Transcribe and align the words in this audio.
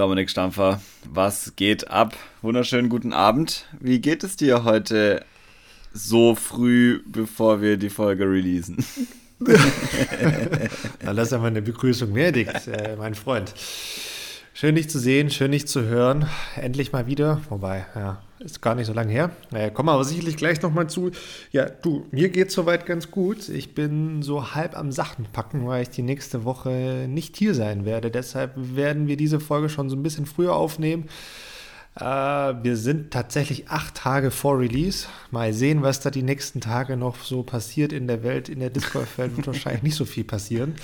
Dominik 0.00 0.30
Stampfer, 0.30 0.80
was 1.12 1.56
geht 1.56 1.90
ab? 1.90 2.16
Wunderschönen 2.40 2.88
guten 2.88 3.12
Abend. 3.12 3.66
Wie 3.80 4.00
geht 4.00 4.24
es 4.24 4.34
dir 4.34 4.64
heute 4.64 5.26
so 5.92 6.34
früh, 6.34 7.02
bevor 7.04 7.60
wir 7.60 7.76
die 7.76 7.90
Folge 7.90 8.24
releasen? 8.24 8.82
Na, 9.40 11.12
lass 11.12 11.34
einmal 11.34 11.50
eine 11.50 11.60
Begrüßung 11.60 12.14
gnädigt, 12.14 12.66
äh, 12.68 12.96
mein 12.96 13.14
Freund. 13.14 13.52
Schön 14.60 14.74
dich 14.74 14.90
zu 14.90 14.98
sehen, 14.98 15.30
schön 15.30 15.52
dich 15.52 15.66
zu 15.66 15.84
hören. 15.84 16.26
Endlich 16.54 16.92
mal 16.92 17.06
wieder. 17.06 17.40
Wobei, 17.48 17.86
ja, 17.94 18.20
ist 18.40 18.60
gar 18.60 18.74
nicht 18.74 18.88
so 18.88 18.92
lange 18.92 19.10
her. 19.10 19.30
Naja, 19.50 19.70
kommen 19.70 19.88
wir 19.88 19.94
aber 19.94 20.04
sicherlich 20.04 20.36
gleich 20.36 20.60
nochmal 20.60 20.86
zu. 20.86 21.12
Ja, 21.50 21.64
du, 21.64 22.04
mir 22.10 22.28
geht 22.28 22.50
soweit 22.50 22.84
ganz 22.84 23.10
gut. 23.10 23.48
Ich 23.48 23.74
bin 23.74 24.20
so 24.20 24.54
halb 24.54 24.76
am 24.76 24.92
Sachen 24.92 25.24
packen, 25.32 25.66
weil 25.66 25.84
ich 25.84 25.88
die 25.88 26.02
nächste 26.02 26.44
Woche 26.44 27.06
nicht 27.08 27.38
hier 27.38 27.54
sein 27.54 27.86
werde. 27.86 28.10
Deshalb 28.10 28.52
werden 28.54 29.06
wir 29.06 29.16
diese 29.16 29.40
Folge 29.40 29.70
schon 29.70 29.88
so 29.88 29.96
ein 29.96 30.02
bisschen 30.02 30.26
früher 30.26 30.54
aufnehmen. 30.54 31.08
Äh, 31.98 32.04
wir 32.04 32.76
sind 32.76 33.12
tatsächlich 33.12 33.70
acht 33.70 33.94
Tage 33.94 34.30
vor 34.30 34.58
Release. 34.58 35.06
Mal 35.30 35.54
sehen, 35.54 35.80
was 35.80 36.00
da 36.00 36.10
die 36.10 36.22
nächsten 36.22 36.60
Tage 36.60 36.98
noch 36.98 37.16
so 37.24 37.42
passiert 37.42 37.94
in 37.94 38.06
der 38.06 38.22
Welt. 38.22 38.50
In 38.50 38.60
der 38.60 38.68
Discord-Welt 38.68 39.38
wird 39.38 39.46
wahrscheinlich 39.46 39.84
nicht 39.84 39.96
so 39.96 40.04
viel 40.04 40.24
passieren. 40.24 40.74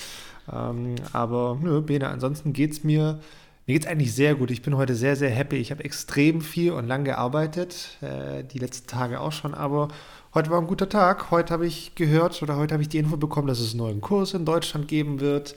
Ähm, 0.50 0.95
aber 1.12 1.59
nö, 1.62 1.83
Bene, 1.83 2.09
ansonsten 2.09 2.55
geht 2.55 2.72
es 2.72 2.84
mir 2.84 3.20
mir 3.67 3.75
geht 3.75 3.84
es 3.84 3.89
eigentlich 3.89 4.14
sehr 4.14 4.36
gut. 4.36 4.50
Ich 4.50 4.62
bin 4.62 4.77
heute 4.77 4.95
sehr, 4.95 5.17
sehr 5.17 5.31
happy. 5.31 5.56
Ich 5.56 5.72
habe 5.72 5.84
extrem 5.84 6.41
viel 6.41 6.72
und 6.72 6.86
lang 6.86 7.05
gearbeitet, 7.05 7.98
äh, 8.00 8.45
die 8.45 8.59
letzten 8.59 8.86
Tage 8.86 9.20
auch 9.20 9.33
schon, 9.33 9.55
aber 9.55 9.89
heute 10.34 10.50
war 10.50 10.61
ein 10.61 10.69
guter 10.69 10.89
Tag. 10.89 11.33
Heute 11.33 11.53
habe 11.53 11.67
ich 11.67 11.97
gehört 11.97 12.41
oder 12.42 12.56
heute 12.56 12.75
habe 12.75 12.83
ich 12.83 12.89
die 12.89 12.98
Info 12.98 13.17
bekommen, 13.17 13.48
dass 13.48 13.59
es 13.59 13.72
einen 13.72 13.78
neuen 13.78 14.00
Kurs 14.00 14.34
in 14.34 14.44
Deutschland 14.44 14.87
geben 14.87 15.19
wird, 15.19 15.56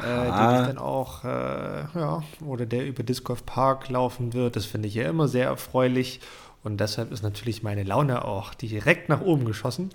äh, 0.00 0.06
den 0.06 0.26
ich 0.26 0.66
dann 0.66 0.78
auch, 0.78 1.24
äh, 1.24 1.86
ja, 1.94 2.22
oder 2.46 2.66
der 2.66 2.86
über 2.86 3.02
Disc 3.02 3.24
Golf 3.24 3.44
Park 3.44 3.88
laufen 3.88 4.32
wird. 4.32 4.54
Das 4.54 4.64
finde 4.64 4.86
ich 4.86 4.94
ja 4.94 5.08
immer 5.08 5.26
sehr 5.26 5.46
erfreulich 5.46 6.20
und 6.62 6.78
deshalb 6.80 7.10
ist 7.10 7.22
natürlich 7.22 7.64
meine 7.64 7.82
Laune 7.82 8.24
auch 8.24 8.54
direkt 8.54 9.08
nach 9.08 9.22
oben 9.22 9.44
geschossen. 9.44 9.90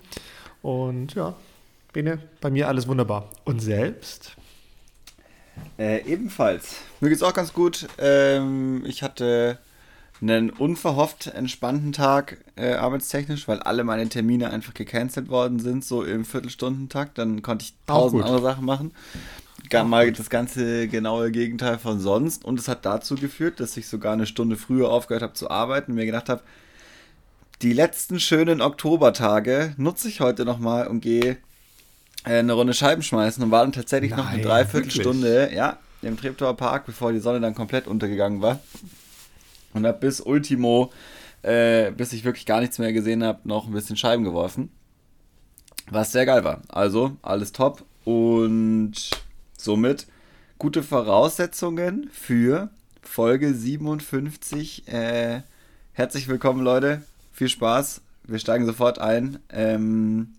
Und 0.60 1.14
ja, 1.14 1.34
Bene, 1.94 2.18
bei 2.42 2.50
mir 2.50 2.68
alles 2.68 2.86
wunderbar. 2.86 3.30
Und 3.44 3.60
selbst? 3.60 4.36
Äh, 5.78 6.04
ebenfalls. 6.06 6.76
Mir 7.00 7.10
geht's 7.10 7.22
auch 7.22 7.34
ganz 7.34 7.52
gut. 7.52 7.86
Ähm, 7.98 8.84
ich 8.86 9.02
hatte 9.02 9.58
einen 10.22 10.50
unverhofft 10.50 11.26
entspannten 11.26 11.92
Tag 11.92 12.38
äh, 12.56 12.74
arbeitstechnisch, 12.74 13.46
weil 13.48 13.60
alle 13.60 13.84
meine 13.84 14.08
Termine 14.08 14.50
einfach 14.50 14.72
gecancelt 14.72 15.28
worden 15.28 15.58
sind, 15.58 15.84
so 15.84 16.02
im 16.02 16.24
Viertelstundentakt. 16.24 17.18
Dann 17.18 17.42
konnte 17.42 17.64
ich 17.64 17.74
tausend 17.86 18.22
andere 18.22 18.42
Sachen 18.42 18.64
machen. 18.64 18.92
Gar 19.68 19.84
mal 19.84 20.10
das 20.12 20.30
ganze 20.30 20.88
genaue 20.88 21.30
Gegenteil 21.30 21.78
von 21.78 22.00
sonst. 22.00 22.44
Und 22.44 22.58
es 22.58 22.68
hat 22.68 22.86
dazu 22.86 23.16
geführt, 23.16 23.60
dass 23.60 23.76
ich 23.76 23.88
sogar 23.88 24.12
eine 24.12 24.26
Stunde 24.26 24.56
früher 24.56 24.90
aufgehört 24.90 25.22
habe 25.22 25.32
zu 25.34 25.50
arbeiten 25.50 25.92
und 25.92 25.96
mir 25.96 26.06
gedacht 26.06 26.28
habe, 26.28 26.42
die 27.62 27.72
letzten 27.72 28.20
schönen 28.20 28.60
Oktobertage 28.60 29.74
nutze 29.76 30.08
ich 30.08 30.20
heute 30.20 30.44
nochmal 30.44 30.86
und 30.86 31.00
gehe 31.00 31.38
eine 32.26 32.52
Runde 32.52 32.74
Scheiben 32.74 33.02
schmeißen 33.02 33.42
und 33.42 33.50
war 33.50 33.62
dann 33.62 33.72
tatsächlich 33.72 34.10
Nein, 34.10 34.20
noch 34.20 34.28
eine 34.28 34.42
Dreiviertelstunde, 34.42 35.50
ja, 35.54 35.78
im 36.02 36.16
Treptower 36.18 36.56
Park, 36.56 36.86
bevor 36.86 37.12
die 37.12 37.20
Sonne 37.20 37.40
dann 37.40 37.54
komplett 37.54 37.86
untergegangen 37.86 38.42
war. 38.42 38.60
Und 39.72 39.86
habe 39.86 39.98
bis 39.98 40.20
Ultimo, 40.20 40.92
äh, 41.42 41.92
bis 41.92 42.12
ich 42.12 42.24
wirklich 42.24 42.46
gar 42.46 42.60
nichts 42.60 42.78
mehr 42.78 42.92
gesehen 42.92 43.22
habe, 43.22 43.40
noch 43.44 43.66
ein 43.66 43.72
bisschen 43.72 43.96
Scheiben 43.96 44.24
geworfen. 44.24 44.70
Was 45.90 46.12
sehr 46.12 46.26
geil 46.26 46.42
war. 46.42 46.62
Also, 46.68 47.16
alles 47.22 47.52
top. 47.52 47.84
Und 48.04 48.94
somit 49.56 50.06
gute 50.58 50.82
Voraussetzungen 50.82 52.10
für 52.12 52.70
Folge 53.02 53.54
57. 53.54 54.88
Äh, 54.88 55.42
herzlich 55.92 56.26
willkommen, 56.26 56.62
Leute. 56.62 57.02
Viel 57.32 57.48
Spaß. 57.48 58.00
Wir 58.24 58.38
steigen 58.40 58.66
sofort 58.66 58.98
ein. 58.98 59.38
Ähm, 59.50 60.32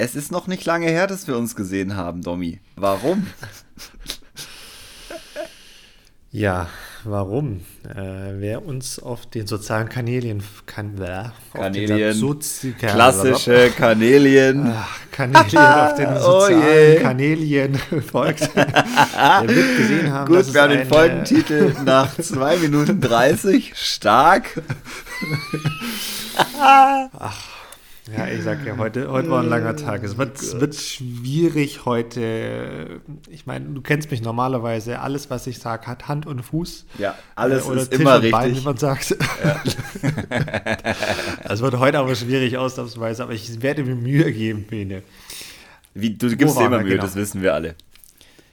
es 0.00 0.14
ist 0.14 0.32
noch 0.32 0.46
nicht 0.46 0.64
lange 0.64 0.86
her, 0.86 1.06
dass 1.06 1.28
wir 1.28 1.36
uns 1.36 1.54
gesehen 1.54 1.94
haben, 1.94 2.22
Domi. 2.22 2.58
Warum? 2.76 3.26
Ja, 6.32 6.68
warum? 7.04 7.60
Äh, 7.84 8.38
wer 8.38 8.64
uns 8.64 8.98
auf 8.98 9.26
den 9.26 9.46
sozialen 9.46 9.90
Kanälien 9.90 10.42
kann, 10.64 10.96
äh, 11.02 11.24
Kanälien, 11.52 12.14
Sozi 12.14 12.72
klassische 12.72 13.70
Kanälien, 13.76 14.72
Kanälien 15.10 15.58
auf 15.58 15.94
den 15.96 16.16
sozialen 16.16 16.98
oh 16.98 17.02
Kanälien 17.02 17.74
folgt, 18.10 18.56
der 18.56 18.66
wird 19.44 19.76
gesehen 19.76 20.12
haben, 20.12 20.32
Gut, 20.32 20.54
wir 20.54 20.62
haben 20.62 20.70
den 20.70 20.86
Folgentitel 20.86 21.74
nach 21.84 22.16
2 22.16 22.56
Minuten 22.56 23.00
30 23.02 23.72
stark. 23.74 24.62
Ach, 26.58 27.59
ja, 28.16 28.26
ich 28.28 28.42
sag 28.42 28.64
ja, 28.64 28.76
heute, 28.76 29.10
heute 29.10 29.30
war 29.30 29.42
ein 29.42 29.48
langer 29.48 29.76
Tag. 29.76 30.02
Es 30.02 30.16
wird, 30.18 30.36
es 30.40 30.58
wird 30.60 30.74
schwierig 30.74 31.84
heute. 31.84 33.00
Ich 33.28 33.46
meine, 33.46 33.66
du 33.66 33.80
kennst 33.80 34.10
mich 34.10 34.22
normalerweise. 34.22 35.00
Alles, 35.00 35.30
was 35.30 35.46
ich 35.46 35.58
sage, 35.58 35.86
hat 35.86 36.08
Hand 36.08 36.26
und 36.26 36.42
Fuß. 36.42 36.86
Ja, 36.98 37.14
alles 37.36 37.68
äh, 37.68 37.76
ist 37.76 37.90
Tisch 37.90 38.00
immer 38.00 38.16
richtig. 38.16 38.32
Bein, 38.32 38.56
wie 38.56 38.60
man 38.60 38.76
sagt. 38.76 39.16
Ja. 39.44 39.62
Es 41.44 41.60
wird 41.60 41.78
heute 41.78 41.98
aber 41.98 42.14
schwierig 42.14 42.56
ausnahmsweise, 42.56 43.22
aber 43.22 43.32
ich 43.32 43.62
werde 43.62 43.82
mir 43.84 43.96
Mühe 43.96 44.32
geben, 44.32 44.64
Bene. 44.64 45.02
Wie, 45.94 46.10
du 46.10 46.36
gibst 46.36 46.58
dir 46.58 46.66
immer 46.66 46.78
Mühe, 46.80 46.90
genau. 46.90 47.02
das 47.02 47.16
wissen 47.16 47.42
wir 47.42 47.54
alle. 47.54 47.74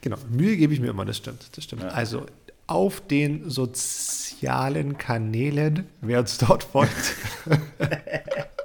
Genau, 0.01 0.17
Mühe 0.29 0.57
gebe 0.57 0.73
ich 0.73 0.79
mir 0.79 0.89
immer, 0.89 1.05
das 1.05 1.17
stimmt. 1.17 1.47
Das 1.55 1.63
stimmt. 1.63 1.83
Ja. 1.83 1.89
Also 1.89 2.25
auf 2.67 3.01
den 3.01 3.49
sozialen 3.49 4.97
Kanälen, 4.97 5.85
wer 6.01 6.19
uns 6.19 6.37
dort 6.37 6.63
folgt. 6.63 7.15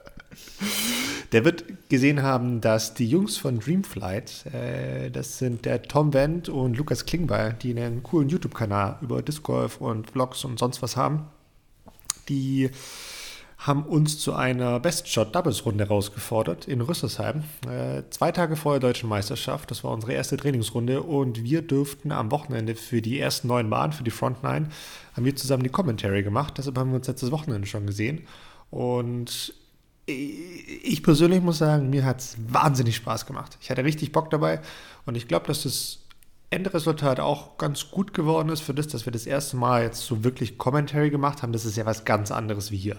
Der 1.32 1.46
wird 1.46 1.88
gesehen 1.88 2.22
haben, 2.22 2.60
dass 2.60 2.92
die 2.92 3.08
Jungs 3.08 3.38
von 3.38 3.58
Dreamflight, 3.58 4.46
äh, 4.52 5.10
das 5.10 5.38
sind 5.38 5.64
der 5.64 5.82
Tom 5.82 6.12
Wendt 6.12 6.50
und 6.50 6.76
Lukas 6.76 7.06
Klingbeil, 7.06 7.56
die 7.62 7.70
einen 7.70 8.02
coolen 8.02 8.28
YouTube-Kanal 8.28 8.98
über 9.00 9.22
Disc 9.22 9.42
Golf 9.42 9.80
und 9.80 10.10
Vlogs 10.10 10.44
und 10.44 10.58
sonst 10.58 10.82
was 10.82 10.96
haben, 10.96 11.26
die 12.28 12.70
haben 13.56 13.84
uns 13.84 14.18
zu 14.18 14.34
einer 14.34 14.80
Best 14.80 15.08
Shot 15.08 15.34
Doubles 15.34 15.64
Runde 15.64 15.86
rausgefordert 15.86 16.66
in 16.66 16.80
Rüsselsheim. 16.80 17.44
Äh, 17.66 18.02
zwei 18.10 18.32
Tage 18.32 18.56
vor 18.56 18.72
der 18.72 18.80
deutschen 18.80 19.08
Meisterschaft, 19.08 19.70
das 19.70 19.84
war 19.84 19.92
unsere 19.92 20.12
erste 20.12 20.36
Trainingsrunde 20.36 21.02
und 21.02 21.44
wir 21.44 21.62
dürften 21.62 22.12
am 22.12 22.30
Wochenende 22.30 22.74
für 22.74 23.00
die 23.00 23.18
ersten 23.20 23.48
neun 23.48 23.70
Bahnen, 23.70 23.92
für 23.92 24.04
die 24.04 24.10
Front 24.10 24.42
Nine, 24.42 24.68
haben 25.14 25.24
wir 25.24 25.36
zusammen 25.36 25.62
die 25.62 25.70
Commentary 25.70 26.22
gemacht. 26.24 26.54
Deshalb 26.58 26.76
haben 26.76 26.90
wir 26.90 26.96
uns 26.96 27.06
letztes 27.06 27.30
Wochenende 27.30 27.66
schon 27.66 27.86
gesehen 27.86 28.26
und 28.70 29.54
ich 30.06 31.02
persönlich 31.02 31.42
muss 31.42 31.58
sagen, 31.58 31.90
mir 31.90 32.04
hat 32.04 32.20
es 32.20 32.36
wahnsinnig 32.48 32.96
Spaß 32.96 33.26
gemacht. 33.26 33.56
Ich 33.60 33.70
hatte 33.70 33.84
richtig 33.84 34.12
Bock 34.12 34.30
dabei 34.30 34.60
und 35.06 35.16
ich 35.16 35.28
glaube, 35.28 35.46
dass 35.46 35.62
das 35.62 35.98
Endresultat 36.50 37.20
auch 37.20 37.56
ganz 37.56 37.90
gut 37.90 38.12
geworden 38.12 38.50
ist 38.50 38.60
für 38.60 38.74
das, 38.74 38.88
dass 38.88 39.06
wir 39.06 39.12
das 39.12 39.26
erste 39.26 39.56
Mal 39.56 39.84
jetzt 39.84 40.02
so 40.02 40.22
wirklich 40.22 40.58
Commentary 40.58 41.10
gemacht 41.10 41.42
haben. 41.42 41.52
Das 41.52 41.64
ist 41.64 41.76
ja 41.76 41.86
was 41.86 42.04
ganz 42.04 42.30
anderes 42.30 42.70
wie 42.70 42.76
hier. 42.76 42.96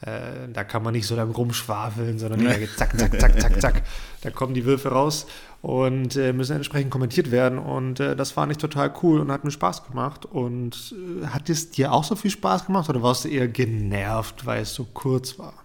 Äh, 0.00 0.48
da 0.52 0.64
kann 0.64 0.82
man 0.82 0.92
nicht 0.92 1.06
so 1.06 1.16
lange 1.16 1.32
rumschwafeln, 1.32 2.18
sondern 2.18 2.44
da 2.44 2.54
geht 2.54 2.76
zack, 2.76 2.98
zack, 2.98 3.18
zack, 3.18 3.40
zack, 3.40 3.60
zack. 3.60 3.82
Da 4.20 4.30
kommen 4.30 4.54
die 4.54 4.64
Würfe 4.64 4.90
raus 4.90 5.26
und 5.62 6.16
äh, 6.16 6.32
müssen 6.32 6.56
entsprechend 6.56 6.90
kommentiert 6.90 7.30
werden. 7.30 7.58
Und 7.58 8.00
äh, 8.00 8.14
das 8.14 8.30
fand 8.30 8.52
ich 8.52 8.58
total 8.58 8.92
cool 9.02 9.20
und 9.20 9.32
hat 9.32 9.44
mir 9.44 9.50
Spaß 9.50 9.88
gemacht. 9.88 10.26
Und 10.26 10.94
hat 11.26 11.48
es 11.48 11.70
dir 11.70 11.92
auch 11.92 12.04
so 12.04 12.16
viel 12.16 12.30
Spaß 12.30 12.66
gemacht 12.66 12.88
oder 12.90 13.02
warst 13.02 13.24
du 13.24 13.28
eher 13.28 13.48
genervt, 13.48 14.46
weil 14.46 14.62
es 14.62 14.74
so 14.74 14.84
kurz 14.84 15.38
war? 15.38 15.63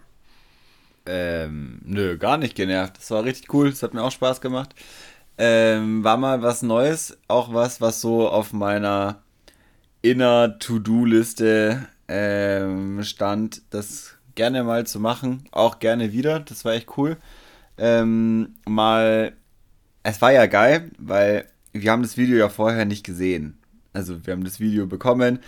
Ähm, 1.05 1.79
nö, 1.83 2.17
gar 2.17 2.37
nicht 2.37 2.55
genervt. 2.55 2.97
Das 2.97 3.11
war 3.11 3.23
richtig 3.23 3.53
cool. 3.53 3.69
Das 3.69 3.83
hat 3.83 3.93
mir 3.93 4.03
auch 4.03 4.11
Spaß 4.11 4.41
gemacht. 4.41 4.75
Ähm, 5.37 6.03
war 6.03 6.17
mal 6.17 6.41
was 6.41 6.61
Neues. 6.61 7.17
Auch 7.27 7.53
was, 7.53 7.81
was 7.81 8.01
so 8.01 8.29
auf 8.29 8.53
meiner 8.53 9.21
inner 10.01 10.59
To-Do-Liste 10.59 11.87
ähm, 12.07 13.03
stand, 13.03 13.61
das 13.69 14.15
gerne 14.35 14.63
mal 14.63 14.85
zu 14.87 14.99
machen. 14.99 15.43
Auch 15.51 15.79
gerne 15.79 16.11
wieder. 16.11 16.39
Das 16.39 16.65
war 16.65 16.73
echt 16.73 16.97
cool. 16.97 17.17
Ähm, 17.77 18.55
mal, 18.67 19.33
es 20.03 20.21
war 20.21 20.31
ja 20.31 20.45
geil, 20.45 20.91
weil 20.97 21.47
wir 21.71 21.91
haben 21.91 22.01
das 22.01 22.17
Video 22.17 22.37
ja 22.37 22.49
vorher 22.49 22.85
nicht 22.85 23.05
gesehen. 23.05 23.57
Also 23.93 24.25
wir 24.25 24.33
haben 24.33 24.43
das 24.43 24.59
Video 24.59 24.87
bekommen 24.87 25.39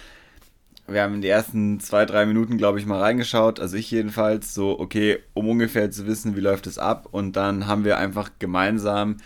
wir 0.93 1.01
haben 1.01 1.15
in 1.15 1.21
die 1.21 1.27
ersten 1.27 1.79
zwei, 1.79 2.05
drei 2.05 2.25
Minuten, 2.25 2.57
glaube 2.57 2.79
ich, 2.79 2.85
mal 2.85 2.99
reingeschaut, 2.99 3.59
also 3.59 3.77
ich 3.77 3.91
jedenfalls, 3.91 4.53
so, 4.53 4.79
okay, 4.79 5.19
um 5.33 5.47
ungefähr 5.49 5.91
zu 5.91 6.07
wissen, 6.07 6.35
wie 6.35 6.41
läuft 6.41 6.67
es 6.67 6.77
ab. 6.77 7.07
Und 7.11 7.35
dann 7.35 7.67
haben 7.67 7.83
wir 7.85 7.97
einfach 7.97 8.31
gemeinsam 8.39 9.17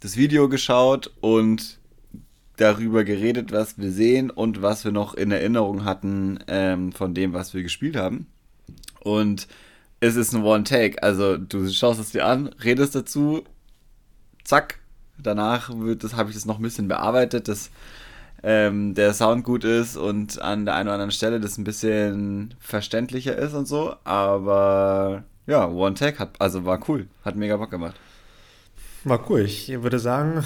das 0.00 0.16
Video 0.16 0.48
geschaut 0.48 1.12
und 1.20 1.78
darüber 2.56 3.04
geredet, 3.04 3.52
was 3.52 3.78
wir 3.78 3.90
sehen 3.90 4.30
und 4.30 4.62
was 4.62 4.84
wir 4.84 4.92
noch 4.92 5.14
in 5.14 5.30
Erinnerung 5.30 5.84
hatten 5.84 6.38
ähm, 6.46 6.92
von 6.92 7.14
dem, 7.14 7.32
was 7.32 7.54
wir 7.54 7.62
gespielt 7.62 7.96
haben. 7.96 8.26
Und 9.00 9.48
es 10.00 10.16
ist 10.16 10.34
ein 10.34 10.42
One-Take. 10.42 11.02
Also 11.02 11.36
du 11.36 11.68
schaust 11.70 12.00
es 12.00 12.10
dir 12.10 12.26
an, 12.26 12.48
redest 12.62 12.94
dazu, 12.94 13.44
zack, 14.44 14.78
danach 15.18 15.70
habe 15.70 15.92
ich 16.30 16.34
das 16.34 16.46
noch 16.46 16.58
ein 16.58 16.62
bisschen 16.62 16.88
bearbeitet. 16.88 17.48
Das 17.48 17.70
ähm, 18.44 18.94
der 18.94 19.14
Sound 19.14 19.42
gut 19.42 19.64
ist 19.64 19.96
und 19.96 20.40
an 20.40 20.66
der 20.66 20.74
einen 20.74 20.88
oder 20.88 20.94
anderen 20.94 21.10
Stelle 21.10 21.40
das 21.40 21.56
ein 21.56 21.64
bisschen 21.64 22.54
verständlicher 22.60 23.36
ist 23.36 23.54
und 23.54 23.66
so. 23.66 23.96
Aber 24.04 25.24
ja, 25.46 25.66
One 25.66 25.94
Tag 25.94 26.18
hat, 26.18 26.38
also 26.40 26.66
war 26.66 26.78
cool, 26.88 27.08
hat 27.24 27.36
mega 27.36 27.56
Bock 27.56 27.70
gemacht. 27.70 27.96
War 29.04 29.30
cool. 29.30 29.40
Ich 29.40 29.68
würde 29.82 29.98
sagen, 29.98 30.44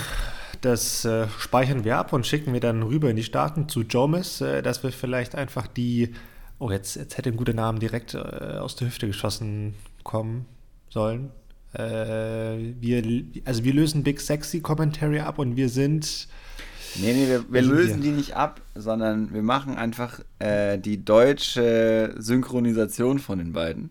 das 0.60 1.04
äh, 1.04 1.26
speichern 1.38 1.84
wir 1.84 1.98
ab 1.98 2.12
und 2.12 2.24
schicken 2.24 2.52
wir 2.52 2.60
dann 2.60 2.84
rüber 2.84 3.10
in 3.10 3.16
die 3.16 3.24
Staaten 3.24 3.68
zu 3.68 3.82
Jomis, 3.82 4.40
äh, 4.40 4.62
dass 4.62 4.84
wir 4.84 4.92
vielleicht 4.92 5.34
einfach 5.34 5.66
die, 5.66 6.14
oh, 6.60 6.70
jetzt, 6.70 6.94
jetzt 6.94 7.18
hätte 7.18 7.30
ein 7.30 7.36
guter 7.36 7.52
Name 7.52 7.80
direkt 7.80 8.14
äh, 8.14 8.18
aus 8.60 8.76
der 8.76 8.86
Hüfte 8.86 9.08
geschossen 9.08 9.74
kommen 10.04 10.46
sollen. 10.88 11.30
Äh, 11.72 12.74
wir, 12.80 13.24
also 13.44 13.64
wir 13.64 13.74
lösen 13.74 14.04
Big 14.04 14.20
Sexy 14.20 14.60
Commentary 14.60 15.18
ab 15.18 15.40
und 15.40 15.56
wir 15.56 15.68
sind. 15.68 16.28
Nee, 17.00 17.12
nee, 17.12 17.28
wir, 17.28 17.44
wir 17.50 17.62
lösen 17.62 18.02
die 18.02 18.10
nicht 18.10 18.34
ab, 18.36 18.60
sondern 18.74 19.32
wir 19.32 19.42
machen 19.42 19.76
einfach 19.76 20.20
äh, 20.38 20.78
die 20.78 21.04
deutsche 21.04 22.14
Synchronisation 22.18 23.18
von 23.18 23.38
den 23.38 23.52
beiden. 23.52 23.90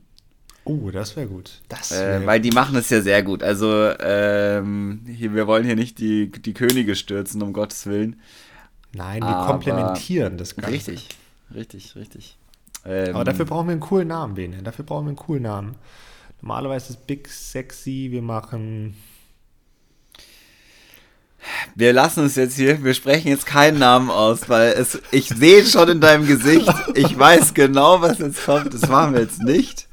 Oh, 0.66 0.92
das 0.92 1.16
wäre 1.16 1.28
gut. 1.28 1.62
Das 1.70 1.92
wär 1.92 2.22
äh, 2.22 2.26
weil 2.26 2.42
die 2.42 2.52
machen 2.52 2.76
es 2.76 2.90
ja 2.90 3.02
sehr 3.02 3.24
gut. 3.24 3.42
Also, 3.42 3.90
ähm, 4.00 5.02
hier, 5.08 5.34
wir 5.34 5.48
wollen 5.48 5.64
hier 5.66 5.78
nicht 5.78 5.98
die, 6.00 6.30
die 6.30 6.54
Könige 6.54 6.96
stürzen, 6.96 7.42
um 7.42 7.54
Gottes 7.54 7.86
Willen. 7.86 8.20
Nein, 8.94 9.22
wir 9.22 9.46
komplementieren 9.46 10.38
das 10.38 10.56
Ganze. 10.56 10.72
Richtig, 10.72 11.10
richtig, 11.54 11.96
richtig. 11.96 12.38
Ähm, 12.86 13.16
Aber 13.16 13.24
dafür 13.24 13.46
brauchen 13.46 13.68
wir 13.68 13.74
einen 13.74 13.82
coolen 13.82 14.10
Namen, 14.10 14.34
Bene. 14.34 14.62
Dafür 14.62 14.84
brauchen 14.84 15.06
wir 15.06 15.10
einen 15.10 15.18
coolen 15.18 15.44
Namen. 15.44 15.76
Normalerweise 16.42 16.94
ist 16.94 17.08
Big 17.08 17.30
Sexy, 17.30 18.10
wir 18.12 18.22
machen. 18.22 18.96
Wir 21.76 21.94
lassen 21.94 22.26
es 22.26 22.36
jetzt 22.36 22.56
hier, 22.56 22.84
wir 22.84 22.94
sprechen 22.94 23.30
jetzt 23.30 23.46
keinen 23.46 23.80
Namen 23.80 24.10
aus, 24.10 24.50
weil 24.50 24.74
es, 24.74 25.00
ich 25.12 25.30
sehe 25.30 25.66
schon 25.66 25.90
in 25.90 26.02
deinem 26.02 26.28
Gesicht, 26.28 26.72
ich 26.96 27.18
weiß 27.18 27.54
genau, 27.54 28.02
was 28.02 28.20
jetzt 28.20 28.46
kommt, 28.46 28.74
das 28.74 28.88
machen 28.90 29.14
wir 29.14 29.22
jetzt 29.22 29.42
nicht 29.42 29.88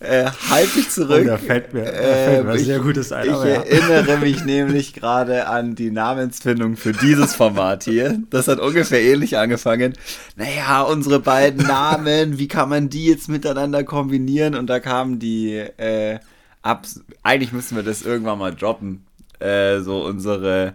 äh, 0.00 0.30
halt 0.50 0.74
dich 0.74 0.90
zurück. 0.90 1.22
Oh, 1.24 1.28
da 1.28 1.38
fällt 1.38 1.72
mir, 1.72 1.84
da 1.84 1.90
fällt 1.92 2.44
mir 2.44 2.52
ähm, 2.52 2.58
sehr 2.58 2.80
gutes 2.80 3.12
ein. 3.12 3.26
Ich 3.26 3.30
ja. 3.30 3.44
erinnere 3.44 4.18
mich 4.18 4.44
nämlich 4.44 4.92
gerade 4.94 5.46
an 5.48 5.74
die 5.74 5.90
Namensfindung 5.90 6.76
für 6.76 6.92
dieses 6.92 7.34
Format 7.34 7.84
hier. 7.84 8.20
Das 8.30 8.48
hat 8.48 8.58
ungefähr 8.58 9.00
ähnlich 9.00 9.38
angefangen. 9.38 9.94
Naja, 10.36 10.82
unsere 10.82 11.20
beiden 11.20 11.66
Namen, 11.66 12.38
wie 12.38 12.48
kann 12.48 12.68
man 12.68 12.88
die 12.88 13.06
jetzt 13.06 13.28
miteinander 13.28 13.84
kombinieren? 13.84 14.54
Und 14.54 14.68
da 14.68 14.80
kamen 14.80 15.18
die 15.18 15.54
äh, 15.54 16.18
ab. 16.62 16.86
Eigentlich 17.22 17.52
müssen 17.52 17.76
wir 17.76 17.82
das 17.82 18.02
irgendwann 18.02 18.38
mal 18.38 18.54
droppen. 18.54 19.05
Äh, 19.40 19.80
so 19.80 20.04
unsere. 20.04 20.74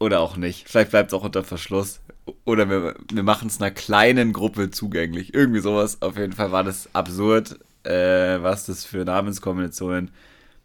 Oder 0.00 0.20
auch 0.20 0.36
nicht. 0.36 0.68
Vielleicht 0.68 0.90
bleibt 0.90 1.10
es 1.10 1.14
auch 1.14 1.24
unter 1.24 1.42
Verschluss. 1.42 2.00
Oder 2.44 2.68
wir, 2.70 2.94
wir 3.12 3.22
machen 3.22 3.48
es 3.48 3.60
einer 3.60 3.70
kleinen 3.70 4.32
Gruppe 4.32 4.70
zugänglich. 4.70 5.34
Irgendwie 5.34 5.60
sowas. 5.60 6.02
Auf 6.02 6.16
jeden 6.16 6.34
Fall 6.34 6.52
war 6.52 6.62
das 6.62 6.88
absurd 6.92 7.58
äh, 7.84 8.42
was 8.42 8.66
das 8.66 8.84
für 8.84 9.04
Namenskombinationen 9.04 10.10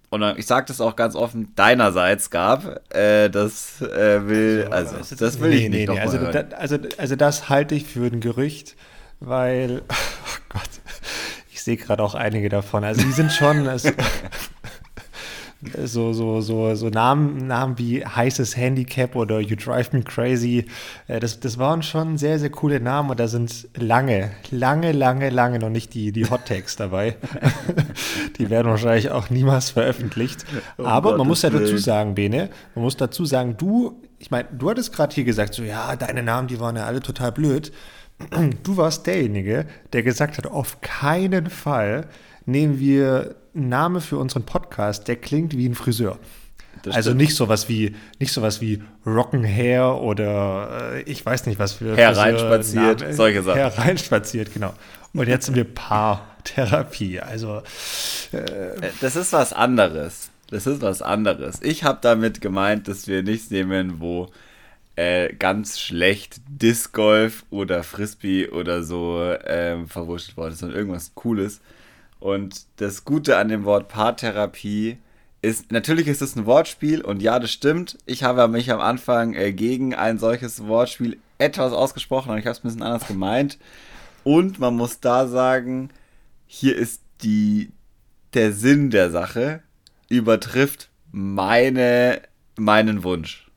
und 0.10 0.22
ich 0.38 0.46
sage 0.46 0.68
das 0.68 0.80
auch 0.80 0.96
ganz 0.96 1.16
offen, 1.16 1.56
deinerseits 1.56 2.30
gab, 2.30 2.82
äh, 2.96 3.30
das 3.30 3.82
äh, 3.82 4.28
will, 4.28 4.68
also, 4.70 4.98
also 4.98 5.16
das 5.16 5.40
will 5.40 5.50
nee, 5.50 5.56
ich 5.56 5.70
nicht 5.70 5.90
nee, 5.90 5.96
nee. 5.96 6.00
Also, 6.00 6.20
da, 6.20 6.56
also, 6.56 6.78
also 7.00 7.16
das 7.16 7.50
halte 7.50 7.74
ich 7.74 7.86
für 7.86 8.06
ein 8.06 8.20
Gerücht, 8.20 8.76
weil, 9.20 9.82
oh 9.90 10.40
Gott, 10.50 10.70
ich 11.52 11.64
sehe 11.64 11.78
gerade 11.78 12.04
auch 12.04 12.14
einige 12.14 12.50
davon. 12.50 12.84
Also 12.84 13.02
die 13.02 13.12
sind 13.12 13.32
schon, 13.32 13.68
also, 13.68 13.90
so, 15.84 16.14
so, 16.14 16.42
so, 16.42 16.76
so 16.76 16.90
Namen, 16.90 17.48
Namen 17.48 17.78
wie 17.78 18.06
heißes 18.06 18.58
Handicap 18.58 19.16
oder 19.16 19.40
You 19.40 19.56
Drive 19.56 19.94
Me 19.94 20.02
Crazy. 20.02 20.66
Äh, 21.08 21.20
das, 21.20 21.40
das 21.40 21.58
waren 21.58 21.84
schon 21.84 22.18
sehr, 22.18 22.40
sehr 22.40 22.50
coole 22.50 22.80
Namen 22.80 23.10
und 23.10 23.20
da 23.20 23.28
sind 23.28 23.68
lange, 23.76 24.32
lange, 24.52 24.92
lange, 24.92 25.30
lange 25.30 25.60
noch 25.60 25.70
nicht 25.70 25.94
die, 25.94 26.12
die 26.12 26.30
Hot 26.30 26.46
Tags 26.46 26.76
dabei. 26.76 27.16
die 28.38 28.50
werden 28.50 28.70
wahrscheinlich 28.70 29.12
auch 29.12 29.30
niemals 29.30 29.72
veröffentlicht. 29.72 30.46
Oh 30.78 30.86
Aber 30.86 31.12
Gott, 31.12 31.18
man 31.20 31.28
muss 31.28 31.42
ja 31.42 31.50
dazu 31.50 31.78
sagen, 31.78 32.16
Bene, 32.16 32.50
man 32.76 32.84
muss 32.84 32.98
dazu 32.98 33.26
sagen, 33.26 33.56
du, 33.58 34.02
ich 34.20 34.32
meine, 34.32 34.48
du 34.52 34.70
hattest 34.70 34.94
gerade 34.94 35.14
hier 35.14 35.24
gesagt, 35.24 35.54
so 35.54 35.64
ja, 35.64 35.96
deine 35.96 36.24
Namen, 36.24 36.48
die 36.48 36.60
waren 36.60 36.76
ja 36.76 36.86
alle 36.86 37.02
total 37.02 37.32
blöd. 37.32 37.72
Du 38.64 38.78
warst 38.78 39.08
derjenige, 39.08 39.66
der 39.92 40.04
gesagt 40.04 40.38
hat, 40.38 40.48
auf 40.48 40.82
keinen 40.82 41.50
Fall 41.50 42.08
nehmen 42.46 42.80
wir 42.80 43.36
Namen 43.54 44.02
für 44.02 44.18
unseren 44.18 44.44
Podcast, 44.44 45.08
der 45.08 45.16
klingt 45.16 45.56
wie 45.56 45.68
ein 45.68 45.76
Friseur. 45.76 46.20
Das 46.82 46.96
also 46.96 47.12
stimmt. 47.12 47.22
nicht 47.22 47.36
sowas 47.36 47.70
wie 47.70 47.96
nicht 48.20 48.34
sowas 48.34 48.60
wie 48.60 48.82
Rockenhair 49.06 49.96
oder 50.02 50.94
äh, 50.96 51.02
ich 51.04 51.24
weiß 51.26 51.46
nicht 51.46 51.60
was 51.60 51.74
für 51.74 51.96
hereinspaziert, 51.96 53.06
solche 53.14 53.44
Sachen. 53.44 53.60
Hereinspaziert, 53.60 54.54
genau. 54.54 54.74
Und 55.14 55.28
jetzt 55.28 55.46
sind 55.46 55.56
wir 55.56 55.66
Paartherapie. 55.66 57.20
Also 57.20 57.62
äh, 58.34 58.38
äh, 58.38 58.92
das 59.02 59.16
ist 59.16 59.32
was 59.34 59.54
anderes. 59.54 60.32
Das 60.50 60.68
ist 60.68 60.82
was 60.82 61.02
anderes. 61.02 61.60
Ich 61.62 61.84
habe 61.84 62.00
damit 62.02 62.42
gemeint, 62.42 62.88
dass 62.88 63.08
wir 63.08 63.24
nichts 63.24 63.50
nehmen, 63.50 64.00
wo 64.00 64.30
äh, 64.96 65.34
ganz 65.34 65.80
schlecht 65.80 66.42
Disc 66.48 66.94
Golf 66.94 67.46
oder 67.50 67.84
Frisbee 67.84 68.50
oder 68.50 68.84
so 68.84 69.36
ähm, 69.46 69.88
verwurscht 69.88 70.38
worden 70.38 70.54
ist, 70.54 70.60
sondern 70.60 70.78
irgendwas 70.78 71.16
Cooles. 71.16 71.62
Und 72.24 72.68
das 72.78 73.04
Gute 73.04 73.36
an 73.36 73.50
dem 73.50 73.66
Wort 73.66 73.90
Paartherapie 73.90 74.98
ist, 75.42 75.74
natürlich 75.74 76.08
ist 76.08 76.22
es 76.22 76.38
ein 76.38 76.46
Wortspiel 76.46 77.02
und 77.02 77.22
ja, 77.22 77.38
das 77.38 77.52
stimmt. 77.52 77.98
Ich 78.06 78.24
habe 78.24 78.48
mich 78.48 78.72
am 78.72 78.80
Anfang 78.80 79.34
äh, 79.34 79.52
gegen 79.52 79.94
ein 79.94 80.18
solches 80.20 80.66
Wortspiel 80.66 81.18
etwas 81.38 81.74
ausgesprochen 81.74 82.32
und 82.32 82.38
ich 82.38 82.46
habe 82.46 82.54
es 82.54 82.60
ein 82.60 82.64
bisschen 82.64 82.82
anders 82.82 83.08
gemeint. 83.08 83.60
Und 84.24 84.58
man 84.58 84.74
muss 84.74 85.02
da 85.02 85.28
sagen, 85.28 85.90
hier 86.48 86.78
ist 86.78 87.02
die, 87.24 87.74
der 88.34 88.54
Sinn 88.54 88.90
der 88.90 89.12
Sache 89.12 89.62
übertrifft 90.08 90.92
meine, 91.12 92.22
meinen 92.56 93.04
Wunsch 93.04 93.52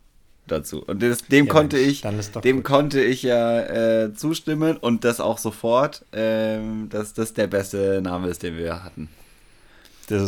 dazu. 0.47 0.83
Und 0.83 1.03
das, 1.03 1.25
dem 1.27 1.47
ja, 1.47 1.53
konnte 1.53 1.77
Mensch, 1.77 1.89
ich, 1.89 2.41
dem 2.43 2.57
gut. 2.57 2.65
konnte 2.65 3.03
ich 3.03 3.23
ja 3.23 4.05
äh, 4.05 4.15
zustimmen 4.15 4.77
und 4.77 5.05
das 5.05 5.21
auch 5.21 5.39
sofort, 5.39 6.05
ähm, 6.13 6.89
dass 6.91 7.15
das 7.15 7.35
der 7.35 7.47
beste 7.47 8.01
Name 8.03 8.29
ist, 8.29 8.43
den 8.43 8.57
wir 8.57 8.85
hatten. 8.85 9.09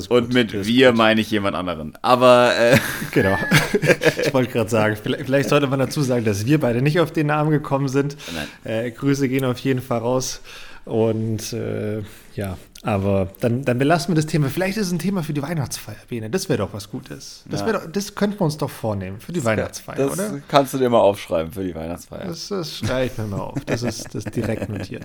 und 0.08 0.34
mit 0.34 0.66
wir 0.66 0.88
gut. 0.88 0.98
meine 0.98 1.20
ich 1.20 1.30
jemand 1.30 1.54
anderen. 1.54 1.94
Aber 2.02 2.52
äh 2.56 2.78
genau. 3.12 3.36
ich 4.24 4.34
wollte 4.34 4.52
gerade 4.52 4.70
sagen, 4.70 4.96
vielleicht, 5.00 5.24
vielleicht, 5.24 5.48
sollte 5.48 5.66
man 5.68 5.78
dazu 5.78 6.02
sagen, 6.02 6.24
dass 6.24 6.46
wir 6.46 6.58
beide 6.58 6.82
nicht 6.82 7.00
auf 7.00 7.12
den 7.12 7.28
Namen 7.28 7.50
gekommen 7.50 7.88
sind. 7.88 8.16
Äh, 8.64 8.90
Grüße 8.90 9.28
gehen 9.28 9.44
auf 9.44 9.58
jeden 9.58 9.80
Fall 9.80 9.98
raus. 9.98 10.40
Und 10.88 11.52
äh, 11.52 12.02
ja, 12.34 12.56
aber 12.82 13.30
dann, 13.40 13.64
dann 13.64 13.78
belassen 13.78 14.12
wir 14.12 14.16
das 14.16 14.26
Thema. 14.26 14.48
Vielleicht 14.48 14.78
ist 14.78 14.86
es 14.86 14.92
ein 14.92 14.98
Thema 14.98 15.22
für 15.22 15.32
die 15.32 15.42
Weihnachtsfeier, 15.42 15.96
Bene. 16.08 16.30
Das 16.30 16.48
wäre 16.48 16.58
doch 16.58 16.72
was 16.72 16.90
Gutes. 16.90 17.44
Das, 17.50 17.60
ja. 17.60 17.72
doch, 17.72 17.90
das 17.90 18.14
könnten 18.14 18.40
wir 18.40 18.44
uns 18.44 18.56
doch 18.56 18.70
vornehmen 18.70 19.20
für 19.20 19.32
die 19.32 19.40
das 19.40 19.46
Weihnachtsfeier, 19.46 19.96
das 19.96 20.12
oder? 20.12 20.28
Das 20.30 20.40
kannst 20.48 20.74
du 20.74 20.78
dir 20.78 20.88
mal 20.88 21.00
aufschreiben 21.00 21.52
für 21.52 21.64
die 21.64 21.74
Weihnachtsfeier. 21.74 22.26
Das, 22.26 22.48
das 22.48 22.78
schreibe 22.78 23.06
ich 23.06 23.18
mir 23.18 23.26
mal 23.26 23.40
auf. 23.40 23.64
Das 23.66 23.82
ist, 23.82 24.14
das 24.14 24.24
direkt 24.24 24.68
notiert. 24.68 25.04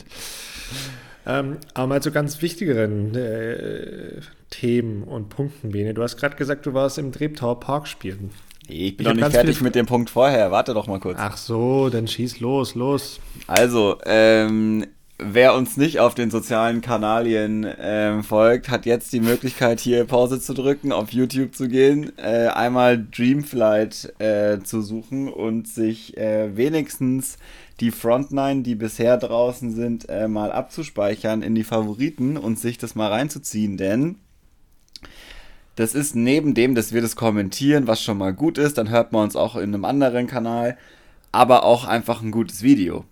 Ähm, 1.25 1.57
aber 1.73 1.87
mal 1.87 2.01
zu 2.01 2.11
ganz 2.11 2.41
wichtigeren 2.41 3.15
äh, 3.15 4.19
Themen 4.49 5.03
und 5.03 5.29
Punkten, 5.29 5.71
Bene. 5.71 5.93
Du 5.93 6.03
hast 6.03 6.17
gerade 6.17 6.35
gesagt, 6.35 6.65
du 6.65 6.73
warst 6.73 6.97
im 6.97 7.11
Treptower 7.11 7.59
Park 7.59 7.87
spielen. 7.87 8.31
Ich 8.67 8.95
bin 8.95 9.07
noch 9.07 9.13
nicht 9.13 9.31
fertig 9.31 9.61
mit 9.61 9.75
dem 9.75 9.85
Punkt 9.85 10.09
vorher. 10.09 10.51
Warte 10.51 10.73
doch 10.73 10.87
mal 10.87 10.99
kurz. 10.99 11.17
Ach 11.19 11.37
so, 11.37 11.89
dann 11.89 12.07
schieß 12.07 12.39
los, 12.39 12.75
los. 12.75 13.19
Also, 13.47 13.97
ähm, 14.05 14.85
wer 15.17 15.53
uns 15.55 15.77
nicht 15.77 15.99
auf 15.99 16.15
den 16.15 16.31
sozialen 16.31 16.81
Kanalien 16.81 17.63
äh, 17.63 18.23
folgt, 18.23 18.69
hat 18.69 18.85
jetzt 18.85 19.13
die 19.13 19.19
Möglichkeit, 19.19 19.79
hier 19.79 20.05
Pause 20.05 20.39
zu 20.39 20.53
drücken, 20.53 20.91
auf 20.91 21.11
YouTube 21.11 21.55
zu 21.55 21.67
gehen, 21.67 22.17
äh, 22.17 22.47
einmal 22.47 23.05
Dreamflight 23.11 24.13
äh, 24.19 24.59
zu 24.59 24.81
suchen 24.81 25.29
und 25.29 25.67
sich 25.67 26.17
äh, 26.17 26.55
wenigstens 26.55 27.37
die 27.79 27.91
Frontline, 27.91 28.63
die 28.63 28.75
bisher 28.75 29.17
draußen 29.17 29.73
sind, 29.73 30.09
äh, 30.09 30.27
mal 30.27 30.51
abzuspeichern 30.51 31.41
in 31.41 31.55
die 31.55 31.63
Favoriten 31.63 32.37
und 32.37 32.59
sich 32.59 32.77
das 32.77 32.95
mal 32.95 33.09
reinzuziehen, 33.09 33.77
denn 33.77 34.15
das 35.75 35.95
ist 35.95 36.15
neben 36.15 36.53
dem, 36.53 36.75
dass 36.75 36.93
wir 36.93 37.01
das 37.01 37.15
kommentieren, 37.15 37.87
was 37.87 38.03
schon 38.03 38.19
mal 38.19 38.33
gut 38.33 38.59
ist, 38.59 38.77
dann 38.77 38.89
hört 38.89 39.11
man 39.11 39.23
uns 39.23 39.35
auch 39.35 39.55
in 39.55 39.73
einem 39.73 39.85
anderen 39.85 40.27
Kanal, 40.27 40.77
aber 41.31 41.63
auch 41.63 41.85
einfach 41.85 42.21
ein 42.21 42.29
gutes 42.29 42.61
Video. 42.61 43.05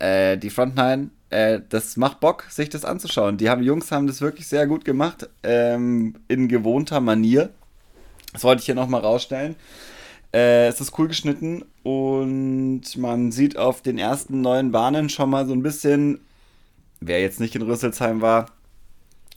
Äh, 0.00 0.36
die 0.36 0.50
Frontline 0.50 1.10
äh, 1.30 1.60
das 1.68 1.96
macht 1.96 2.20
Bock, 2.20 2.44
sich 2.50 2.68
das 2.68 2.84
anzuschauen. 2.84 3.36
Die 3.36 3.48
haben, 3.48 3.62
Jungs 3.62 3.90
haben 3.90 4.06
das 4.06 4.20
wirklich 4.20 4.46
sehr 4.46 4.66
gut 4.66 4.84
gemacht, 4.84 5.28
ähm, 5.42 6.14
in 6.28 6.48
gewohnter 6.48 7.00
Manier. 7.00 7.50
Das 8.32 8.44
wollte 8.44 8.60
ich 8.60 8.66
hier 8.66 8.74
nochmal 8.74 9.00
rausstellen. 9.00 9.56
Äh, 10.32 10.68
es 10.68 10.80
ist 10.80 10.96
cool 10.98 11.08
geschnitten 11.08 11.64
und 11.82 12.82
man 12.96 13.32
sieht 13.32 13.56
auf 13.56 13.82
den 13.82 13.98
ersten 13.98 14.40
neuen 14.40 14.70
Bahnen 14.70 15.08
schon 15.08 15.30
mal 15.30 15.46
so 15.46 15.52
ein 15.52 15.62
bisschen, 15.62 16.20
wer 17.00 17.20
jetzt 17.20 17.40
nicht 17.40 17.56
in 17.56 17.62
Rüsselsheim 17.62 18.20
war, 18.20 18.46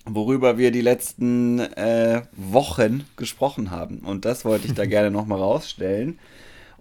worüber 0.06 0.58
wir 0.58 0.72
die 0.72 0.82
letzten 0.82 1.60
äh, 1.60 2.24
Wochen 2.34 3.06
gesprochen 3.16 3.72
haben. 3.72 4.00
Und 4.00 4.26
das 4.26 4.46
wollte 4.46 4.68
ich 4.68 4.74
da 4.74 4.86
gerne 4.88 5.10
nochmal 5.10 5.40
rausstellen. 5.40 6.20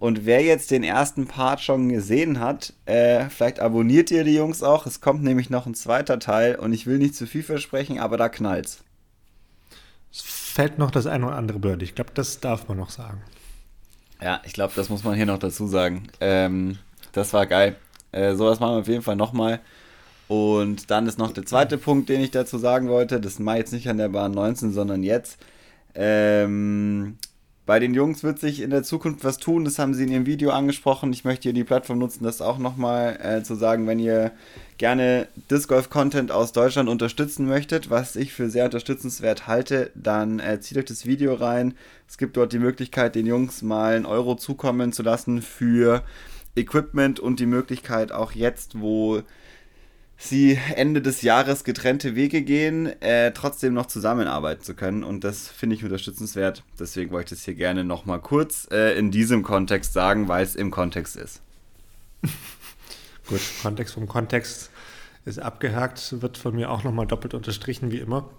Und 0.03 0.25
wer 0.25 0.41
jetzt 0.41 0.69
den 0.71 0.83
ersten 0.83 1.27
Part 1.27 1.61
schon 1.61 1.87
gesehen 1.87 2.41
hat, 2.41 2.73
äh, 2.85 3.29
vielleicht 3.29 3.61
abonniert 3.61 4.11
ihr 4.11 4.25
die 4.25 4.35
Jungs 4.35 4.61
auch. 4.61 4.85
Es 4.85 4.99
kommt 4.99 5.23
nämlich 5.23 5.49
noch 5.49 5.65
ein 5.65 5.75
zweiter 5.75 6.19
Teil 6.19 6.55
und 6.55 6.73
ich 6.73 6.85
will 6.85 6.97
nicht 6.97 7.15
zu 7.15 7.25
viel 7.25 7.41
versprechen, 7.41 7.99
aber 7.99 8.17
da 8.17 8.27
knallt's. 8.27 8.83
Es 10.11 10.19
fällt 10.19 10.77
noch 10.77 10.91
das 10.91 11.07
eine 11.07 11.27
oder 11.27 11.37
andere 11.37 11.57
Bird. 11.57 11.81
Ich 11.83 11.95
glaube, 11.95 12.11
das 12.13 12.41
darf 12.41 12.67
man 12.67 12.79
noch 12.79 12.89
sagen. 12.89 13.21
Ja, 14.21 14.41
ich 14.43 14.51
glaube, 14.51 14.73
das 14.75 14.89
muss 14.89 15.05
man 15.05 15.15
hier 15.15 15.25
noch 15.25 15.39
dazu 15.39 15.67
sagen. 15.67 16.09
Ähm, 16.19 16.79
das 17.13 17.31
war 17.31 17.45
geil. 17.45 17.77
Äh, 18.11 18.35
sowas 18.35 18.59
machen 18.59 18.75
wir 18.75 18.81
auf 18.81 18.87
jeden 18.89 19.03
Fall 19.03 19.15
nochmal. 19.15 19.61
Und 20.27 20.91
dann 20.91 21.07
ist 21.07 21.17
noch 21.17 21.31
der 21.31 21.45
zweite 21.45 21.77
Punkt, 21.77 22.09
den 22.09 22.19
ich 22.19 22.31
dazu 22.31 22.57
sagen 22.57 22.89
wollte. 22.89 23.21
Das 23.21 23.39
mache 23.39 23.55
ich 23.55 23.59
jetzt 23.61 23.71
nicht 23.71 23.87
an 23.87 23.99
der 23.99 24.09
Bahn 24.09 24.33
19, 24.33 24.73
sondern 24.73 25.01
jetzt. 25.01 25.37
Ähm, 25.95 27.19
bei 27.65 27.79
den 27.79 27.93
Jungs 27.93 28.23
wird 28.23 28.39
sich 28.39 28.61
in 28.61 28.71
der 28.71 28.83
Zukunft 28.83 29.23
was 29.23 29.37
tun. 29.37 29.63
Das 29.63 29.79
haben 29.79 29.93
sie 29.93 30.03
in 30.03 30.11
ihrem 30.11 30.25
Video 30.25 30.51
angesprochen. 30.51 31.13
Ich 31.13 31.23
möchte 31.23 31.43
hier 31.43 31.53
die 31.53 31.63
Plattform 31.63 31.97
nutzen, 31.97 32.23
das 32.23 32.41
auch 32.41 32.57
nochmal 32.57 33.17
äh, 33.21 33.43
zu 33.43 33.55
sagen, 33.55 33.87
wenn 33.87 33.99
ihr 33.99 34.31
gerne 34.77 35.27
Disc 35.49 35.69
Golf 35.69 35.89
Content 35.89 36.31
aus 36.31 36.51
Deutschland 36.51 36.89
unterstützen 36.89 37.45
möchtet, 37.47 37.89
was 37.89 38.17
ich 38.17 38.33
für 38.33 38.49
sehr 38.49 38.65
unterstützenswert 38.65 39.47
halte, 39.47 39.91
dann 39.95 40.39
äh, 40.39 40.59
zieht 40.59 40.77
euch 40.77 40.85
das 40.85 41.05
Video 41.05 41.35
rein. 41.35 41.75
Es 42.07 42.17
gibt 42.17 42.35
dort 42.35 42.51
die 42.51 42.59
Möglichkeit, 42.59 43.15
den 43.15 43.25
Jungs 43.25 43.61
mal 43.61 43.95
einen 43.95 44.05
Euro 44.05 44.35
zukommen 44.35 44.91
zu 44.91 45.01
lassen 45.01 45.41
für 45.41 46.03
Equipment 46.57 47.21
und 47.21 47.39
die 47.39 47.45
Möglichkeit 47.45 48.11
auch 48.11 48.33
jetzt, 48.33 48.81
wo 48.81 49.21
sie 50.17 50.59
Ende 50.75 51.01
des 51.01 51.21
Jahres 51.21 51.63
getrennte 51.63 52.15
Wege 52.15 52.41
gehen, 52.41 52.87
äh, 53.01 53.31
trotzdem 53.33 53.73
noch 53.73 53.87
zusammenarbeiten 53.87 54.63
zu 54.63 54.73
können. 54.73 55.03
Und 55.03 55.23
das 55.23 55.47
finde 55.47 55.75
ich 55.75 55.83
unterstützenswert. 55.83 56.63
Deswegen 56.79 57.11
wollte 57.11 57.33
ich 57.33 57.39
das 57.39 57.45
hier 57.45 57.55
gerne 57.55 57.83
nochmal 57.83 58.19
kurz 58.19 58.67
äh, 58.71 58.97
in 58.97 59.11
diesem 59.11 59.43
Kontext 59.43 59.93
sagen, 59.93 60.27
weil 60.27 60.43
es 60.43 60.55
im 60.55 60.71
Kontext 60.71 61.15
ist. 61.15 61.41
Gut, 63.27 63.41
Kontext 63.61 63.93
vom 63.93 64.07
Kontext 64.07 64.69
ist 65.25 65.39
abgehakt, 65.39 66.21
wird 66.21 66.37
von 66.37 66.55
mir 66.55 66.69
auch 66.69 66.83
nochmal 66.83 67.07
doppelt 67.07 67.33
unterstrichen, 67.33 67.91
wie 67.91 67.99
immer. 67.99 68.29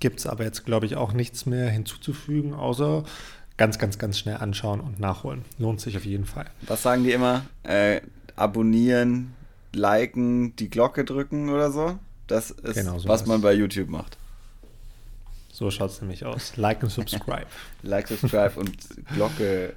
Gibt 0.00 0.20
es 0.20 0.26
aber 0.26 0.44
jetzt, 0.44 0.64
glaube 0.64 0.86
ich, 0.86 0.96
auch 0.96 1.12
nichts 1.12 1.46
mehr 1.46 1.70
hinzuzufügen, 1.70 2.54
außer 2.54 3.04
ganz, 3.56 3.78
ganz, 3.78 3.98
ganz 3.98 4.18
schnell 4.18 4.36
anschauen 4.36 4.80
und 4.80 4.98
nachholen. 4.98 5.44
Lohnt 5.58 5.80
sich 5.80 5.96
auf 5.96 6.04
jeden 6.04 6.24
Fall. 6.24 6.46
Was 6.62 6.82
sagen 6.82 7.04
die 7.04 7.12
immer? 7.12 7.44
Äh, 7.62 8.00
abonnieren, 8.34 9.34
liken, 9.74 10.56
die 10.56 10.68
Glocke 10.68 11.04
drücken 11.04 11.50
oder 11.50 11.70
so? 11.70 11.98
Das 12.26 12.50
ist, 12.50 12.74
genau 12.74 12.98
so 12.98 13.08
was 13.08 13.26
man 13.26 13.40
bei 13.40 13.52
YouTube 13.52 13.88
macht. 13.88 14.16
So 15.52 15.70
schaut 15.70 15.90
es 15.90 16.00
nämlich 16.00 16.24
aus. 16.24 16.52
Like 16.56 16.82
und 16.82 16.90
subscribe. 16.90 17.46
like, 17.82 18.08
subscribe 18.08 18.58
und 18.58 18.76
Glocke 19.14 19.74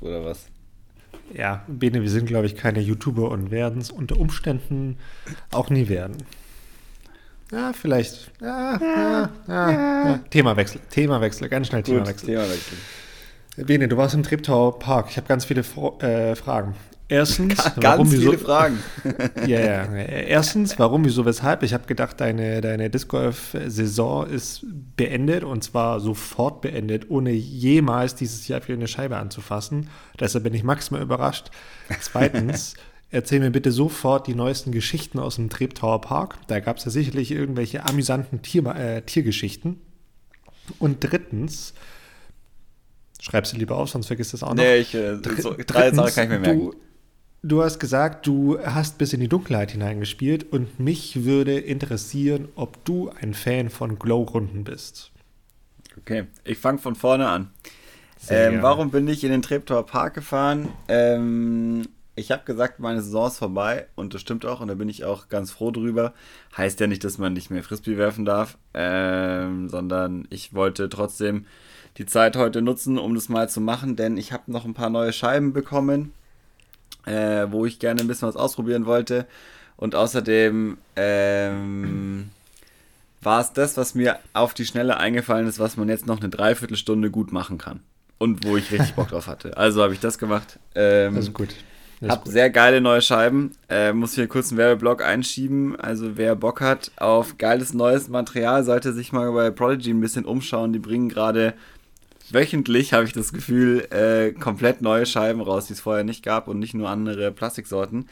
oder 0.00 0.24
was? 0.24 0.46
Ja, 1.34 1.64
Bene, 1.68 2.00
wir 2.00 2.10
sind, 2.10 2.26
glaube 2.26 2.46
ich, 2.46 2.56
keine 2.56 2.80
YouTuber 2.80 3.30
und 3.30 3.50
werden 3.50 3.80
es 3.80 3.90
unter 3.90 4.18
Umständen 4.18 4.96
auch 5.52 5.68
nie 5.68 5.88
werden. 5.88 6.16
Ja, 7.52 7.72
vielleicht. 7.72 8.30
Ja, 8.40 8.78
ja, 8.80 9.30
ja, 9.46 9.70
ja. 9.70 10.18
Themawechsel, 10.30 10.80
Themawechsel, 10.90 11.48
ganz 11.48 11.68
schnell 11.68 11.82
Themawechsel. 11.82 12.26
Gut, 12.26 12.26
Themawechsel. 12.26 12.78
Bene, 13.64 13.88
du 13.88 13.96
warst 13.96 14.14
im 14.14 14.22
Treptower 14.22 14.78
Park. 14.78 15.08
Ich 15.10 15.16
habe 15.16 15.26
ganz 15.26 15.44
viele 15.44 15.60
äh, 15.60 16.36
Fragen. 16.36 16.74
Erstens, 17.10 17.56
ganz 17.56 17.76
warum, 17.82 18.06
viele 18.06 18.32
wieso, 18.32 18.38
Fragen. 18.44 18.78
ja, 19.46 19.60
ja. 19.60 19.94
Erstens, 19.94 20.78
warum, 20.78 21.06
wieso, 21.06 21.24
weshalb? 21.24 21.62
Ich 21.62 21.72
habe 21.72 21.86
gedacht, 21.86 22.20
deine, 22.20 22.60
deine 22.60 22.90
Disc 22.90 23.08
Golf-Saison 23.08 24.26
ist 24.26 24.66
beendet 24.96 25.42
und 25.42 25.64
zwar 25.64 26.00
sofort 26.00 26.60
beendet, 26.60 27.10
ohne 27.10 27.30
jemals 27.30 28.14
dieses 28.14 28.46
Jahr 28.46 28.60
für 28.60 28.74
eine 28.74 28.88
Scheibe 28.88 29.16
anzufassen. 29.16 29.88
Deshalb 30.20 30.44
bin 30.44 30.52
ich 30.52 30.64
maximal 30.64 31.00
überrascht. 31.00 31.50
Zweitens, 32.00 32.74
erzähl 33.10 33.40
mir 33.40 33.50
bitte 33.50 33.72
sofort 33.72 34.26
die 34.26 34.34
neuesten 34.34 34.70
Geschichten 34.70 35.18
aus 35.18 35.36
dem 35.36 35.48
Treptower 35.48 36.02
Park. 36.02 36.36
Da 36.46 36.60
gab 36.60 36.76
es 36.76 36.84
ja 36.84 36.90
sicherlich 36.90 37.30
irgendwelche 37.30 37.86
amüsanten 37.86 38.42
Tier, 38.42 38.66
äh, 38.66 39.00
Tiergeschichten. 39.00 39.80
Und 40.78 40.98
drittens, 41.00 41.72
schreibst 43.18 43.54
du 43.54 43.56
lieber 43.56 43.76
auf, 43.76 43.88
sonst 43.88 44.08
vergisst 44.08 44.34
du 44.34 44.36
es 44.36 44.42
auch 44.42 44.50
noch. 44.50 44.62
Nee, 44.62 44.76
ich, 44.76 44.94
äh, 44.94 45.16
so, 45.38 45.54
drei 45.66 45.90
Sachen 45.90 46.14
kann 46.14 46.24
ich 46.24 46.30
mir 46.30 46.38
merken. 46.40 46.60
Du, 46.60 46.74
Du 47.42 47.62
hast 47.62 47.78
gesagt, 47.78 48.26
du 48.26 48.58
hast 48.58 48.98
bis 48.98 49.12
in 49.12 49.20
die 49.20 49.28
Dunkelheit 49.28 49.70
hineingespielt 49.70 50.52
und 50.52 50.80
mich 50.80 51.24
würde 51.24 51.56
interessieren, 51.56 52.48
ob 52.56 52.84
du 52.84 53.10
ein 53.20 53.32
Fan 53.32 53.70
von 53.70 53.96
Glow-Runden 53.96 54.64
bist. 54.64 55.12
Okay, 55.98 56.26
ich 56.44 56.58
fange 56.58 56.78
von 56.78 56.96
vorne 56.96 57.28
an. 57.28 57.50
Ähm, 58.28 58.60
warum 58.60 58.90
bin 58.90 59.06
ich 59.06 59.22
in 59.22 59.30
den 59.30 59.42
Treptower 59.42 59.86
Park 59.86 60.14
gefahren? 60.14 60.68
Ähm, 60.88 61.86
ich 62.16 62.32
habe 62.32 62.42
gesagt, 62.44 62.80
meine 62.80 63.02
Saison 63.02 63.28
ist 63.28 63.38
vorbei 63.38 63.86
und 63.94 64.14
das 64.14 64.20
stimmt 64.20 64.44
auch 64.44 64.60
und 64.60 64.66
da 64.66 64.74
bin 64.74 64.88
ich 64.88 65.04
auch 65.04 65.28
ganz 65.28 65.52
froh 65.52 65.70
drüber. 65.70 66.14
Heißt 66.56 66.80
ja 66.80 66.88
nicht, 66.88 67.04
dass 67.04 67.18
man 67.18 67.34
nicht 67.34 67.50
mehr 67.50 67.62
Frisbee 67.62 67.96
werfen 67.96 68.24
darf, 68.24 68.58
ähm, 68.74 69.68
sondern 69.68 70.26
ich 70.30 70.54
wollte 70.54 70.88
trotzdem 70.88 71.46
die 71.98 72.06
Zeit 72.06 72.36
heute 72.36 72.62
nutzen, 72.62 72.98
um 72.98 73.14
das 73.14 73.28
mal 73.28 73.48
zu 73.48 73.60
machen, 73.60 73.94
denn 73.94 74.16
ich 74.16 74.32
habe 74.32 74.50
noch 74.50 74.64
ein 74.64 74.74
paar 74.74 74.90
neue 74.90 75.12
Scheiben 75.12 75.52
bekommen 75.52 76.12
äh, 77.08 77.50
wo 77.50 77.66
ich 77.66 77.78
gerne 77.78 78.00
ein 78.00 78.06
bisschen 78.06 78.28
was 78.28 78.36
ausprobieren 78.36 78.86
wollte. 78.86 79.26
Und 79.76 79.94
außerdem 79.94 80.76
ähm, 80.96 82.30
war 83.22 83.40
es 83.40 83.52
das, 83.52 83.76
was 83.76 83.94
mir 83.94 84.18
auf 84.32 84.54
die 84.54 84.64
Schnelle 84.64 84.96
eingefallen 84.96 85.46
ist, 85.46 85.58
was 85.58 85.76
man 85.76 85.88
jetzt 85.88 86.06
noch 86.06 86.20
eine 86.20 86.28
Dreiviertelstunde 86.28 87.10
gut 87.10 87.32
machen 87.32 87.58
kann. 87.58 87.80
Und 88.18 88.44
wo 88.44 88.56
ich 88.56 88.72
richtig 88.72 88.94
Bock 88.94 89.08
drauf 89.08 89.28
hatte. 89.28 89.56
Also 89.56 89.82
habe 89.82 89.94
ich 89.94 90.00
das 90.00 90.18
gemacht. 90.18 90.58
Ähm, 90.74 91.14
das 91.14 91.26
ist 91.26 91.34
gut. 91.34 91.54
Das 92.00 92.10
hab 92.10 92.24
gut. 92.24 92.32
sehr 92.32 92.50
geile 92.50 92.80
neue 92.80 93.02
Scheiben. 93.02 93.52
Äh, 93.68 93.92
muss 93.92 94.14
hier 94.14 94.26
kurz 94.26 94.50
einen 94.50 94.58
Werbeblock 94.58 95.02
einschieben. 95.02 95.78
Also 95.78 96.16
wer 96.16 96.34
Bock 96.34 96.60
hat 96.60 96.90
auf 96.96 97.38
geiles 97.38 97.74
neues 97.74 98.08
Material, 98.08 98.64
sollte 98.64 98.92
sich 98.92 99.12
mal 99.12 99.30
bei 99.32 99.50
Prodigy 99.50 99.90
ein 99.90 100.00
bisschen 100.00 100.24
umschauen. 100.24 100.72
Die 100.72 100.80
bringen 100.80 101.08
gerade 101.08 101.54
wöchentlich, 102.32 102.92
habe 102.92 103.04
ich 103.04 103.12
das 103.12 103.32
Gefühl, 103.32 103.86
äh, 103.90 104.32
komplett 104.32 104.82
neue 104.82 105.06
Scheiben 105.06 105.40
raus, 105.40 105.66
die 105.66 105.72
es 105.74 105.80
vorher 105.80 106.04
nicht 106.04 106.24
gab 106.24 106.48
und 106.48 106.58
nicht 106.58 106.74
nur 106.74 106.88
andere 106.88 107.32
Plastiksorten. 107.32 108.08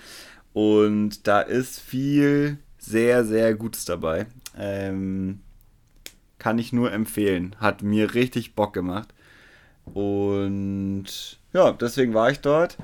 Und 0.52 1.26
da 1.26 1.40
ist 1.40 1.80
viel 1.80 2.58
sehr, 2.78 3.24
sehr 3.24 3.54
Gutes 3.54 3.84
dabei. 3.84 4.26
Ähm, 4.58 5.40
kann 6.38 6.58
ich 6.58 6.72
nur 6.72 6.92
empfehlen. 6.92 7.56
Hat 7.58 7.82
mir 7.82 8.14
richtig 8.14 8.54
Bock 8.54 8.72
gemacht. 8.72 9.12
Und 9.84 11.06
ja, 11.52 11.72
deswegen 11.72 12.14
war 12.14 12.30
ich 12.30 12.40
dort. 12.40 12.76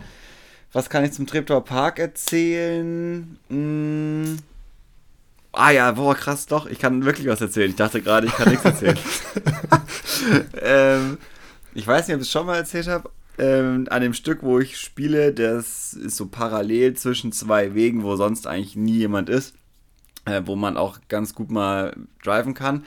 Was 0.72 0.88
kann 0.88 1.04
ich 1.04 1.12
zum 1.12 1.26
Treptower 1.26 1.64
Park 1.64 1.98
erzählen? 1.98 3.38
Hm. 3.48 4.38
Ah 5.52 5.70
ja, 5.70 5.92
boah, 5.92 6.14
krass, 6.14 6.46
doch, 6.46 6.66
ich 6.66 6.78
kann 6.78 7.04
wirklich 7.04 7.26
was 7.26 7.40
erzählen. 7.40 7.70
Ich 7.70 7.76
dachte 7.76 8.00
gerade, 8.00 8.26
ich 8.26 8.32
kann 8.32 8.48
nichts 8.48 8.64
erzählen. 8.64 8.98
ähm, 10.62 11.18
ich 11.74 11.86
weiß 11.86 12.08
nicht, 12.08 12.14
ob 12.14 12.22
ich 12.22 12.26
es 12.26 12.32
schon 12.32 12.46
mal 12.46 12.56
erzählt 12.56 12.88
habe. 12.88 13.10
Ähm, 13.38 13.86
an 13.90 14.02
dem 14.02 14.14
Stück, 14.14 14.42
wo 14.42 14.58
ich 14.58 14.78
spiele, 14.78 15.32
das 15.32 15.94
ist 15.94 16.16
so 16.16 16.26
parallel 16.26 16.94
zwischen 16.94 17.32
zwei 17.32 17.74
Wegen, 17.74 18.02
wo 18.02 18.16
sonst 18.16 18.46
eigentlich 18.46 18.76
nie 18.76 18.96
jemand 18.98 19.28
ist, 19.28 19.54
äh, 20.24 20.42
wo 20.44 20.56
man 20.56 20.76
auch 20.76 20.98
ganz 21.08 21.34
gut 21.34 21.50
mal 21.50 21.96
driven 22.22 22.54
kann. 22.54 22.84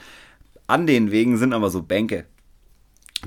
An 0.67 0.88
den 0.88 1.12
Wegen 1.12 1.38
sind 1.38 1.53
aber 1.53 1.69
so 1.69 1.84
Bänke. 1.84 2.25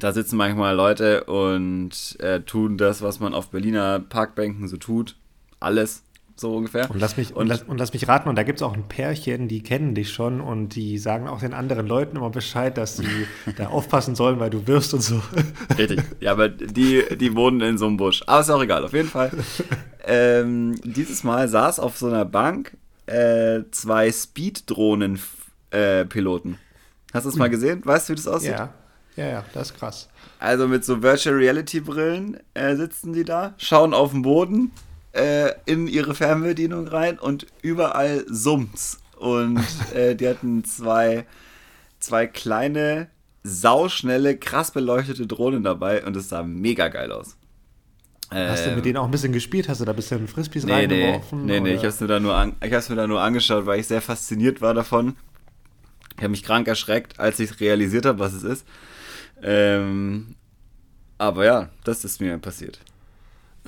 Da 0.01 0.13
sitzen 0.13 0.37
manchmal 0.37 0.75
Leute 0.75 1.25
und 1.25 2.17
äh, 2.21 2.41
tun 2.41 2.77
das, 2.77 3.03
was 3.03 3.21
man 3.21 3.35
auf 3.35 3.51
Berliner 3.51 4.01
Parkbänken 4.01 4.69
so 4.69 4.77
tut. 4.77 5.17
Alles 5.61 6.05
so 6.41 6.57
ungefähr. 6.57 6.91
Und 6.91 7.01
lass 7.01 7.17
mich, 7.17 7.35
und, 7.35 7.49
lass, 7.49 7.63
und 7.63 7.79
lass 7.79 7.93
mich 7.93 8.09
raten, 8.09 8.29
und 8.29 8.37
da 8.37 8.43
gibt 8.43 8.59
es 8.59 8.63
auch 8.63 8.75
ein 8.75 8.89
Pärchen, 8.89 9.49
die 9.49 9.63
kennen 9.63 9.95
dich 9.95 10.13
schon 10.13 10.41
und 10.41 10.75
die 10.75 10.99
sagen 10.99 11.29
auch 11.29 11.41
den 11.41 11.55
anderen 11.55 11.87
Leuten 11.87 12.17
immer 12.17 12.31
Bescheid, 12.31 12.77
dass 12.77 12.97
sie 12.97 13.07
da 13.57 13.69
aufpassen 13.69 14.15
sollen, 14.15 14.41
weil 14.41 14.51
du 14.51 14.67
wirst 14.67 14.95
und 14.95 15.03
so. 15.03 15.23
Richtig. 15.77 16.01
Ja, 16.21 16.33
aber 16.33 16.49
die, 16.49 17.05
die 17.17 17.35
wohnen 17.35 17.61
in 17.61 17.79
so 17.79 17.87
einem 17.87 17.97
Busch. 17.97 18.23
Aber 18.27 18.41
ist 18.41 18.51
auch 18.51 18.63
egal, 18.63 18.85
auf 18.85 18.93
jeden 18.93 19.09
Fall. 19.09 19.31
Ähm, 20.11 20.81
dieses 20.85 21.23
Mal 21.23 21.49
saß 21.49 21.81
auf 21.81 21.99
so 21.99 22.07
einer 22.07 22.25
Bank 22.25 22.79
äh, 23.05 23.61
zwei 23.73 24.11
Speed-Drohnen-Piloten. 24.11 26.53
Äh, 26.55 27.13
Hast 27.13 27.27
du 27.27 27.31
das 27.31 27.37
mal 27.37 27.51
gesehen? 27.51 27.83
Weißt 27.85 28.09
du, 28.09 28.13
wie 28.13 28.17
das 28.17 28.27
aussieht? 28.27 28.53
Ja. 28.53 28.73
Ja, 29.17 29.27
ja, 29.27 29.45
das 29.53 29.73
ist 29.73 29.79
krass. 29.79 30.09
Also 30.39 30.69
mit 30.69 30.85
so 30.85 31.03
Virtual 31.03 31.35
Reality 31.35 31.81
Brillen 31.81 32.39
äh, 32.55 32.77
sitzen 32.77 33.13
die 33.13 33.25
da, 33.25 33.53
schauen 33.59 33.93
auf 33.93 34.13
den 34.13 34.23
Boden, 34.23 34.71
äh, 35.13 35.53
in 35.67 35.87
ihre 35.87 36.15
Fernbedienung 36.15 36.89
rein 36.89 37.19
und 37.19 37.47
überall 37.63 38.25
summt's. 38.29 39.01
Und 39.17 39.65
äh, 39.95 40.15
die 40.15 40.29
hatten 40.29 40.65
zwei, 40.65 41.27
zwei 41.99 42.27
kleine, 42.27 43.09
sauschnelle, 43.43 44.37
krass 44.37 44.71
beleuchtete 44.71 45.27
Drohnen 45.27 45.63
dabei 45.63 46.05
und 46.05 46.17
es 46.17 46.29
sah 46.29 46.43
mega 46.43 46.89
geil 46.89 47.13
aus. 47.13 47.37
Hast 48.31 48.67
du 48.67 48.71
mit 48.71 48.79
ähm, 48.79 48.83
denen 48.83 48.97
auch 48.99 49.07
ein 49.07 49.11
bisschen 49.11 49.33
gespielt? 49.33 49.71
Hast 49.71 49.81
du 49.81 49.87
da 49.87 49.93
ein 49.93 49.97
bisschen 49.97 50.29
Frisbees 50.29 50.65
nee, 50.65 50.73
reingeworfen? 50.73 51.47
Nee, 51.47 51.61
nee, 51.61 51.61
nee 51.61 51.75
ich 51.75 51.79
habe 51.79 51.89
es 51.89 52.01
mir, 52.01 52.09
da 52.09 52.21
nur 52.21 52.35
an, 52.35 52.57
mir 52.61 52.97
da 52.97 53.07
nur 53.07 53.23
angeschaut, 53.23 53.65
weil 53.65 53.81
ich 53.81 53.87
sehr 53.87 54.03
fasziniert 54.03 54.61
war 54.61 54.75
davon. 54.75 55.17
Ich 56.17 56.23
habe 56.23 56.31
mich 56.31 56.43
krank 56.43 56.69
erschreckt, 56.69 57.19
als 57.19 57.41
ich 57.41 57.59
realisiert 57.61 58.05
habe, 58.05 58.19
was 58.19 58.35
es 58.35 58.43
ist. 58.43 58.67
Ähm, 59.43 60.35
Aber 61.17 61.45
ja, 61.47 61.71
das 61.85 62.05
ist 62.05 62.21
mir 62.21 62.37
passiert. 62.39 62.81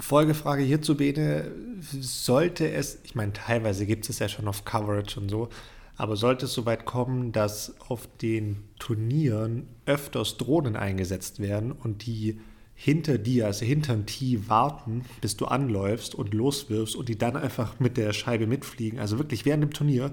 Folgefrage 0.01 0.63
hierzu, 0.63 0.97
Bene. 0.97 1.51
Sollte 1.81 2.71
es, 2.71 2.99
ich 3.05 3.15
meine, 3.15 3.33
teilweise 3.33 3.87
gibt 3.87 4.09
es 4.09 4.19
ja 4.19 4.29
schon 4.29 4.49
auf 4.49 4.65
Coverage 4.65 5.21
und 5.21 5.29
so, 5.29 5.49
aber 5.97 6.17
sollte 6.17 6.47
es 6.47 6.55
soweit 6.55 6.85
kommen, 6.87 7.33
dass 7.33 7.75
auf 7.89 8.09
den 8.23 8.65
Turnieren 8.79 9.69
öfters 9.87 10.39
Drohnen 10.39 10.77
eingesetzt 10.77 11.41
werden 11.41 11.73
und 11.73 12.07
die 12.07 12.41
hinter 12.75 13.19
dir, 13.19 13.45
also 13.47 13.67
hinterm 13.67 14.07
Tee 14.07 14.49
warten, 14.49 15.05
bis 15.21 15.37
du 15.37 15.45
anläufst 15.45 16.15
und 16.15 16.33
loswirfst 16.33 16.97
und 16.97 17.11
die 17.11 17.19
dann 17.19 17.37
einfach 17.37 17.79
mit 17.79 17.99
der 17.99 18.15
Scheibe 18.15 18.47
mitfliegen, 18.47 18.99
also 18.99 19.19
wirklich 19.19 19.45
während 19.45 19.63
dem 19.63 19.73
Turnier, 19.75 20.13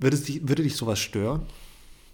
würde, 0.00 0.16
dich, 0.16 0.48
würde 0.48 0.64
dich 0.64 0.74
sowas 0.74 0.98
stören? 0.98 1.46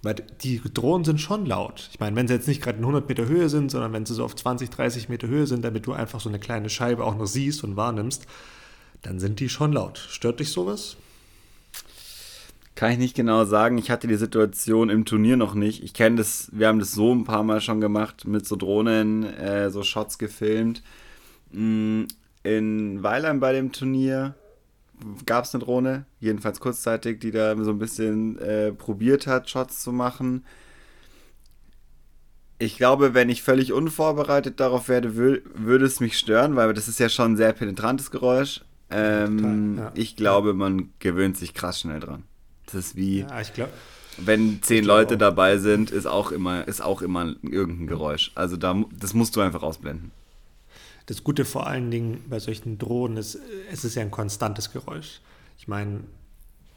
Weil 0.04 0.16
die 0.42 0.61
Drohnen 0.73 1.04
sind 1.04 1.20
schon 1.20 1.46
laut. 1.46 1.88
Ich 1.92 1.99
meine, 1.99 2.14
wenn 2.14 2.28
sie 2.28 2.34
jetzt 2.34 2.46
nicht 2.46 2.62
gerade 2.62 2.76
in 2.76 2.84
100 2.84 3.08
Meter 3.08 3.26
Höhe 3.26 3.49
sind, 3.49 3.70
sondern 3.70 3.92
wenn 3.94 4.04
sie 4.04 4.14
so 4.14 4.25
auf 4.25 4.37
20, 4.37 4.68
30 4.68 5.08
Meter 5.08 5.28
Höhe 5.28 5.46
sind, 5.46 5.64
damit 5.64 5.87
du 5.87 5.92
einfach 5.92 6.20
so 6.20 6.28
eine 6.28 6.38
kleine 6.38 6.68
Scheibe 6.68 7.04
auch 7.04 7.16
noch 7.16 7.26
siehst 7.26 7.64
und 7.64 7.76
wahrnimmst, 7.76 8.26
dann 9.02 9.18
sind 9.18 9.40
die 9.40 9.49
schon 9.49 9.73
laut. 9.73 9.99
Stört 9.99 10.40
dich 10.40 10.50
sowas? 10.50 10.96
Kann 12.75 12.92
ich 12.92 12.99
nicht 12.99 13.16
genau 13.16 13.44
sagen. 13.44 13.78
Ich 13.78 13.90
hatte 13.90 14.06
die 14.06 14.16
Situation 14.16 14.90
im 14.90 15.04
Turnier 15.04 15.37
noch 15.37 15.54
nicht. 15.54 15.82
Ich 15.82 15.94
kenne 15.94 16.16
das, 16.16 16.50
wir 16.52 16.68
haben 16.68 16.80
das 16.80 16.92
so 16.92 17.14
ein 17.14 17.25
paar 17.25 17.42
Mal 17.42 17.61
schon 17.61 17.80
gemacht, 17.80 18.26
mit 18.26 18.46
so 18.46 18.56
Drohnen, 18.56 19.25
äh, 19.25 19.70
so 19.70 19.82
Shots 19.82 20.18
gefilmt. 20.18 20.82
Mm, 21.52 22.02
in 22.42 23.02
Weilheim 23.02 23.40
bei 23.40 23.52
dem 23.52 23.73
Turnier 23.73 24.34
gab 25.26 25.44
es 25.44 25.54
eine 25.54 25.64
Drohne, 25.64 26.06
jedenfalls 26.20 26.61
kurzzeitig, 26.61 27.20
die 27.20 27.30
da 27.30 27.56
so 27.62 27.70
ein 27.70 27.78
bisschen 27.78 28.38
äh, 28.38 28.73
probiert 28.73 29.26
hat, 29.26 29.50
Shots 29.50 29.82
zu 29.82 29.92
machen. 29.92 30.44
Ich 32.58 32.76
glaube, 32.76 33.14
wenn 33.14 33.28
ich 33.28 33.42
völlig 33.42 33.73
unvorbereitet 33.73 34.61
darauf 34.61 34.88
werde, 34.88 35.16
würde 35.16 35.84
es 35.84 36.00
mich 36.00 36.18
stören, 36.18 36.56
weil 36.56 36.73
das 36.73 36.88
ist 36.88 37.00
ja 37.00 37.08
schon 37.08 37.32
ein 37.32 37.37
sehr 37.37 37.52
penetrantes 37.52 38.11
Geräusch. 38.11 38.62
Ähm, 38.90 39.76
Total, 39.76 39.84
ja. 39.87 39.92
Ich 39.94 40.16
glaube, 40.16 40.54
man 40.54 40.90
gewöhnt 40.99 41.37
sich 41.37 41.52
krass 41.52 41.80
schnell 41.80 42.00
dran. 42.00 42.23
Das 42.66 42.75
ist 42.75 42.96
wie, 42.96 43.20
ja, 43.20 43.42
glaub, 43.54 43.70
wenn 44.18 44.62
zehn 44.62 44.84
Leute 44.84 45.14
auch. 45.14 45.18
dabei 45.18 45.58
sind, 45.58 45.90
ist 45.90 46.06
auch 46.06 46.32
immer, 46.32 46.66
ist 46.68 46.80
auch 46.80 47.02
immer 47.02 47.34
irgendein 47.42 47.87
Geräusch. 47.87 48.32
Also 48.34 48.56
da, 48.56 48.82
das 48.99 49.14
musst 49.14 49.37
du 49.37 49.40
einfach 49.40 49.62
ausblenden. 49.62 50.12
Das 51.06 51.23
Gute 51.23 51.44
vor 51.44 51.66
allen 51.66 51.90
Dingen 51.90 52.25
bei 52.28 52.38
solchen 52.38 52.78
Drohnen 52.78 53.16
ist, 53.16 53.38
es 53.70 53.84
ist 53.84 53.94
ja 53.94 54.02
ein 54.02 54.11
konstantes 54.11 54.73
Geräusch. 54.73 55.20
Ich 55.58 55.68
meine, 55.68 56.00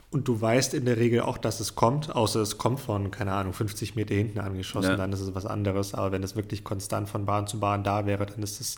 und 0.10 0.28
du 0.28 0.40
weißt 0.40 0.74
in 0.74 0.86
der 0.86 0.98
Regel 0.98 1.22
auch, 1.22 1.38
dass 1.38 1.60
es 1.60 1.76
kommt, 1.76 2.16
außer 2.16 2.42
es 2.42 2.58
kommt 2.58 2.80
von, 2.80 3.12
keine 3.12 3.34
Ahnung, 3.34 3.54
50 3.54 3.96
Meter 3.96 4.16
hinten 4.16 4.40
angeschossen, 4.40 4.92
ja. 4.92 4.96
dann 4.96 5.12
ist 5.12 5.20
es 5.20 5.36
was 5.36 5.46
anderes. 5.46 5.94
Aber 5.94 6.12
wenn 6.12 6.24
es 6.24 6.36
wirklich 6.36 6.64
konstant 6.64 7.10
von 7.10 7.26
Bahn 7.26 7.48
zu 7.48 7.60
Bahn 7.60 7.84
da 7.84 8.06
wäre, 8.06 8.26
dann 8.26 8.42
ist 8.42 8.62
es, 8.62 8.78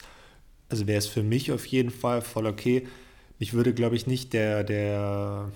also 0.69 0.87
wäre 0.87 0.97
es 0.97 1.07
für 1.07 1.23
mich 1.23 1.51
auf 1.51 1.65
jeden 1.67 1.91
Fall 1.91 2.21
voll 2.21 2.47
okay. 2.47 2.87
Mich 3.37 3.53
würde, 3.53 3.73
glaube 3.73 3.95
ich, 3.95 4.07
nicht 4.07 4.33
der, 4.33 4.63
der, 4.63 5.51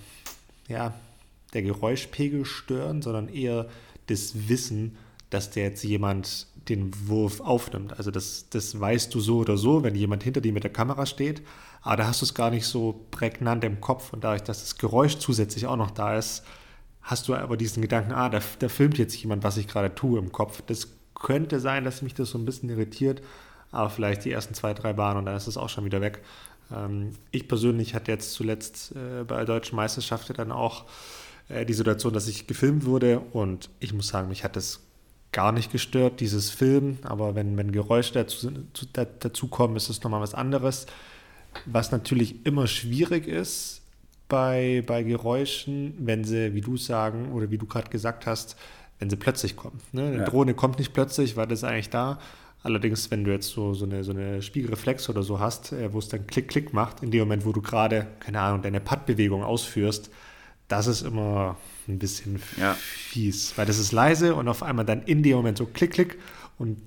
ja, 0.68 0.94
der 1.54 1.62
Geräuschpegel 1.62 2.44
stören, 2.44 3.02
sondern 3.02 3.28
eher 3.28 3.68
das 4.06 4.48
Wissen, 4.48 4.96
dass 5.30 5.50
der 5.50 5.64
jetzt 5.64 5.82
jemand 5.82 6.46
den 6.68 6.92
Wurf 7.08 7.40
aufnimmt. 7.40 7.96
Also 7.98 8.10
das, 8.10 8.48
das 8.50 8.78
weißt 8.78 9.14
du 9.14 9.20
so 9.20 9.38
oder 9.38 9.56
so, 9.56 9.82
wenn 9.82 9.94
jemand 9.94 10.22
hinter 10.22 10.40
dir 10.40 10.52
mit 10.52 10.64
der 10.64 10.72
Kamera 10.72 11.06
steht, 11.06 11.42
aber 11.82 11.96
da 11.96 12.06
hast 12.06 12.22
du 12.22 12.26
es 12.26 12.34
gar 12.34 12.50
nicht 12.50 12.66
so 12.66 13.06
prägnant 13.10 13.64
im 13.64 13.80
Kopf 13.80 14.12
und 14.12 14.24
dadurch, 14.24 14.42
dass 14.42 14.60
das 14.60 14.78
Geräusch 14.78 15.18
zusätzlich 15.18 15.66
auch 15.66 15.76
noch 15.76 15.90
da 15.90 16.16
ist, 16.16 16.44
hast 17.02 17.28
du 17.28 17.34
aber 17.34 17.56
diesen 17.56 17.82
Gedanken, 17.82 18.12
ah, 18.12 18.28
da, 18.28 18.40
da 18.58 18.68
filmt 18.68 18.98
jetzt 18.98 19.14
jemand, 19.16 19.44
was 19.44 19.58
ich 19.58 19.68
gerade 19.68 19.94
tue 19.94 20.18
im 20.18 20.32
Kopf. 20.32 20.62
Das 20.66 20.88
könnte 21.14 21.60
sein, 21.60 21.84
dass 21.84 22.02
mich 22.02 22.14
das 22.14 22.30
so 22.30 22.38
ein 22.38 22.44
bisschen 22.44 22.70
irritiert, 22.70 23.22
aber 23.70 23.90
vielleicht 23.90 24.24
die 24.24 24.32
ersten 24.32 24.54
zwei, 24.54 24.72
drei 24.74 24.92
Bahnen 24.92 25.18
und 25.18 25.26
dann 25.26 25.36
ist 25.36 25.46
es 25.46 25.56
auch 25.56 25.68
schon 25.68 25.84
wieder 25.84 26.00
weg. 26.00 26.22
Ähm, 26.72 27.10
ich 27.30 27.48
persönlich 27.48 27.94
hatte 27.94 28.10
jetzt 28.10 28.32
zuletzt 28.32 28.92
äh, 28.92 29.24
bei 29.24 29.36
der 29.36 29.44
Deutschen 29.44 29.76
Meisterschaft 29.76 30.36
dann 30.38 30.52
auch 30.52 30.84
äh, 31.48 31.66
die 31.66 31.74
Situation, 31.74 32.14
dass 32.14 32.28
ich 32.28 32.46
gefilmt 32.46 32.86
wurde 32.86 33.20
und 33.20 33.70
ich 33.80 33.92
muss 33.92 34.08
sagen, 34.08 34.28
mich 34.28 34.44
hat 34.44 34.56
das 34.56 34.80
gar 35.34 35.52
nicht 35.52 35.70
gestört, 35.70 36.20
dieses 36.20 36.50
Film, 36.50 36.98
aber 37.02 37.34
wenn, 37.34 37.56
wenn 37.58 37.72
Geräusche 37.72 38.14
dazu, 38.14 38.50
dazu 38.92 39.48
kommen, 39.48 39.76
ist 39.76 39.90
es 39.90 40.02
nochmal 40.02 40.20
was 40.20 40.32
anderes. 40.32 40.86
Was 41.66 41.92
natürlich 41.92 42.46
immer 42.46 42.66
schwierig 42.66 43.26
ist 43.26 43.82
bei, 44.28 44.82
bei 44.86 45.02
Geräuschen, 45.02 45.94
wenn 45.98 46.24
sie, 46.24 46.54
wie 46.54 46.60
du 46.60 46.76
sagen 46.76 47.32
oder 47.32 47.50
wie 47.50 47.58
du 47.58 47.66
gerade 47.66 47.90
gesagt 47.90 48.26
hast, 48.26 48.56
wenn 48.98 49.10
sie 49.10 49.16
plötzlich 49.16 49.56
kommen. 49.56 49.80
Ne? 49.92 50.06
Eine 50.06 50.18
ja. 50.18 50.24
Drohne 50.24 50.54
kommt 50.54 50.78
nicht 50.78 50.92
plötzlich, 50.92 51.36
weil 51.36 51.48
das 51.48 51.60
ist 51.60 51.64
eigentlich 51.64 51.90
da. 51.90 52.18
Allerdings, 52.62 53.10
wenn 53.10 53.24
du 53.24 53.32
jetzt 53.32 53.48
so, 53.48 53.74
so, 53.74 53.84
eine, 53.84 54.04
so 54.04 54.12
eine 54.12 54.40
Spiegelreflex 54.40 55.10
oder 55.10 55.22
so 55.22 55.40
hast, 55.40 55.72
äh, 55.72 55.92
wo 55.92 55.98
es 55.98 56.08
dann 56.08 56.26
Klick-Klick 56.26 56.72
macht, 56.72 57.02
in 57.02 57.10
dem 57.10 57.20
Moment, 57.20 57.44
wo 57.44 57.52
du 57.52 57.60
gerade, 57.60 58.06
keine 58.20 58.40
Ahnung, 58.40 58.62
deine 58.62 58.80
Pattbewegung 58.80 59.42
ausführst, 59.42 60.10
das 60.68 60.86
ist 60.86 61.02
immer 61.02 61.56
ein 61.88 61.98
bisschen 61.98 62.40
ja. 62.58 62.74
fies, 62.74 63.52
weil 63.56 63.66
das 63.66 63.78
ist 63.78 63.92
leise 63.92 64.34
und 64.34 64.48
auf 64.48 64.62
einmal 64.62 64.84
dann 64.84 65.02
in 65.02 65.22
dem 65.22 65.36
Moment 65.36 65.58
so 65.58 65.66
klick, 65.66 65.92
klick 65.92 66.18
und 66.58 66.78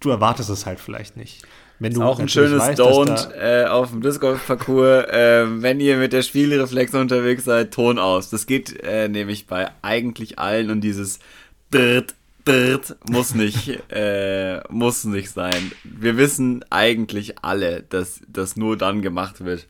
du 0.00 0.10
erwartest 0.10 0.50
es 0.50 0.66
halt 0.66 0.80
vielleicht 0.80 1.16
nicht. 1.16 1.44
Wenn 1.80 1.92
du 1.92 2.02
auch 2.02 2.20
ein 2.20 2.28
schönes 2.28 2.60
weißt, 2.60 2.80
Don't 2.80 3.32
äh, 3.34 3.66
auf 3.66 3.90
dem 3.90 4.00
Disc-Golf-Parcours, 4.00 5.08
äh, 5.08 5.62
wenn 5.62 5.80
ihr 5.80 5.96
mit 5.96 6.12
der 6.12 6.22
Spielreflex 6.22 6.94
unterwegs 6.94 7.44
seid, 7.44 7.74
Ton 7.74 7.98
aus. 7.98 8.30
Das 8.30 8.46
geht 8.46 8.80
äh, 8.82 9.08
nämlich 9.08 9.46
bei 9.46 9.70
eigentlich 9.82 10.38
allen 10.38 10.70
und 10.70 10.82
dieses 10.82 11.18
Dritt, 11.70 12.14
Dritt 12.44 12.96
muss 13.10 13.34
nicht, 13.34 13.80
äh, 13.90 14.60
muss 14.70 15.04
nicht 15.04 15.30
sein. 15.30 15.72
Wir 15.82 16.16
wissen 16.16 16.64
eigentlich 16.70 17.38
alle, 17.42 17.82
dass 17.82 18.20
das 18.28 18.56
nur 18.56 18.78
dann 18.78 19.02
gemacht 19.02 19.44
wird, 19.44 19.66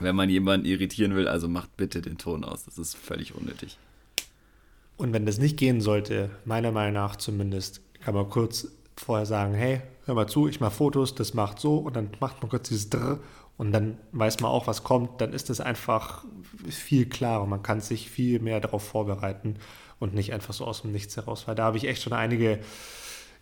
wenn 0.00 0.16
man 0.16 0.28
jemanden 0.28 0.66
irritieren 0.66 1.14
will, 1.14 1.28
also 1.28 1.48
macht 1.48 1.76
bitte 1.76 2.02
den 2.02 2.18
Ton 2.18 2.42
aus. 2.42 2.64
Das 2.64 2.76
ist 2.76 2.96
völlig 2.96 3.36
unnötig. 3.36 3.78
Und 5.00 5.14
wenn 5.14 5.24
das 5.24 5.38
nicht 5.38 5.56
gehen 5.56 5.80
sollte, 5.80 6.28
meiner 6.44 6.72
Meinung 6.72 6.92
nach 6.92 7.16
zumindest, 7.16 7.80
kann 8.02 8.14
man 8.14 8.28
kurz 8.28 8.68
vorher 8.96 9.24
sagen, 9.24 9.54
hey, 9.54 9.80
hör 10.04 10.14
mal 10.14 10.26
zu, 10.26 10.46
ich 10.46 10.60
mache 10.60 10.72
Fotos, 10.72 11.14
das 11.14 11.32
macht 11.32 11.58
so 11.58 11.78
und 11.78 11.96
dann 11.96 12.10
macht 12.20 12.42
man 12.42 12.50
kurz 12.50 12.68
dieses 12.68 12.90
Drr 12.90 13.18
und 13.56 13.72
dann 13.72 13.96
weiß 14.12 14.40
man 14.40 14.50
auch, 14.50 14.66
was 14.66 14.84
kommt, 14.84 15.22
dann 15.22 15.32
ist 15.32 15.48
das 15.48 15.58
einfach 15.58 16.26
viel 16.68 17.06
klarer. 17.06 17.46
Man 17.46 17.62
kann 17.62 17.80
sich 17.80 18.10
viel 18.10 18.40
mehr 18.40 18.60
darauf 18.60 18.82
vorbereiten 18.82 19.56
und 19.98 20.12
nicht 20.12 20.34
einfach 20.34 20.52
so 20.52 20.66
aus 20.66 20.82
dem 20.82 20.92
Nichts 20.92 21.16
heraus, 21.16 21.48
weil 21.48 21.54
da 21.54 21.64
habe 21.64 21.78
ich 21.78 21.88
echt 21.88 22.02
schon 22.02 22.12
einige 22.12 22.58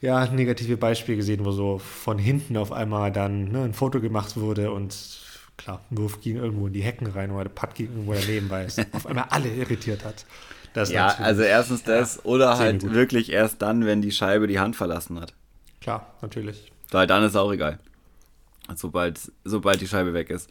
ja, 0.01 0.27
negative 0.27 0.77
Beispiele 0.77 1.17
gesehen, 1.17 1.45
wo 1.45 1.51
so 1.51 1.79
von 1.79 2.19
hinten 2.19 2.57
auf 2.57 2.71
einmal 2.71 3.11
dann 3.11 3.51
ne, 3.51 3.65
ein 3.65 3.75
Foto 3.75 4.01
gemacht 4.01 4.37
wurde 4.37 4.71
und 4.71 4.97
klar, 5.57 5.81
ein 5.91 5.99
Wurf 5.99 6.21
ging 6.21 6.37
irgendwo 6.37 6.69
in 6.69 6.73
die 6.73 6.83
Hecken 6.83 7.09
rein 7.09 7.33
oder 7.33 7.45
der 7.45 7.51
Putt 7.51 7.75
ging 7.75 7.89
irgendwo 7.89 8.13
daneben, 8.13 8.49
weil 8.49 8.67
es 8.67 8.79
auf 8.93 9.07
einmal 9.07 9.27
alle 9.31 9.49
irritiert 9.49 10.05
hat. 10.05 10.25
Das 10.79 10.93
ja, 10.93 11.09
also 11.09 11.43
erstens 11.43 11.83
das 11.83 12.17
ja, 12.17 12.23
oder 12.23 12.57
halt 12.57 12.83
gut. 12.83 12.93
wirklich 12.93 13.33
erst 13.33 13.61
dann, 13.63 13.85
wenn 13.85 14.01
die 14.01 14.13
Scheibe 14.13 14.47
die 14.47 14.61
Hand 14.61 14.77
verlassen 14.77 15.21
hat. 15.21 15.35
Klar, 15.81 16.15
natürlich. 16.23 16.71
Weil 16.93 17.09
dann 17.09 17.25
ist 17.25 17.35
auch 17.35 17.51
egal. 17.51 17.81
Sobald, 18.77 19.19
sobald 19.43 19.81
die 19.81 19.89
Scheibe 19.89 20.15
weg 20.15 20.31
ist. 20.31 20.49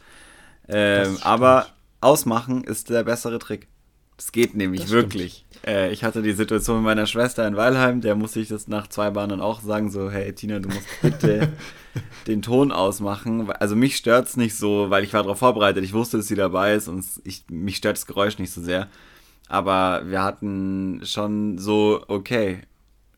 Ähm, 0.68 1.18
aber 1.22 1.68
ausmachen 2.02 2.66
ist 2.66 2.90
der 2.90 3.06
bessere 3.06 3.40
Trick. 3.40 3.70
Es 4.18 4.34
geht 4.34 4.54
nämlich 4.54 4.90
wirklich. 4.90 5.46
Äh, 5.66 5.94
ich 5.94 6.04
hatte 6.04 6.22
die 6.22 6.34
Situation 6.34 6.80
mit 6.80 6.86
meiner 6.86 7.06
Schwester 7.06 7.48
in 7.48 7.56
Weilheim, 7.56 8.02
der 8.02 8.16
musste 8.16 8.42
ich 8.42 8.50
das 8.50 8.68
nach 8.68 8.88
zwei 8.88 9.12
Bahnen 9.12 9.40
auch 9.40 9.62
sagen, 9.62 9.90
so, 9.90 10.12
hey 10.12 10.34
Tina, 10.34 10.60
du 10.60 10.68
musst 10.68 10.88
bitte 11.02 11.54
den 12.28 12.42
Ton 12.42 12.74
ausmachen. 12.74 13.50
Also 13.50 13.78
mich 13.78 13.96
stört 13.96 14.28
es 14.28 14.36
nicht 14.36 14.58
so, 14.58 14.90
weil 14.90 15.06
ich 15.06 15.14
war 15.14 15.24
darauf 15.24 15.40
vorbereitet. 15.40 15.86
Ich 15.86 15.94
wusste, 15.94 16.18
dass 16.18 16.28
sie 16.28 16.36
dabei 16.36 16.74
ist 16.74 16.90
und 16.90 17.06
ich, 17.24 17.46
mich 17.50 17.78
stört 17.78 17.96
das 17.96 18.08
Geräusch 18.08 18.40
nicht 18.40 18.52
so 18.52 18.62
sehr. 18.62 18.90
Aber 19.50 20.04
wir 20.06 20.24
hatten 20.24 21.02
schon 21.04 21.58
so, 21.58 22.04
okay, 22.08 22.62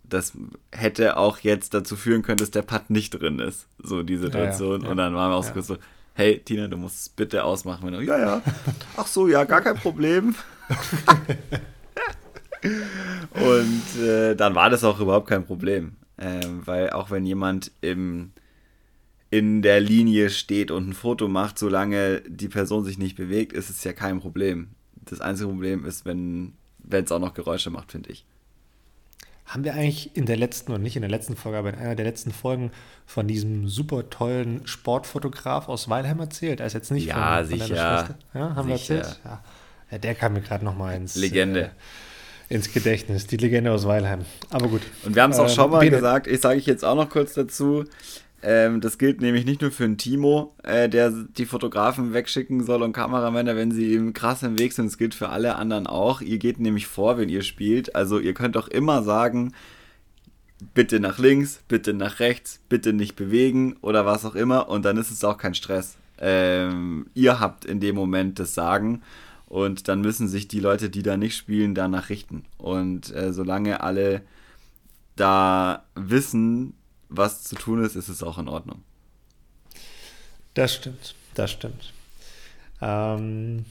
das 0.04 0.34
hätte 0.72 1.18
auch 1.18 1.40
jetzt 1.40 1.74
dazu 1.74 1.96
führen 1.96 2.22
können, 2.22 2.38
dass 2.38 2.52
der 2.52 2.62
Putt 2.62 2.90
nicht 2.90 3.12
drin 3.12 3.40
ist. 3.40 3.68
So 3.82 4.04
die 4.04 4.18
Situation. 4.18 4.72
Ja, 4.72 4.78
ja, 4.78 4.84
ja. 4.84 4.92
Und 4.92 4.98
dann 4.98 5.16
waren 5.16 5.32
wir 5.32 5.36
auch 5.36 5.62
so, 5.62 5.78
hey 6.14 6.40
Tina, 6.40 6.68
du 6.68 6.78
musst 6.78 7.00
es 7.00 7.10
bitte 7.10 7.44
ausmachen. 7.44 7.94
Und, 7.94 8.04
ja, 8.04 8.20
ja. 8.20 8.42
Ach 8.98 9.08
so, 9.08 9.28
ja, 9.28 9.44
gar 9.44 9.62
kein 9.62 9.76
Problem. 9.76 10.36
und 13.34 14.02
äh, 14.02 14.36
dann 14.36 14.56
war 14.56 14.70
das 14.70 14.84
auch 14.84 15.00
überhaupt 15.00 15.28
kein 15.28 15.46
Problem. 15.46 15.96
Ähm, 16.18 16.62
weil 16.66 16.90
auch 16.90 17.12
wenn 17.12 17.26
jemand 17.26 17.72
im, 17.80 18.34
in 19.30 19.62
der 19.62 19.80
Linie 19.80 20.30
steht 20.30 20.70
und 20.70 20.90
ein 20.90 20.94
Foto 20.94 21.30
macht, 21.30 21.58
solange 21.58 22.22
die 22.28 22.50
Person 22.50 22.84
sich 22.84 22.98
nicht 22.98 23.16
bewegt, 23.16 23.54
ist 23.54 23.70
es 23.70 23.84
ja 23.86 23.94
kein 23.94 24.20
Problem. 24.20 24.72
Das 25.10 25.22
einzige 25.22 25.50
Problem 25.50 25.86
ist, 25.86 26.06
wenn 26.06 26.54
es 26.90 27.12
auch 27.12 27.20
noch 27.20 27.34
Geräusche 27.34 27.70
macht, 27.70 27.92
finde 27.92 28.12
ich. 28.12 28.26
Haben 29.46 29.64
wir 29.64 29.74
eigentlich 29.74 30.16
in 30.16 30.28
der 30.28 30.38
letzten, 30.38 30.72
und 30.74 30.84
nicht 30.84 30.96
in 30.96 31.02
der 31.02 31.10
letzten 31.10 31.36
Folge, 31.36 31.58
aber 31.58 31.74
in 31.74 31.80
einer 31.80 31.96
der 31.96 32.06
letzten 32.06 32.32
Folgen 32.32 32.72
von 33.08 33.28
diesem 33.28 33.68
super 33.68 34.08
tollen 34.12 34.68
Sportfotograf 34.68 35.68
aus 35.70 35.90
Weilheim 35.90 36.20
erzählt? 36.20 36.60
Er 36.60 36.68
ist 36.68 36.74
jetzt 36.74 36.92
nicht 36.92 37.08
ja, 37.08 37.38
von, 37.38 37.48
von 37.48 37.60
sicher. 37.60 37.66
Schwester. 37.66 38.16
Ja, 38.36 38.56
haben 38.56 38.68
sicher. 38.72 38.94
wir 38.94 38.98
erzählt? 38.98 39.20
Ja. 39.26 39.44
ja. 39.92 39.98
Der 39.98 40.14
kam 40.14 40.34
mir 40.34 40.42
gerade 40.42 40.64
noch 40.64 40.78
mal 40.78 40.96
ins, 40.96 41.16
Legende. 41.16 41.72
Äh, 42.50 42.54
ins 42.54 42.72
Gedächtnis. 42.72 43.26
Die 43.26 43.38
Legende 43.38 43.72
aus 43.72 43.88
Weilheim. 43.88 44.24
Aber 44.52 44.68
gut. 44.68 44.82
Und 45.04 45.16
wir 45.16 45.24
haben 45.24 45.32
es 45.32 45.40
auch 45.40 45.50
ähm, 45.50 45.56
schon 45.56 45.72
mal 45.72 45.80
Bene. 45.80 45.96
gesagt, 45.96 46.28
ich 46.28 46.42
sage 46.42 46.60
ich 46.60 46.68
jetzt 46.68 46.86
auch 46.86 46.96
noch 46.96 47.10
kurz 47.10 47.34
dazu. 47.34 47.86
Ähm, 48.42 48.80
das 48.80 48.98
gilt 48.98 49.22
nämlich 49.22 49.46
nicht 49.46 49.62
nur 49.62 49.72
für 49.72 49.84
einen 49.84 49.98
Timo, 49.98 50.56
äh, 50.64 50.88
der 50.88 51.12
die 51.12 51.46
Fotografen 51.46 52.14
wegschicken 52.14 52.64
soll 52.64 52.84
und 52.84 52.94
Kameramänner, 52.94 53.56
wenn 53.56 53.72
sie 53.72 53.94
ihm 53.94 54.14
krass 54.14 54.44
im 54.44 54.58
Weg 54.58 54.74
sind. 54.74 54.86
Es 54.86 54.98
gilt 54.98 55.14
für 55.14 55.30
alle 55.30 55.56
anderen 55.56 55.88
auch. 55.88 56.22
Ihr 56.22 56.38
geht 56.38 56.60
nämlich 56.60 56.88
vor, 56.88 57.18
wenn 57.18 57.30
ihr 57.30 57.44
spielt. 57.44 57.96
Also 57.96 58.20
ihr 58.20 58.34
könnt 58.34 58.56
auch 58.56 58.70
immer 58.70 59.04
sagen, 59.04 59.54
bitte 60.74 61.00
nach 61.00 61.20
links, 61.20 61.62
bitte 61.68 61.94
nach 61.94 62.20
rechts, 62.20 62.62
bitte 62.70 62.94
nicht 62.94 63.16
bewegen 63.16 63.76
oder 63.82 64.06
was 64.06 64.26
auch 64.26 64.36
immer. 64.36 64.70
Und 64.70 64.86
dann 64.86 64.98
ist 64.98 65.12
es 65.12 65.24
auch 65.24 65.38
kein 65.38 65.54
Stress. 65.54 65.98
Ähm, 66.18 67.08
ihr 67.14 67.40
habt 67.40 67.66
in 67.66 67.80
dem 67.80 67.96
Moment 67.96 68.40
das 68.40 68.54
Sagen 68.54 69.02
und 69.48 69.88
dann 69.88 70.02
müssen 70.02 70.28
sich 70.28 70.48
die 70.48 70.60
Leute, 70.60 70.90
die 70.90 71.04
da 71.04 71.18
nicht 71.18 71.36
spielen, 71.36 71.76
danach 71.76 72.10
richten. 72.10 72.46
Und 72.58 73.14
äh, 73.14 73.34
solange 73.34 73.82
alle 73.82 74.22
da 75.16 75.84
wissen, 75.96 76.74
was 77.10 77.44
zu 77.44 77.56
tun 77.56 77.84
ist, 77.84 77.96
ist 77.96 78.10
es 78.10 78.24
auch 78.24 78.38
in 78.38 78.48
Ordnung. 78.48 78.84
Das 80.54 80.74
stimmt, 80.74 81.16
das 81.36 81.52
stimmt. 81.52 81.94
Ähm, 82.82 83.66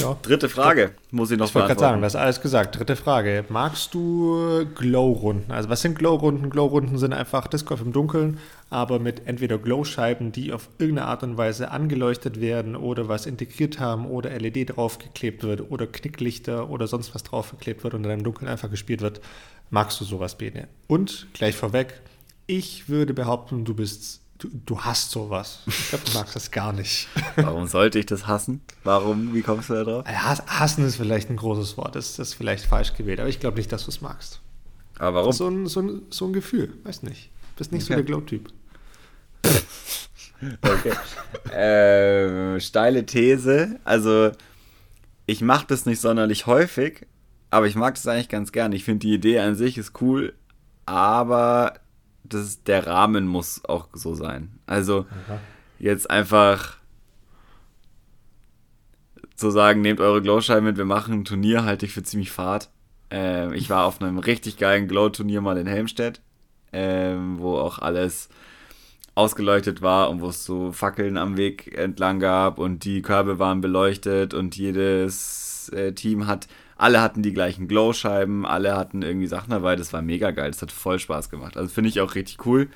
ja. 0.00 0.16
Dritte 0.22 0.48
Frage, 0.48 0.92
muss 1.10 1.32
ich 1.32 1.38
noch 1.38 1.48
Ich 1.48 1.54
wollte 1.54 1.68
gerade 1.68 1.80
sagen, 1.80 2.02
das 2.02 2.14
ist 2.14 2.20
alles 2.20 2.40
gesagt. 2.40 2.78
Dritte 2.78 2.94
Frage. 2.94 3.44
Magst 3.48 3.92
du 3.92 4.64
Glow-Runden? 4.76 5.50
Also 5.50 5.68
was 5.68 5.82
sind 5.82 5.98
Glow-Runden? 5.98 6.48
Glow-Runden 6.48 6.96
sind 6.96 7.12
einfach 7.12 7.48
Disc 7.48 7.66
Golf 7.66 7.80
im 7.80 7.92
Dunkeln, 7.92 8.38
aber 8.70 9.00
mit 9.00 9.26
entweder 9.26 9.58
Glow-Scheiben, 9.58 10.30
die 10.30 10.52
auf 10.52 10.68
irgendeine 10.78 11.08
Art 11.08 11.24
und 11.24 11.36
Weise 11.36 11.72
angeleuchtet 11.72 12.40
werden 12.40 12.76
oder 12.76 13.08
was 13.08 13.26
integriert 13.26 13.80
haben 13.80 14.06
oder 14.06 14.30
LED 14.30 14.76
draufgeklebt 14.76 15.42
wird 15.42 15.70
oder 15.70 15.88
Knicklichter 15.88 16.70
oder 16.70 16.86
sonst 16.86 17.14
was 17.14 17.24
draufgeklebt 17.24 17.82
wird 17.82 17.94
und 17.94 18.04
dann 18.04 18.12
im 18.12 18.22
Dunkeln 18.22 18.48
einfach 18.48 18.70
gespielt 18.70 19.00
wird. 19.00 19.20
Magst 19.70 20.00
du 20.00 20.04
sowas, 20.04 20.38
Bene? 20.38 20.68
Und 20.86 21.26
gleich 21.32 21.56
vorweg, 21.56 22.00
ich 22.50 22.88
würde 22.88 23.14
behaupten, 23.14 23.64
du 23.64 23.74
bist 23.74 24.20
Du, 24.38 24.48
du 24.64 24.80
hast 24.80 25.10
sowas. 25.10 25.60
Ich 25.66 25.90
glaube, 25.90 26.04
du 26.06 26.12
magst 26.14 26.34
das 26.34 26.50
gar 26.50 26.72
nicht. 26.72 27.08
Warum 27.36 27.66
sollte 27.66 27.98
ich 27.98 28.06
das 28.06 28.26
hassen? 28.26 28.62
Warum? 28.84 29.34
Wie 29.34 29.42
kommst 29.42 29.68
du 29.68 29.74
da 29.74 29.84
drauf? 29.84 30.06
hassen 30.06 30.82
ist 30.86 30.96
vielleicht 30.96 31.28
ein 31.28 31.36
großes 31.36 31.76
Wort. 31.76 31.94
Das 31.94 32.18
ist 32.18 32.32
vielleicht 32.32 32.64
falsch 32.64 32.94
gewählt. 32.94 33.20
Aber 33.20 33.28
ich 33.28 33.38
glaube 33.38 33.58
nicht, 33.58 33.70
dass 33.70 33.84
du 33.84 33.90
es 33.90 34.00
magst. 34.00 34.40
Aber 34.98 35.18
warum? 35.18 35.32
So 35.32 35.46
ein, 35.46 35.66
so 35.66 35.80
ein, 35.82 36.02
so 36.08 36.24
ein 36.24 36.32
Gefühl. 36.32 36.72
Weiß 36.84 37.02
nicht. 37.02 37.28
Bist 37.56 37.70
nicht 37.70 37.82
okay. 37.82 37.92
so 37.92 37.96
der 37.96 38.04
Glow-Typ. 38.04 38.48
okay. 40.62 40.92
ähm, 41.52 42.58
steile 42.60 43.04
These. 43.04 43.78
Also, 43.84 44.30
ich 45.26 45.42
mache 45.42 45.66
das 45.68 45.84
nicht 45.84 46.00
sonderlich 46.00 46.46
häufig, 46.46 47.06
aber 47.50 47.66
ich 47.66 47.74
mag 47.74 47.96
das 47.96 48.06
eigentlich 48.06 48.30
ganz 48.30 48.52
gern. 48.52 48.72
Ich 48.72 48.84
finde 48.84 49.00
die 49.00 49.12
Idee 49.12 49.38
an 49.40 49.54
sich 49.54 49.76
ist 49.76 50.00
cool, 50.00 50.32
aber 50.86 51.74
das, 52.24 52.62
der 52.64 52.86
Rahmen 52.86 53.26
muss 53.26 53.64
auch 53.64 53.88
so 53.92 54.14
sein. 54.14 54.50
Also 54.66 55.06
Aha. 55.26 55.40
jetzt 55.78 56.10
einfach 56.10 56.76
zu 59.34 59.50
sagen, 59.50 59.80
nehmt 59.80 60.00
eure 60.00 60.22
Glowscheiben 60.22 60.64
mit, 60.64 60.76
wir 60.76 60.84
machen 60.84 61.14
ein 61.14 61.24
Turnier, 61.24 61.64
halte 61.64 61.86
ich 61.86 61.92
für 61.92 62.02
ziemlich 62.02 62.30
fad. 62.30 62.70
Ähm, 63.10 63.52
ich 63.54 63.70
war 63.70 63.86
auf 63.86 64.00
einem 64.00 64.18
richtig 64.18 64.58
geilen 64.58 64.86
Glow-Turnier 64.86 65.40
mal 65.40 65.58
in 65.58 65.66
Helmstedt, 65.66 66.20
ähm, 66.72 67.38
wo 67.38 67.56
auch 67.56 67.78
alles 67.78 68.28
ausgeleuchtet 69.14 69.82
war 69.82 70.10
und 70.10 70.20
wo 70.20 70.28
es 70.28 70.44
so 70.44 70.72
Fackeln 70.72 71.16
am 71.16 71.36
Weg 71.36 71.76
entlang 71.76 72.20
gab 72.20 72.58
und 72.58 72.84
die 72.84 73.02
Körbe 73.02 73.38
waren 73.38 73.60
beleuchtet 73.60 74.34
und 74.34 74.56
jedes 74.56 75.70
äh, 75.74 75.92
Team 75.92 76.26
hat 76.26 76.46
alle 76.80 77.02
hatten 77.02 77.22
die 77.22 77.34
gleichen 77.34 77.68
Glow-Scheiben, 77.68 78.46
alle 78.46 78.76
hatten 78.76 79.02
irgendwie 79.02 79.26
Sachen 79.26 79.50
dabei. 79.50 79.76
Das 79.76 79.92
war 79.92 80.00
mega 80.00 80.30
geil. 80.30 80.50
Das 80.50 80.62
hat 80.62 80.72
voll 80.72 80.98
Spaß 80.98 81.28
gemacht. 81.28 81.56
Also 81.56 81.68
finde 81.68 81.90
ich 81.90 82.00
auch 82.00 82.14
richtig 82.14 82.46
cool. 82.46 82.68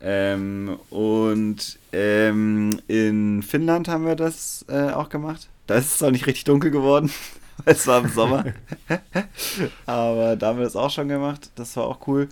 Ähm, 0.00 0.78
und 0.90 1.78
ähm, 1.92 2.78
in 2.86 3.42
Finnland 3.42 3.88
haben 3.88 4.04
wir 4.04 4.16
das 4.16 4.66
äh, 4.68 4.90
auch 4.90 5.08
gemacht. 5.08 5.48
Da 5.66 5.76
ist 5.76 5.94
es 5.94 6.02
auch 6.02 6.10
nicht 6.10 6.26
richtig 6.26 6.44
dunkel 6.44 6.70
geworden. 6.70 7.10
es 7.64 7.86
war 7.86 8.04
im 8.04 8.10
Sommer. 8.10 8.44
Aber 9.86 10.36
da 10.36 10.48
haben 10.48 10.58
wir 10.58 10.64
das 10.64 10.76
auch 10.76 10.90
schon 10.90 11.08
gemacht. 11.08 11.50
Das 11.54 11.74
war 11.76 11.84
auch 11.84 12.06
cool. 12.06 12.28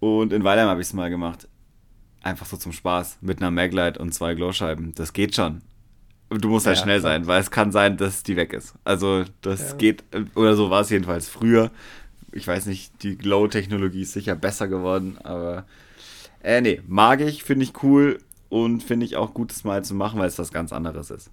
Und 0.00 0.32
in 0.32 0.42
Weilheim 0.42 0.68
habe 0.68 0.80
ich 0.80 0.88
es 0.88 0.92
mal 0.92 1.08
gemacht. 1.08 1.46
Einfach 2.22 2.46
so 2.46 2.56
zum 2.56 2.72
Spaß. 2.72 3.18
Mit 3.20 3.38
einer 3.38 3.52
Maglite 3.52 4.00
und 4.00 4.12
zwei 4.12 4.34
Glowscheiben. 4.34 4.92
Das 4.96 5.12
geht 5.12 5.36
schon. 5.36 5.62
Du 6.28 6.48
musst 6.48 6.66
halt 6.66 6.76
ja, 6.76 6.82
schnell 6.82 7.00
sein, 7.00 7.26
weil 7.26 7.40
es 7.40 7.50
kann 7.50 7.70
sein, 7.70 7.96
dass 7.96 8.22
die 8.22 8.36
weg 8.36 8.52
ist. 8.52 8.74
Also 8.82 9.24
das 9.42 9.70
ja. 9.70 9.76
geht, 9.76 10.04
oder 10.34 10.56
so 10.56 10.70
war 10.70 10.80
es 10.80 10.90
jedenfalls 10.90 11.28
früher. 11.28 11.70
Ich 12.32 12.46
weiß 12.46 12.66
nicht, 12.66 13.02
die 13.02 13.16
Glow-Technologie 13.16 14.02
ist 14.02 14.12
sicher 14.12 14.34
besser 14.34 14.66
geworden, 14.66 15.18
aber 15.22 15.66
äh, 16.42 16.60
nee, 16.60 16.82
mag 16.86 17.20
ich, 17.20 17.44
finde 17.44 17.64
ich 17.64 17.82
cool 17.82 18.18
und 18.48 18.82
finde 18.82 19.06
ich 19.06 19.16
auch 19.16 19.34
gut, 19.34 19.50
das 19.50 19.64
mal 19.64 19.84
zu 19.84 19.94
machen, 19.94 20.18
weil 20.18 20.28
es 20.28 20.38
was 20.38 20.52
ganz 20.52 20.72
anderes 20.72 21.10
ist. 21.10 21.30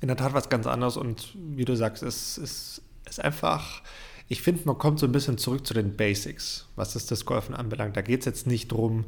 In 0.00 0.08
der 0.08 0.16
Tat 0.16 0.34
was 0.34 0.48
ganz 0.48 0.66
anderes 0.66 0.96
und 0.96 1.34
wie 1.34 1.64
du 1.64 1.74
sagst, 1.74 2.02
es 2.02 2.38
ist, 2.38 2.82
ist 3.08 3.20
einfach, 3.20 3.82
ich 4.28 4.42
finde, 4.42 4.62
man 4.64 4.78
kommt 4.78 4.98
so 4.98 5.06
ein 5.06 5.12
bisschen 5.12 5.38
zurück 5.38 5.66
zu 5.66 5.74
den 5.74 5.96
Basics, 5.96 6.68
was 6.76 6.92
das, 6.92 7.06
das 7.06 7.24
Golfen 7.24 7.54
anbelangt. 7.54 7.96
Da 7.96 8.02
geht 8.02 8.20
es 8.20 8.26
jetzt 8.26 8.46
nicht 8.46 8.72
darum, 8.72 9.06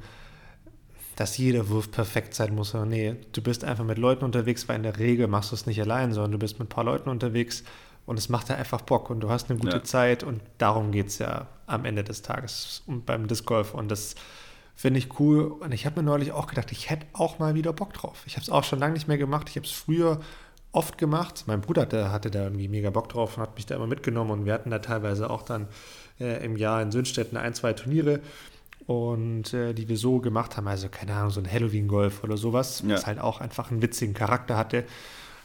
dass 1.16 1.38
jeder 1.38 1.68
Wurf 1.68 1.90
perfekt 1.90 2.34
sein 2.34 2.54
muss. 2.54 2.74
Nee, 2.74 3.16
du 3.32 3.42
bist 3.42 3.64
einfach 3.64 3.84
mit 3.84 3.98
Leuten 3.98 4.24
unterwegs, 4.24 4.68
weil 4.68 4.76
in 4.76 4.82
der 4.82 4.98
Regel 4.98 5.28
machst 5.28 5.52
du 5.52 5.54
es 5.54 5.66
nicht 5.66 5.80
allein, 5.80 6.12
sondern 6.12 6.32
du 6.32 6.38
bist 6.38 6.58
mit 6.58 6.66
ein 6.66 6.70
paar 6.70 6.84
Leuten 6.84 7.08
unterwegs 7.08 7.64
und 8.06 8.18
es 8.18 8.28
macht 8.28 8.48
ja 8.48 8.56
einfach 8.56 8.82
Bock 8.82 9.10
und 9.10 9.20
du 9.20 9.30
hast 9.30 9.50
eine 9.50 9.58
gute 9.58 9.76
ja. 9.76 9.84
Zeit 9.84 10.22
und 10.22 10.42
darum 10.58 10.92
geht 10.92 11.08
es 11.08 11.18
ja 11.18 11.46
am 11.66 11.84
Ende 11.84 12.04
des 12.04 12.22
Tages 12.22 12.82
und 12.86 13.06
beim 13.06 13.26
Disc 13.28 13.46
Golf 13.46 13.74
und 13.74 13.90
das 13.90 14.14
finde 14.74 14.98
ich 14.98 15.18
cool 15.20 15.46
und 15.46 15.72
ich 15.72 15.86
habe 15.86 16.00
mir 16.00 16.06
neulich 16.06 16.32
auch 16.32 16.46
gedacht, 16.46 16.72
ich 16.72 16.90
hätte 16.90 17.06
auch 17.12 17.38
mal 17.38 17.54
wieder 17.54 17.72
Bock 17.72 17.92
drauf. 17.92 18.24
Ich 18.26 18.34
habe 18.36 18.42
es 18.42 18.50
auch 18.50 18.64
schon 18.64 18.80
lange 18.80 18.94
nicht 18.94 19.08
mehr 19.08 19.18
gemacht. 19.18 19.48
Ich 19.48 19.56
habe 19.56 19.66
es 19.66 19.72
früher 19.72 20.20
oft 20.72 20.98
gemacht. 20.98 21.44
Mein 21.46 21.60
Bruder 21.60 21.82
hatte, 21.82 22.10
hatte 22.10 22.30
da 22.30 22.42
irgendwie 22.42 22.68
mega 22.68 22.90
Bock 22.90 23.08
drauf 23.08 23.36
und 23.36 23.42
hat 23.42 23.54
mich 23.54 23.66
da 23.66 23.76
immer 23.76 23.86
mitgenommen 23.86 24.32
und 24.32 24.44
wir 24.44 24.52
hatten 24.52 24.70
da 24.70 24.80
teilweise 24.80 25.30
auch 25.30 25.42
dann 25.42 25.68
äh, 26.18 26.44
im 26.44 26.56
Jahr 26.56 26.82
in 26.82 26.90
Sünstetten 26.90 27.38
ein, 27.38 27.54
zwei 27.54 27.72
Turniere 27.72 28.20
und 28.86 29.54
äh, 29.54 29.72
die 29.72 29.88
wir 29.88 29.96
so 29.96 30.18
gemacht 30.18 30.56
haben, 30.56 30.68
also 30.68 30.88
keine 30.88 31.14
Ahnung, 31.14 31.30
so 31.30 31.40
ein 31.40 31.50
Halloween-Golf 31.50 32.22
oder 32.22 32.36
sowas, 32.36 32.82
ja. 32.86 32.94
was 32.94 33.06
halt 33.06 33.18
auch 33.18 33.40
einfach 33.40 33.70
einen 33.70 33.82
witzigen 33.82 34.14
Charakter 34.14 34.56
hatte. 34.56 34.84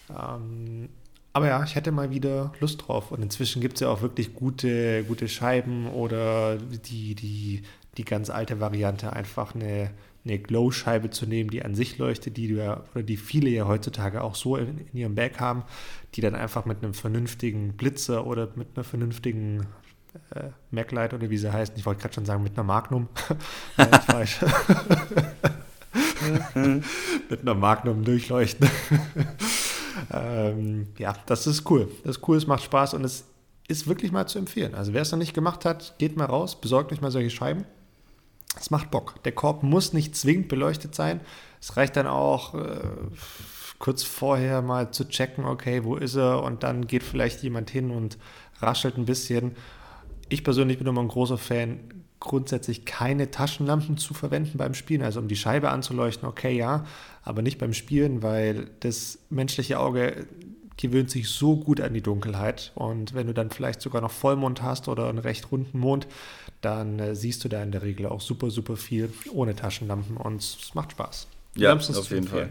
Ähm, 0.09 0.89
aber 1.31 1.47
ja, 1.47 1.63
ich 1.63 1.75
hätte 1.75 1.91
mal 1.91 2.09
wieder 2.09 2.51
Lust 2.59 2.87
drauf. 2.87 3.11
Und 3.11 3.21
inzwischen 3.21 3.61
gibt 3.61 3.75
es 3.75 3.81
ja 3.81 3.89
auch 3.89 4.01
wirklich 4.01 4.33
gute, 4.33 5.03
gute 5.03 5.29
Scheiben 5.29 5.87
oder 5.87 6.57
die, 6.57 7.15
die, 7.15 7.61
die 7.97 8.05
ganz 8.05 8.29
alte 8.29 8.59
Variante, 8.59 9.13
einfach 9.13 9.55
eine, 9.55 9.91
eine 10.25 10.39
Glow-Scheibe 10.39 11.11
zu 11.11 11.25
nehmen, 11.25 11.49
die 11.49 11.63
an 11.63 11.75
sich 11.75 11.97
leuchtet, 11.97 12.35
die 12.35 12.47
du 12.47 12.55
ja, 12.55 12.83
oder 12.93 13.03
die 13.03 13.17
viele 13.17 13.49
ja 13.49 13.67
heutzutage 13.67 14.23
auch 14.23 14.35
so 14.35 14.57
in, 14.57 14.79
in 14.91 14.97
ihrem 14.97 15.15
Bag 15.15 15.39
haben, 15.39 15.63
die 16.15 16.21
dann 16.21 16.35
einfach 16.35 16.65
mit 16.65 16.83
einem 16.83 16.93
vernünftigen 16.93 17.73
Blitzer 17.73 18.25
oder 18.25 18.49
mit 18.55 18.69
einer 18.75 18.83
vernünftigen 18.83 19.67
äh, 20.35 20.49
MacLight 20.71 21.13
oder 21.13 21.29
wie 21.29 21.37
sie 21.37 21.51
heißen. 21.51 21.75
Ich 21.77 21.85
wollte 21.85 22.01
gerade 22.01 22.13
schon 22.13 22.25
sagen, 22.25 22.43
mit 22.43 22.53
einer 22.57 22.63
Magnum. 22.63 23.07
Nein, 23.77 23.89
falsch. 24.07 24.39
mit 27.29 27.41
einer 27.41 27.55
Magnum 27.55 28.03
durchleuchten. 28.03 28.69
ähm, 30.13 30.87
ja, 30.97 31.15
das 31.25 31.47
ist 31.47 31.69
cool. 31.69 31.89
Das 32.03 32.17
ist 32.17 32.27
cool, 32.27 32.37
es 32.37 32.47
macht 32.47 32.63
Spaß 32.63 32.93
und 32.93 33.03
es 33.03 33.25
ist 33.67 33.87
wirklich 33.87 34.11
mal 34.11 34.27
zu 34.27 34.39
empfehlen. 34.39 34.75
Also 34.75 34.93
wer 34.93 35.03
es 35.03 35.11
noch 35.11 35.19
nicht 35.19 35.33
gemacht 35.33 35.65
hat, 35.65 35.95
geht 35.99 36.17
mal 36.17 36.25
raus, 36.25 36.59
besorgt 36.59 36.91
euch 36.91 37.01
mal 37.01 37.11
solche 37.11 37.29
Scheiben. 37.29 37.65
Es 38.59 38.71
macht 38.71 38.89
Bock. 38.91 39.21
Der 39.23 39.31
Korb 39.31 39.63
muss 39.63 39.93
nicht 39.93 40.15
zwingend 40.15 40.47
beleuchtet 40.47 40.95
sein. 40.95 41.21
Es 41.61 41.77
reicht 41.77 41.95
dann 41.95 42.07
auch 42.07 42.55
äh, 42.55 42.79
kurz 43.77 44.03
vorher 44.03 44.61
mal 44.61 44.91
zu 44.91 45.07
checken, 45.07 45.45
okay, 45.45 45.83
wo 45.83 45.95
ist 45.95 46.15
er? 46.15 46.43
Und 46.43 46.63
dann 46.63 46.87
geht 46.87 47.03
vielleicht 47.03 47.43
jemand 47.43 47.69
hin 47.69 47.91
und 47.91 48.17
raschelt 48.59 48.97
ein 48.97 49.05
bisschen 49.05 49.55
ich 50.29 50.43
persönlich 50.43 50.77
bin 50.77 50.87
immer 50.87 51.01
ein 51.01 51.07
großer 51.07 51.37
Fan, 51.37 51.79
grundsätzlich 52.19 52.85
keine 52.85 53.31
Taschenlampen 53.31 53.97
zu 53.97 54.13
verwenden 54.13 54.57
beim 54.57 54.73
Spielen. 54.73 55.01
Also 55.01 55.19
um 55.19 55.27
die 55.27 55.35
Scheibe 55.35 55.69
anzuleuchten, 55.69 56.27
okay, 56.27 56.55
ja, 56.55 56.85
aber 57.23 57.41
nicht 57.41 57.57
beim 57.57 57.73
Spielen, 57.73 58.21
weil 58.23 58.69
das 58.81 59.19
menschliche 59.29 59.79
Auge 59.79 60.27
gewöhnt 60.77 61.11
sich 61.11 61.29
so 61.29 61.57
gut 61.57 61.81
an 61.81 61.93
die 61.93 62.01
Dunkelheit. 62.01 62.71
Und 62.75 63.13
wenn 63.13 63.27
du 63.27 63.33
dann 63.33 63.49
vielleicht 63.49 63.81
sogar 63.81 64.01
noch 64.01 64.11
Vollmond 64.11 64.61
hast 64.61 64.87
oder 64.87 65.09
einen 65.09 65.19
recht 65.19 65.51
runden 65.51 65.77
Mond, 65.77 66.07
dann 66.61 66.99
äh, 66.99 67.15
siehst 67.15 67.43
du 67.43 67.49
da 67.49 67.61
in 67.63 67.71
der 67.71 67.81
Regel 67.83 68.05
auch 68.07 68.21
super, 68.21 68.49
super 68.49 68.77
viel 68.77 69.11
ohne 69.31 69.55
Taschenlampen 69.55 70.17
und 70.17 70.41
es 70.41 70.73
macht 70.73 70.91
Spaß. 70.91 71.27
Ja, 71.55 71.73
auf 71.75 72.11
jeden 72.11 72.27
Fall. 72.27 72.49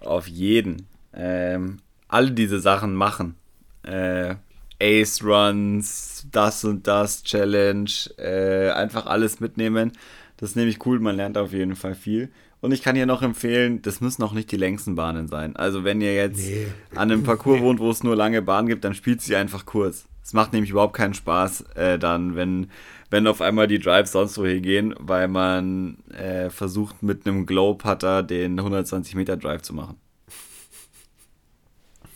Auf 0.00 0.28
jeden. 0.28 0.86
Ähm, 1.12 1.78
alle 2.08 2.30
diese 2.30 2.60
Sachen 2.60 2.94
machen. 2.94 3.34
Äh, 3.82 4.36
Ace 4.80 5.22
Runs, 5.22 6.26
das 6.30 6.64
und 6.64 6.86
das 6.86 7.22
Challenge, 7.22 7.90
äh, 8.18 8.70
einfach 8.70 9.06
alles 9.06 9.40
mitnehmen. 9.40 9.92
Das 10.36 10.50
ist 10.50 10.56
nämlich 10.56 10.84
cool, 10.84 11.00
man 11.00 11.16
lernt 11.16 11.38
auf 11.38 11.52
jeden 11.52 11.76
Fall 11.76 11.94
viel. 11.94 12.30
Und 12.60 12.72
ich 12.72 12.82
kann 12.82 12.96
hier 12.96 13.06
noch 13.06 13.22
empfehlen, 13.22 13.82
das 13.82 14.00
müssen 14.00 14.22
auch 14.22 14.32
nicht 14.32 14.50
die 14.50 14.56
längsten 14.56 14.94
Bahnen 14.94 15.28
sein. 15.28 15.56
Also 15.56 15.84
wenn 15.84 16.00
ihr 16.00 16.14
jetzt 16.14 16.38
nee. 16.38 16.66
an 16.94 17.10
einem 17.10 17.22
Parcours 17.22 17.60
wohnt, 17.62 17.80
wo 17.80 17.90
es 17.90 18.02
nur 18.02 18.16
lange 18.16 18.42
Bahnen 18.42 18.68
gibt, 18.68 18.84
dann 18.84 18.94
spielt 18.94 19.22
sie 19.22 19.36
einfach 19.36 19.66
kurz. 19.66 20.06
Es 20.22 20.32
macht 20.32 20.52
nämlich 20.52 20.70
überhaupt 20.70 20.96
keinen 20.96 21.14
Spaß, 21.14 21.60
äh, 21.76 21.98
dann, 21.98 22.34
wenn, 22.34 22.68
wenn 23.10 23.28
auf 23.28 23.40
einmal 23.40 23.68
die 23.68 23.78
Drives 23.78 24.12
sonst 24.12 24.36
wohin 24.38 24.62
gehen, 24.62 24.94
weil 24.98 25.28
man 25.28 25.98
äh, 26.12 26.50
versucht 26.50 27.02
mit 27.02 27.26
einem 27.26 27.46
Glow-Putter 27.46 28.24
den 28.24 28.58
120 28.58 29.14
Meter 29.14 29.36
Drive 29.36 29.62
zu 29.62 29.72
machen. 29.72 29.96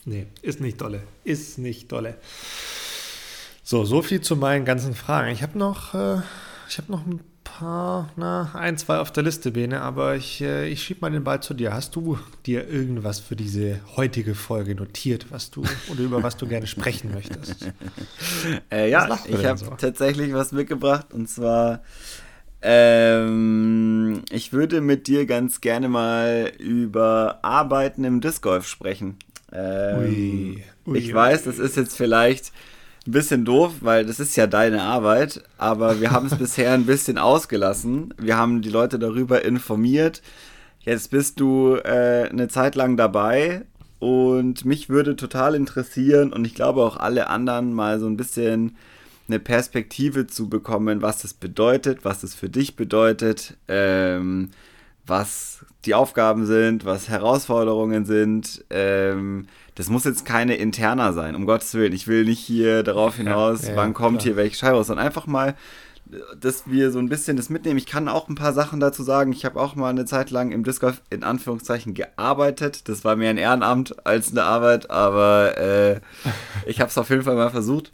Nee, 0.05 0.27
ist 0.41 0.61
nicht 0.61 0.81
dolle. 0.81 1.01
Ist 1.23 1.57
nicht 1.57 1.91
dolle. 1.91 2.15
So, 3.63 3.85
so 3.85 4.01
viel 4.01 4.21
zu 4.21 4.35
meinen 4.35 4.65
ganzen 4.65 4.95
Fragen. 4.95 5.29
Ich 5.29 5.43
habe 5.43 5.57
noch, 5.57 5.93
äh, 5.93 6.21
ich 6.67 6.77
habe 6.77 6.91
noch 6.91 7.05
ein 7.05 7.19
paar, 7.43 8.09
na, 8.15 8.51
ein, 8.55 8.77
zwei 8.77 8.97
auf 8.97 9.11
der 9.11 9.23
Liste, 9.23 9.51
Bene, 9.51 9.81
aber 9.81 10.15
ich, 10.15 10.41
äh, 10.41 10.67
ich 10.67 10.81
schieb 10.83 11.01
mal 11.01 11.11
den 11.11 11.23
Ball 11.23 11.41
zu 11.41 11.53
dir. 11.53 11.73
Hast 11.73 11.95
du 11.95 12.17
dir 12.45 12.67
irgendwas 12.67 13.19
für 13.19 13.35
diese 13.35 13.79
heutige 13.95 14.33
Folge 14.33 14.73
notiert, 14.73 15.27
was 15.29 15.51
du 15.51 15.63
oder 15.89 16.01
über 16.01 16.23
was 16.23 16.37
du 16.37 16.47
gerne 16.47 16.65
sprechen 16.65 17.11
möchtest? 17.13 17.71
äh, 18.71 18.89
ja, 18.89 19.19
ich 19.27 19.45
habe 19.45 19.59
so? 19.59 19.67
tatsächlich 19.77 20.33
was 20.33 20.51
mitgebracht 20.51 21.13
und 21.13 21.29
zwar 21.29 21.83
ähm, 22.63 24.21
ich 24.29 24.53
würde 24.53 24.81
mit 24.81 25.07
dir 25.07 25.25
ganz 25.25 25.61
gerne 25.61 25.89
mal 25.89 26.51
über 26.59 27.39
Arbeiten 27.41 28.03
im 28.03 28.21
Disc 28.21 28.43
Golf 28.43 28.67
sprechen. 28.67 29.17
Ähm, 29.51 29.99
ui, 29.99 30.63
ui, 30.87 30.97
ich 30.97 31.13
weiß, 31.13 31.43
das 31.43 31.59
ist 31.59 31.77
jetzt 31.77 31.95
vielleicht 31.95 32.51
ein 33.07 33.11
bisschen 33.11 33.45
doof, 33.45 33.73
weil 33.81 34.05
das 34.05 34.19
ist 34.19 34.35
ja 34.35 34.47
deine 34.47 34.83
Arbeit, 34.83 35.43
aber 35.57 36.01
wir 36.01 36.11
haben 36.11 36.27
es 36.27 36.35
bisher 36.39 36.73
ein 36.73 36.85
bisschen 36.85 37.17
ausgelassen. 37.17 38.13
Wir 38.17 38.37
haben 38.37 38.61
die 38.61 38.69
Leute 38.69 38.99
darüber 38.99 39.43
informiert. 39.43 40.21
Jetzt 40.81 41.11
bist 41.11 41.39
du 41.39 41.75
äh, 41.75 42.29
eine 42.29 42.47
Zeit 42.47 42.75
lang 42.75 42.97
dabei 42.97 43.65
und 43.99 44.65
mich 44.65 44.89
würde 44.89 45.15
total 45.15 45.55
interessieren 45.55 46.33
und 46.33 46.45
ich 46.45 46.55
glaube 46.55 46.81
auch 46.81 46.97
alle 46.97 47.27
anderen 47.27 47.73
mal 47.73 47.99
so 47.99 48.07
ein 48.07 48.17
bisschen 48.17 48.75
eine 49.27 49.39
Perspektive 49.39 50.27
zu 50.27 50.49
bekommen, 50.49 51.01
was 51.01 51.21
das 51.21 51.33
bedeutet, 51.33 52.03
was 52.03 52.21
das 52.21 52.33
für 52.33 52.49
dich 52.49 52.75
bedeutet, 52.75 53.55
ähm, 53.67 54.49
was 55.05 55.65
die 55.85 55.95
Aufgaben 55.95 56.45
sind, 56.45 56.85
was 56.85 57.09
Herausforderungen 57.09 58.05
sind. 58.05 58.63
Ähm, 58.69 59.47
das 59.75 59.89
muss 59.89 60.05
jetzt 60.05 60.25
keine 60.25 60.55
interner 60.55 61.13
sein, 61.13 61.35
um 61.35 61.45
Gottes 61.45 61.73
Willen. 61.73 61.93
Ich 61.93 62.07
will 62.07 62.25
nicht 62.25 62.39
hier 62.39 62.83
darauf 62.83 63.15
hinaus, 63.15 63.63
ja, 63.63 63.69
ja, 63.71 63.75
wann 63.77 63.93
kommt 63.93 64.19
klar. 64.19 64.23
hier 64.23 64.35
welche 64.35 64.57
Scheibe 64.57 64.77
raus, 64.77 64.87
sondern 64.87 65.05
einfach 65.05 65.27
mal, 65.27 65.55
dass 66.39 66.69
wir 66.69 66.91
so 66.91 66.99
ein 66.99 67.09
bisschen 67.09 67.37
das 67.37 67.49
mitnehmen. 67.49 67.77
Ich 67.77 67.85
kann 67.85 68.09
auch 68.09 68.27
ein 68.27 68.35
paar 68.35 68.53
Sachen 68.53 68.79
dazu 68.79 69.01
sagen. 69.01 69.31
Ich 69.31 69.45
habe 69.45 69.59
auch 69.59 69.75
mal 69.75 69.89
eine 69.89 70.05
Zeit 70.05 70.29
lang 70.29 70.51
im 70.51 70.63
Disc 70.63 70.81
Golf 70.81 71.01
in 71.09 71.23
Anführungszeichen 71.23 71.93
gearbeitet. 71.93 72.89
Das 72.89 73.03
war 73.03 73.15
mehr 73.15 73.29
ein 73.29 73.37
Ehrenamt 73.37 74.05
als 74.05 74.31
eine 74.31 74.43
Arbeit, 74.43 74.89
aber 74.89 75.57
äh, 75.57 76.01
ich 76.65 76.81
habe 76.81 76.89
es 76.89 76.97
auf 76.97 77.09
jeden 77.09 77.23
Fall 77.23 77.35
mal 77.35 77.49
versucht 77.49 77.93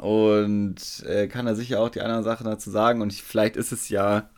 und 0.00 1.04
äh, 1.06 1.26
kann 1.26 1.46
da 1.46 1.54
sicher 1.54 1.80
auch 1.80 1.88
die 1.88 2.00
anderen 2.00 2.24
Sachen 2.24 2.46
dazu 2.46 2.70
sagen. 2.70 3.02
Und 3.02 3.12
ich, 3.12 3.22
vielleicht 3.22 3.56
ist 3.56 3.72
es 3.72 3.88
ja 3.88 4.28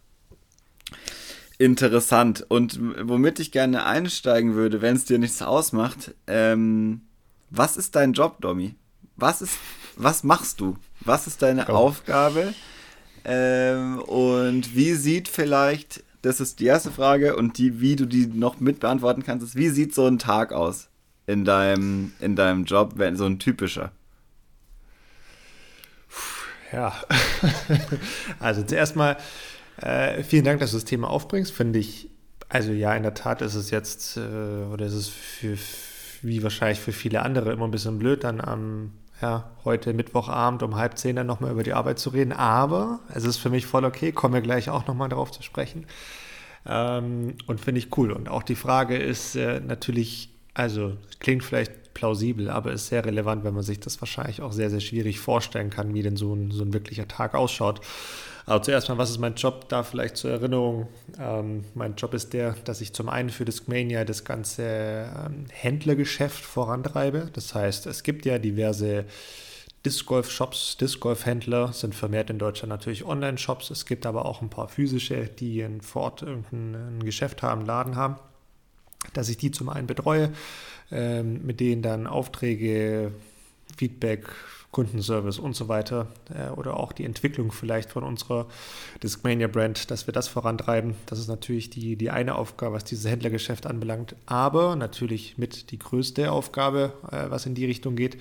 interessant. 1.59 2.45
Und 2.49 2.79
womit 3.09 3.40
ich 3.40 3.53
gerne 3.53 3.85
einsteigen 3.85 4.55
würde, 4.55 4.83
wenn 4.83 4.97
es 4.97 5.05
dir 5.05 5.19
nichts 5.19 5.42
ausmacht, 5.42 6.14
ähm, 6.27 7.03
was 7.51 7.77
ist 7.77 7.95
dein 7.97 8.12
Job, 8.12 8.40
Domi? 8.40 8.75
Was 9.16 9.42
ist, 9.42 9.59
was 9.97 10.25
machst 10.25 10.61
du? 10.61 10.77
Was 11.01 11.27
ist 11.27 11.42
deine 11.42 11.66
oh. 11.69 11.73
Aufgabe? 11.73 12.55
Ähm, 13.25 14.01
und 14.01 14.75
wie 14.77 14.92
sieht 14.95 15.29
vielleicht, 15.29 16.05
das 16.23 16.40
ist 16.40 16.61
die 16.61 16.66
erste 16.66 16.90
Frage, 16.90 17.37
und 17.37 17.59
die, 17.59 17.81
wie 17.81 17.97
du 17.97 18.07
die 18.07 18.27
noch 18.27 18.61
mit 18.61 18.81
beantworten 18.81 19.25
kannst, 19.25 19.45
ist, 19.45 19.57
wie 19.57 19.69
sieht 19.69 19.95
so 19.95 20.07
ein 20.07 20.19
Tag 20.19 20.53
aus 20.53 20.88
in 21.27 21.45
deinem, 21.45 22.12
in 22.21 22.37
deinem 22.37 22.64
Job, 22.64 22.95
wenn 22.97 23.16
so 23.16 23.25
ein 23.25 23.38
typischer? 23.38 23.92
Ja, 26.73 26.95
also 28.40 28.62
zuerst 28.62 28.97
mal 28.97 29.16
äh, 29.79 30.23
vielen 30.23 30.45
Dank, 30.45 30.61
dass 30.61 30.71
du 30.71 30.77
das 30.77 30.85
Thema 30.85 31.11
aufbringst. 31.11 31.53
Finde 31.53 31.79
ich, 31.79 32.11
also 32.49 32.73
ja, 32.73 32.95
in 32.95 33.03
der 33.03 33.15
Tat 33.15 33.43
ist 33.43 33.55
es 33.55 33.71
jetzt, 33.71 34.17
äh, 34.17 34.21
oder 34.21 34.87
ist 34.87 34.95
es 34.95 35.09
für, 35.09 35.57
wie 36.23 36.43
wahrscheinlich 36.43 36.81
für 36.81 36.93
viele 36.93 37.23
andere 37.23 37.53
immer 37.53 37.67
ein 37.67 37.71
bisschen 37.71 37.99
blöd, 37.99 38.25
dann 38.25 38.41
am, 38.41 38.93
ja, 39.21 39.51
heute 39.65 39.93
Mittwochabend 39.93 40.62
um 40.62 40.77
halb 40.77 40.99
zehn 40.99 41.17
dann 41.17 41.27
nochmal 41.27 41.53
über 41.53 41.62
die 41.62 41.73
Arbeit 41.73 41.99
zu 41.99 42.11
reden. 42.11 42.33
Aber 42.33 43.01
es 43.15 43.25
ist 43.25 43.39
für 43.39 43.51
mich 43.51 43.67
voll 43.67 43.85
okay, 43.85 44.12
kommen 44.12 44.35
wir 44.35 44.41
gleich 44.41 44.71
auch 44.71 44.87
nochmal 44.87 45.09
darauf 45.09 45.31
zu 45.31 45.43
sprechen. 45.43 45.87
Ähm, 46.67 47.35
und 47.47 47.61
finde 47.61 47.79
ich 47.79 47.97
cool. 47.97 48.12
Und 48.12 48.29
auch 48.29 48.43
die 48.43 48.57
Frage 48.57 48.97
ist 48.97 49.37
äh, 49.37 49.61
natürlich, 49.61 50.31
also 50.55 50.97
klingt 51.21 51.45
vielleicht 51.45 51.95
plausibel, 51.95 52.51
aber 52.51 52.73
ist 52.73 52.89
sehr 52.89 53.05
relevant, 53.05 53.43
wenn 53.45 53.55
man 53.55 53.62
sich 53.62 53.81
das 53.81 54.01
wahrscheinlich 54.03 54.43
auch 54.43 54.53
sehr, 54.53 54.69
sehr 54.69 54.81
schwierig 54.81 55.19
vorstellen 55.19 55.71
kann, 55.71 55.95
wie 55.95 56.03
denn 56.03 56.17
so 56.17 56.35
ein, 56.35 56.51
so 56.51 56.62
ein 56.62 56.75
wirklicher 56.75 57.09
Tag 57.09 57.35
ausschaut. 57.35 57.81
Aber 58.49 58.63
zuerst 58.63 58.89
mal, 58.89 58.97
was 58.97 59.11
ist 59.11 59.19
mein 59.19 59.35
Job? 59.35 59.69
Da 59.69 59.83
vielleicht 59.83 60.17
zur 60.17 60.31
Erinnerung. 60.31 60.87
Ähm, 61.19 61.65
mein 61.75 61.97
Job 61.97 62.15
ist 62.15 62.33
der, 62.33 62.53
dass 62.65 62.81
ich 62.81 62.93
zum 62.93 63.09
einen 63.09 63.31
für 63.31 63.45
Discmania 63.45 64.05
das 64.05 64.25
ganze 64.25 64.63
ähm, 64.63 65.47
Händlergeschäft 65.51 66.45
vorantreibe. 66.45 67.29
Das 67.33 67.57
heißt, 67.57 67.87
es 67.87 68.05
gibt 68.05 68.25
ja 68.25 68.39
diverse 68.39 69.05
Disc 69.85 70.07
Golf 70.07 70.31
Shops, 70.31 70.77
Disc 70.77 71.01
Golf 71.01 71.27
Händler 71.27 71.73
sind 71.73 71.95
vermehrt 71.95 72.31
in 72.31 72.39
Deutschland 72.39 72.71
natürlich 72.71 73.05
Online-Shops. 73.05 73.71
Es 73.71 73.85
gibt 73.85 74.07
aber 74.07 74.25
auch 74.25 74.43
ein 74.43 74.51
paar 74.51 74.69
physische, 74.69 75.27
die 75.27 75.61
in, 75.61 75.81
vor 75.81 76.15
irgendein 76.21 77.05
Geschäft 77.05 77.43
haben, 77.43 77.67
Laden 77.67 77.97
haben. 77.97 78.17
Dass 79.13 79.29
ich 79.29 79.39
die 79.39 79.51
zum 79.51 79.69
einen 79.69 79.89
betreue, 79.89 80.33
ähm, 80.93 81.45
mit 81.45 81.59
denen 81.59 81.83
dann 81.83 82.07
Aufträge, 82.07 83.13
Feedback, 83.77 84.29
Kundenservice 84.71 85.39
und 85.39 85.57
so 85.57 85.69
weiter 85.69 86.07
äh, 86.35 86.51
oder 86.51 86.77
auch 86.77 86.93
die 86.93 87.05
Entwicklung 87.05 87.53
vielleicht 87.53 87.91
von 87.91 88.05
unserer 88.05 88.47
Discmania-Brand, 89.03 89.91
dass 89.91 90.07
wir 90.07 90.13
das 90.13 90.29
vorantreiben. 90.29 90.95
Das 91.07 91.19
ist 91.19 91.29
natürlich 91.29 91.71
die, 91.71 91.97
die 91.97 92.11
eine 92.11 92.35
Aufgabe, 92.35 92.75
was 92.75 92.85
dieses 92.85 93.11
Händlergeschäft 93.11 93.67
anbelangt, 93.67 94.17
aber 94.27 94.77
natürlich 94.77 95.39
mit 95.39 95.71
die 95.71 95.79
größte 95.79 96.31
Aufgabe, 96.31 96.93
äh, 97.11 97.31
was 97.31 97.47
in 97.47 97.55
die 97.55 97.65
Richtung 97.65 97.97
geht, 97.97 98.19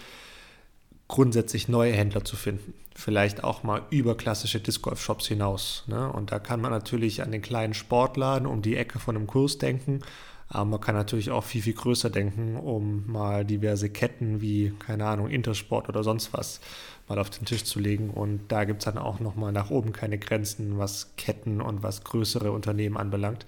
grundsätzlich 1.07 1.67
neue 1.67 1.93
Händler 1.93 2.23
zu 2.23 2.35
finden. 2.35 2.73
Vielleicht 2.95 3.43
auch 3.43 3.63
mal 3.63 3.81
über 3.89 4.15
klassische 4.15 4.59
Disc 4.59 4.81
Golf 4.81 5.01
Shops 5.01 5.27
hinaus. 5.27 5.83
Ne? 5.87 6.11
Und 6.11 6.31
da 6.31 6.39
kann 6.39 6.61
man 6.61 6.71
natürlich 6.71 7.21
an 7.21 7.31
den 7.31 7.41
kleinen 7.41 7.73
Sportladen 7.73 8.47
um 8.47 8.61
die 8.61 8.77
Ecke 8.77 8.99
von 8.99 9.15
einem 9.15 9.27
Kurs 9.27 9.57
denken 9.57 10.01
aber 10.47 10.65
man 10.65 10.81
kann 10.81 10.95
natürlich 10.95 11.31
auch 11.31 11.43
viel, 11.43 11.61
viel 11.61 11.73
größer 11.73 12.09
denken, 12.09 12.55
um 12.55 13.03
mal 13.07 13.45
diverse 13.45 13.89
Ketten 13.89 14.41
wie, 14.41 14.73
keine 14.77 15.05
Ahnung, 15.05 15.29
Intersport 15.29 15.89
oder 15.89 16.03
sonst 16.03 16.33
was 16.33 16.61
mal 17.07 17.19
auf 17.19 17.31
den 17.31 17.45
Tisch 17.45 17.63
zu 17.63 17.79
legen. 17.79 18.11
Und 18.11 18.41
da 18.49 18.63
gibt 18.63 18.81
es 18.81 18.85
dann 18.85 18.97
auch 18.97 19.19
nochmal 19.19 19.51
nach 19.51 19.71
oben 19.71 19.91
keine 19.91 20.19
Grenzen, 20.19 20.77
was 20.77 21.15
Ketten 21.17 21.61
und 21.61 21.81
was 21.81 22.03
größere 22.03 22.51
Unternehmen 22.51 22.97
anbelangt. 22.97 23.45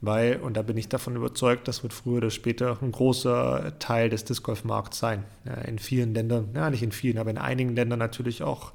Weil, 0.00 0.36
und 0.36 0.56
da 0.56 0.62
bin 0.62 0.76
ich 0.76 0.88
davon 0.88 1.16
überzeugt, 1.16 1.66
das 1.68 1.82
wird 1.82 1.92
früher 1.92 2.18
oder 2.18 2.30
später 2.30 2.78
ein 2.80 2.92
großer 2.92 3.78
Teil 3.78 4.10
des 4.10 4.24
Disc 4.24 4.42
Golf 4.42 4.62
Markts 4.62 4.98
sein. 4.98 5.24
In 5.66 5.78
vielen 5.78 6.14
Ländern, 6.14 6.50
ja 6.54 6.70
nicht 6.70 6.82
in 6.82 6.92
vielen, 6.92 7.18
aber 7.18 7.30
in 7.30 7.38
einigen 7.38 7.74
Ländern 7.74 7.98
natürlich 7.98 8.42
auch, 8.42 8.72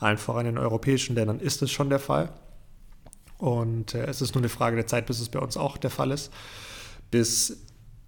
allen 0.00 0.18
voran 0.18 0.46
in 0.46 0.58
europäischen 0.58 1.14
Ländern 1.14 1.40
ist 1.40 1.62
es 1.62 1.70
schon 1.70 1.90
der 1.90 1.98
Fall. 1.98 2.30
Und 3.38 3.94
äh, 3.94 4.06
es 4.06 4.22
ist 4.22 4.34
nur 4.34 4.40
eine 4.40 4.48
Frage 4.48 4.76
der 4.76 4.86
Zeit, 4.86 5.06
bis 5.06 5.20
es 5.20 5.28
bei 5.28 5.38
uns 5.38 5.56
auch 5.56 5.76
der 5.76 5.90
Fall 5.90 6.10
ist 6.10 6.32
bis 7.12 7.62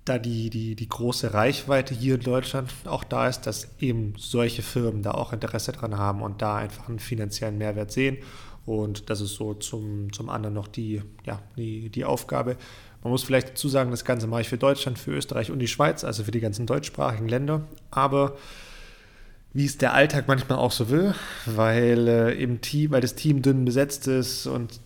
da 0.05 0.19
die, 0.19 0.51
die, 0.51 0.75
die 0.75 0.89
große 0.89 1.33
Reichweite 1.33 1.95
hier 1.95 2.17
in 2.17 2.21
Deutschland 2.21 2.71
auch 2.85 3.05
da 3.05 3.29
ist, 3.29 3.43
dass 3.43 3.69
eben 3.79 4.15
solche 4.19 4.63
Firmen 4.63 5.03
da 5.03 5.13
auch 5.13 5.33
Interesse 5.33 5.73
dran 5.73 5.97
haben 5.97 6.21
und 6.21 6.43
da 6.43 6.57
einfach 6.57 6.89
einen 6.89 6.99
finanziellen 6.99 7.57
Mehrwert 7.57 7.93
sehen. 7.93 8.19
Und 8.67 9.09
das 9.11 9.21
ist 9.21 9.35
so 9.35 9.55
zum, 9.55 10.13
zum 10.13 10.29
anderen 10.29 10.55
noch 10.55 10.69
die, 10.69 11.03
ja, 11.25 11.41
die, 11.57 11.91
die 11.91 12.05
Aufgabe. 12.05 12.57
Man 13.03 13.11
muss 13.11 13.23
vielleicht 13.23 13.51
dazu 13.51 13.69
sagen, 13.69 13.91
das 13.91 14.05
Ganze 14.05 14.27
mache 14.27 14.43
ich 14.43 14.49
für 14.49 14.59
Deutschland, 14.59 14.99
für 14.99 15.13
Österreich 15.13 15.51
und 15.51 15.59
die 15.59 15.69
Schweiz, 15.69 16.05
also 16.05 16.25
für 16.25 16.31
die 16.31 16.41
ganzen 16.41 16.67
deutschsprachigen 16.67 17.29
Länder. 17.29 17.67
Aber 17.91 18.37
wie 19.53 19.67
es 19.67 19.79
der 19.79 19.95
Alltag 19.95 20.25
manchmal 20.27 20.59
auch 20.59 20.73
so 20.73 20.91
will, 20.91 21.15
weil 21.47 22.09
äh, 22.09 22.43
im 22.43 22.61
Team, 22.61 22.91
weil 22.91 23.03
das 23.03 23.15
Team 23.15 23.41
dünn 23.41 23.65
besetzt 23.65 24.09
ist 24.09 24.47
und 24.47 24.81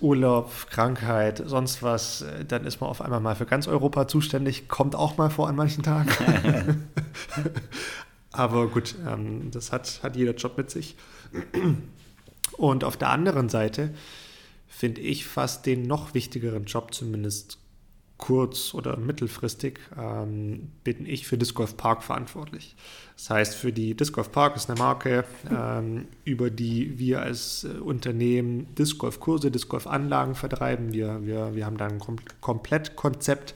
Urlaub, 0.00 0.68
Krankheit, 0.70 1.42
sonst 1.46 1.82
was, 1.82 2.22
äh, 2.22 2.44
dann 2.44 2.64
ist 2.64 2.80
man 2.80 2.90
auf 2.90 3.00
einmal 3.00 3.20
mal 3.20 3.34
für 3.34 3.46
ganz 3.46 3.68
Europa 3.68 4.08
zuständig, 4.08 4.68
kommt 4.68 4.94
auch 4.94 5.16
mal 5.16 5.30
vor 5.30 5.48
an 5.48 5.56
manchen 5.56 5.82
Tagen. 5.82 6.10
Aber 8.32 8.68
gut, 8.68 8.94
ähm, 9.06 9.50
das 9.50 9.72
hat, 9.72 10.00
hat 10.02 10.16
jeder 10.16 10.34
Job 10.34 10.58
mit 10.58 10.70
sich. 10.70 10.96
Und 12.52 12.84
auf 12.84 12.96
der 12.96 13.10
anderen 13.10 13.48
Seite 13.48 13.94
finde 14.68 15.00
ich 15.00 15.26
fast 15.26 15.64
den 15.64 15.82
noch 15.82 16.12
wichtigeren 16.12 16.64
Job 16.64 16.92
zumindest 16.92 17.58
kurz- 18.18 18.72
oder 18.72 18.96
mittelfristig 18.96 19.78
ähm, 19.96 20.68
bin 20.84 21.04
ich 21.06 21.26
für 21.26 21.36
Disc 21.36 21.54
Golf 21.54 21.76
Park 21.76 22.02
verantwortlich. 22.02 22.74
Das 23.16 23.30
heißt, 23.30 23.54
für 23.54 23.72
die 23.72 23.94
Disc 23.94 24.14
Golf 24.14 24.32
Park 24.32 24.56
ist 24.56 24.70
eine 24.70 24.78
Marke, 24.78 25.24
ähm, 25.50 26.06
über 26.24 26.50
die 26.50 26.98
wir 26.98 27.20
als 27.20 27.64
äh, 27.64 27.78
Unternehmen 27.78 28.74
Disc 28.74 28.98
Golf 28.98 29.20
Kurse, 29.20 29.50
Disc 29.50 29.68
Golf 29.68 29.86
Anlagen 29.86 30.34
vertreiben. 30.34 30.92
Wir, 30.92 31.26
wir, 31.26 31.54
wir 31.54 31.66
haben 31.66 31.76
da 31.76 31.86
ein 31.86 31.98
Kom 31.98 32.16
Komplettkonzept, 32.40 33.54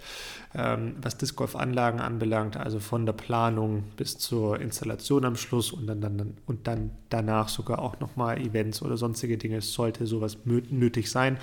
ähm, 0.55 0.97
was 1.01 1.17
Disc 1.17 1.37
Golf 1.37 1.57
Anlagen 1.57 2.01
anbelangt, 2.01 2.59
also 2.59 2.81
von 2.81 3.07
der 3.07 3.15
Planung 3.15 3.85
bis 3.97 4.19
zur 4.19 4.61
Installation 4.61 5.25
am 5.25 5.37
Schluss 5.37 5.73
und 5.73 5.87
dann, 5.87 6.03
dann, 6.03 6.35
und 6.47 6.67
dann 6.67 6.91
danach 7.09 7.49
sogar 7.49 7.79
auch 7.79 7.99
nochmal 8.01 8.39
Events 8.39 8.83
oder 8.83 8.99
sonstige 8.99 9.39
Dinge. 9.39 9.63
sollte 9.63 10.07
sowas 10.07 10.39
nötig 10.45 11.11
sein, 11.11 11.39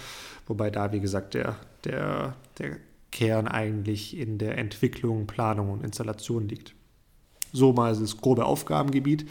wobei 0.45 0.69
da, 0.69 0.91
wie 0.91 0.99
gesagt, 0.99 1.33
der, 1.33 1.55
der, 1.83 2.35
der 2.59 2.77
Kern 3.11 3.47
eigentlich 3.47 4.17
in 4.17 4.37
der 4.37 4.57
Entwicklung, 4.57 5.27
Planung 5.27 5.71
und 5.71 5.83
Installation 5.83 6.47
liegt. 6.47 6.75
So 7.53 7.73
mal 7.73 7.95
das 7.95 8.17
grobe 8.17 8.45
Aufgabengebiet. 8.45 9.25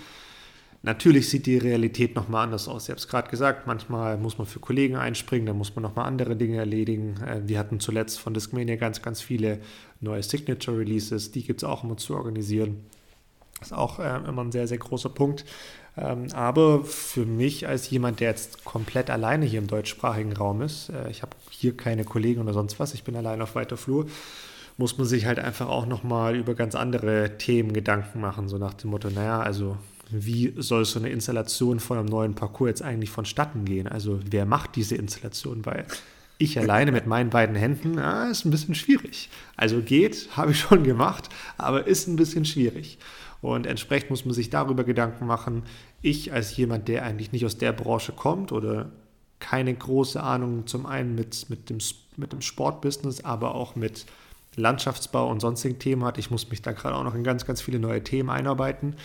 Natürlich 0.83 1.29
sieht 1.29 1.47
die 1.47 1.59
Realität 1.59 2.15
nochmal 2.15 2.45
anders 2.45 2.69
aus. 2.69 2.85
Ich 2.85 2.91
habe 2.91 2.99
es 2.99 3.09
gerade 3.09 3.29
gesagt, 3.29 3.67
manchmal 3.67 4.19
muss 4.19 4.39
man 4.39 4.47
für 4.47 4.61
Kollegen 4.61 4.95
einspringen, 4.95 5.47
dann 5.47 5.59
muss 5.59 5.75
man 5.75 5.83
nochmal 5.83 6.07
andere 6.07 6.37
Dinge 6.37 6.59
erledigen. 6.59 7.17
Äh, 7.23 7.43
wir 7.45 7.59
hatten 7.59 7.81
zuletzt 7.81 8.21
von 8.21 8.35
Discmania 8.35 8.77
ganz, 8.77 9.03
ganz 9.03 9.21
viele 9.21 9.61
neue 10.01 10.23
Signature 10.23 10.79
Releases, 10.79 11.33
die 11.33 11.43
gibt 11.43 11.63
es 11.63 11.65
auch 11.69 11.83
immer 11.83 11.97
zu 11.97 12.15
organisieren. 12.15 12.85
Das 13.59 13.69
ist 13.69 13.73
auch 13.73 13.99
äh, 13.99 14.17
immer 14.29 14.45
ein 14.45 14.53
sehr, 14.53 14.69
sehr 14.69 14.79
großer 14.79 15.09
Punkt. 15.09 15.45
Ähm, 15.97 16.27
aber 16.33 16.85
für 16.85 17.25
mich 17.25 17.67
als 17.67 17.89
jemand, 17.91 18.21
der 18.21 18.31
jetzt 18.31 18.65
komplett 18.65 19.11
alleine 19.11 19.47
hier 19.47 19.59
im 19.59 19.67
deutschsprachigen 19.67 20.35
Raum 20.35 20.63
ist, 20.63 20.91
äh, 20.91 21.11
ich 21.11 21.23
habe 21.23 21.33
hier 21.51 21.77
keine 21.77 22.05
Kollegen 22.05 22.41
oder 22.41 22.53
sonst 22.53 22.79
was, 22.79 22.95
ich 22.95 23.05
bin 23.05 23.17
allein 23.17 23.41
auf 23.41 23.55
weiter 23.55 23.77
Flur, 23.77 24.07
muss 24.77 24.99
man 24.99 25.07
sich 25.07 25.25
halt 25.25 25.39
einfach 25.39 25.69
auch 25.69 25.87
nochmal 25.87 26.37
über 26.37 26.55
ganz 26.55 26.75
andere 26.75 27.39
Themen 27.39 27.73
Gedanken 27.73 28.21
machen, 28.21 28.49
so 28.49 28.59
nach 28.59 28.75
dem 28.75 28.91
Motto, 28.91 29.09
naja, 29.09 29.41
also 29.41 29.79
wie 30.11 30.55
soll 30.59 30.85
so 30.85 30.99
eine 30.99 31.09
Installation 31.09 31.81
von 31.81 31.99
einem 31.99 32.07
neuen 32.07 32.35
Parcours 32.35 32.69
jetzt 32.69 32.83
eigentlich 32.83 33.11
vonstatten 33.11 33.65
gehen? 33.65 33.89
Also 33.89 34.21
wer 34.31 34.47
macht 34.47 34.77
diese 34.77 34.95
Installation? 34.95 35.67
Weil 35.67 35.87
ich 36.39 36.59
alleine 36.59 36.93
mit 36.93 37.07
meinen 37.07 37.31
beiden 37.31 37.57
Händen, 37.57 37.95
ja, 37.95 38.29
ist 38.29 38.45
ein 38.45 38.51
bisschen 38.51 38.75
schwierig. 38.75 39.31
Also 39.57 39.81
geht, 39.81 40.29
habe 40.37 40.53
ich 40.53 40.61
schon 40.61 40.85
gemacht, 40.85 41.29
aber 41.57 41.87
ist 41.87 42.07
ein 42.07 42.17
bisschen 42.17 42.45
schwierig. 42.45 42.99
Und 43.47 43.65
entsprechend 43.65 44.11
muss 44.11 44.25
man 44.25 44.35
sich 44.35 44.51
darüber 44.51 44.83
Gedanken 44.83 45.25
machen. 45.25 45.63
Ich 46.03 46.33
als 46.33 46.57
jemand, 46.57 46.89
der 46.89 47.05
eigentlich 47.05 47.31
nicht 47.31 47.47
aus 47.47 47.57
der 47.57 47.73
Branche 47.73 48.11
kommt 48.11 48.51
oder 48.51 48.91
keine 49.39 49.73
große 49.73 50.21
Ahnung 50.21 50.67
zum 50.67 50.85
einen 50.85 51.15
mit, 51.15 51.49
mit, 51.49 51.71
dem, 51.71 51.79
mit 52.17 52.33
dem 52.33 52.41
Sportbusiness, 52.41 53.25
aber 53.25 53.55
auch 53.55 53.77
mit 53.77 54.05
Landschaftsbau 54.57 55.31
und 55.31 55.39
sonstigen 55.39 55.79
Themen 55.79 56.05
hat. 56.05 56.19
Ich 56.19 56.33
muss 56.33 56.51
mich 56.51 56.61
da 56.61 56.73
gerade 56.73 56.97
auch 56.97 57.05
noch 57.05 57.15
in 57.15 57.23
ganz, 57.23 57.47
ganz 57.47 57.61
viele 57.61 57.79
neue 57.79 58.03
Themen 58.03 58.31
einarbeiten 58.31 58.97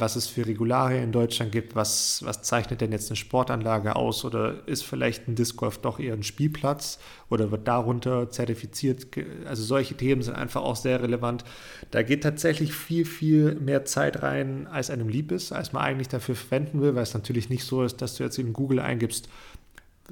was 0.00 0.16
es 0.16 0.26
für 0.26 0.46
Regularien 0.46 1.04
in 1.04 1.12
Deutschland 1.12 1.52
gibt, 1.52 1.74
was, 1.74 2.22
was 2.24 2.42
zeichnet 2.42 2.80
denn 2.80 2.92
jetzt 2.92 3.10
eine 3.10 3.16
Sportanlage 3.16 3.96
aus 3.96 4.24
oder 4.24 4.66
ist 4.66 4.84
vielleicht 4.84 5.28
ein 5.28 5.34
Disc 5.34 5.56
Golf 5.56 5.78
doch 5.78 5.98
eher 5.98 6.14
ein 6.14 6.22
Spielplatz 6.22 6.98
oder 7.28 7.50
wird 7.50 7.68
darunter 7.68 8.30
zertifiziert? 8.30 9.06
Also 9.46 9.62
solche 9.62 9.96
Themen 9.96 10.22
sind 10.22 10.34
einfach 10.34 10.62
auch 10.62 10.76
sehr 10.76 11.02
relevant. 11.02 11.44
Da 11.90 12.02
geht 12.02 12.22
tatsächlich 12.22 12.72
viel, 12.72 13.04
viel 13.04 13.54
mehr 13.56 13.84
Zeit 13.84 14.22
rein, 14.22 14.66
als 14.66 14.90
einem 14.90 15.08
lieb 15.08 15.32
ist, 15.32 15.52
als 15.52 15.72
man 15.72 15.82
eigentlich 15.82 16.08
dafür 16.08 16.34
verwenden 16.34 16.80
will, 16.80 16.94
weil 16.94 17.02
es 17.02 17.14
natürlich 17.14 17.50
nicht 17.50 17.64
so 17.64 17.82
ist, 17.82 18.02
dass 18.02 18.16
du 18.16 18.24
jetzt 18.24 18.38
in 18.38 18.52
Google 18.52 18.80
eingibst, 18.80 19.28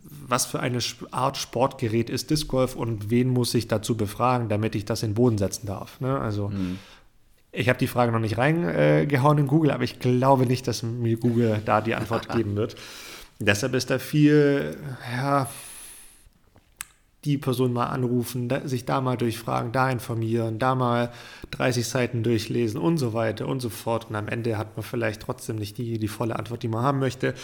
was 0.03 0.47
für 0.47 0.61
eine 0.61 0.79
Art 1.11 1.37
Sportgerät 1.37 2.11
ist 2.11 2.31
Disc 2.31 2.49
Golf 2.49 2.77
und 2.77 3.11
wen 3.11 3.29
muss 3.29 3.55
ich 3.55 3.69
dazu 3.69 3.97
befragen, 3.97 4.49
damit 4.49 4.75
ich 4.75 4.85
das 4.85 5.03
in 5.03 5.11
den 5.11 5.15
Boden 5.15 5.39
setzen 5.39 5.67
darf. 5.67 6.01
Ne? 6.01 6.19
Also 6.19 6.49
mhm. 6.49 6.79
Ich 7.51 7.69
habe 7.69 7.79
die 7.79 7.87
Frage 7.87 8.13
noch 8.13 8.19
nicht 8.21 8.39
reingehauen 8.39 9.39
in 9.39 9.47
Google, 9.47 9.71
aber 9.71 9.85
ich 9.85 10.01
glaube 10.01 10.47
nicht, 10.47 10.69
dass 10.69 10.83
mir 10.83 11.17
Google 11.17 11.63
da 11.65 11.81
die 11.81 11.95
Antwort 11.95 12.29
geben 12.35 12.57
wird. 12.57 12.77
Deshalb 13.39 13.75
ist 13.75 13.91
da 13.91 13.99
viel, 13.99 14.77
ja, 15.17 15.49
die 17.25 17.39
Person 17.39 17.73
mal 17.73 17.87
anrufen, 17.87 18.49
da, 18.49 18.67
sich 18.67 18.85
da 18.85 19.01
mal 19.01 19.17
durchfragen, 19.17 19.73
da 19.73 19.91
informieren, 19.91 20.59
da 20.59 20.75
mal 20.75 21.11
30 21.51 21.87
Seiten 21.87 22.23
durchlesen 22.23 22.81
und 22.81 22.99
so 22.99 23.13
weiter 23.13 23.49
und 23.49 23.61
so 23.61 23.71
fort. 23.71 24.09
Und 24.09 24.17
am 24.17 24.29
Ende 24.29 24.57
hat 24.57 24.77
man 24.77 24.85
vielleicht 24.85 25.23
trotzdem 25.23 25.57
nicht 25.57 25.79
die, 25.79 25.99
die 25.99 26.09
volle 26.09 26.37
Antwort, 26.37 26.63
die 26.63 26.69
man 26.69 26.83
haben 26.83 27.01
möchte. 27.01 27.35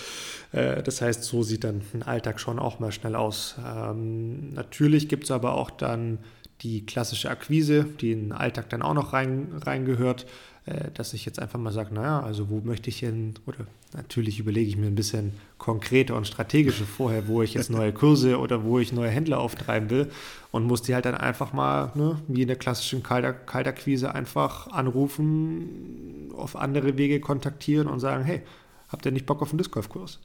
Äh, 0.52 0.82
das 0.82 1.00
heißt, 1.02 1.24
so 1.24 1.42
sieht 1.42 1.64
dann 1.64 1.82
ein 1.92 2.02
Alltag 2.02 2.40
schon 2.40 2.58
auch 2.58 2.78
mal 2.78 2.92
schnell 2.92 3.16
aus. 3.16 3.56
Ähm, 3.66 4.52
natürlich 4.54 5.08
gibt 5.08 5.24
es 5.24 5.30
aber 5.30 5.54
auch 5.54 5.70
dann 5.70 6.18
die 6.62 6.86
klassische 6.86 7.30
Akquise, 7.30 7.84
die 8.00 8.12
in 8.12 8.20
den 8.20 8.32
Alltag 8.32 8.70
dann 8.70 8.82
auch 8.82 8.94
noch 8.94 9.12
rein, 9.12 9.48
reingehört, 9.64 10.26
äh, 10.66 10.90
dass 10.94 11.12
ich 11.12 11.26
jetzt 11.26 11.38
einfach 11.40 11.58
mal 11.58 11.72
sage, 11.72 11.92
naja, 11.92 12.20
also 12.20 12.48
wo 12.48 12.60
möchte 12.60 12.88
ich 12.88 13.00
hin, 13.00 13.34
oder 13.46 13.66
natürlich 13.92 14.38
überlege 14.38 14.68
ich 14.68 14.76
mir 14.76 14.86
ein 14.86 14.94
bisschen 14.94 15.32
konkreter 15.58 16.16
und 16.16 16.26
strategischer 16.26 16.84
vorher, 16.84 17.28
wo 17.28 17.42
ich 17.42 17.54
jetzt 17.54 17.70
neue 17.70 17.92
Kurse 17.92 18.38
oder 18.40 18.64
wo 18.64 18.78
ich 18.78 18.92
neue 18.92 19.10
Händler 19.10 19.40
auftreiben 19.40 19.90
will 19.90 20.10
und 20.52 20.64
muss 20.64 20.82
die 20.82 20.94
halt 20.94 21.04
dann 21.04 21.16
einfach 21.16 21.52
mal, 21.52 21.92
ne, 21.94 22.20
wie 22.28 22.42
in 22.42 22.48
der 22.48 22.56
klassischen 22.56 23.02
Kaltakquise, 23.02 24.14
einfach 24.14 24.68
anrufen, 24.68 26.30
auf 26.36 26.56
andere 26.56 26.96
Wege 26.96 27.20
kontaktieren 27.20 27.86
und 27.86 28.00
sagen, 28.00 28.24
hey, 28.24 28.42
habt 28.88 29.04
ihr 29.04 29.12
nicht 29.12 29.26
Bock 29.26 29.42
auf 29.42 29.50
einen 29.50 29.58
Disc 29.58 29.70
Golf 29.70 29.88
Kurs? 29.88 30.20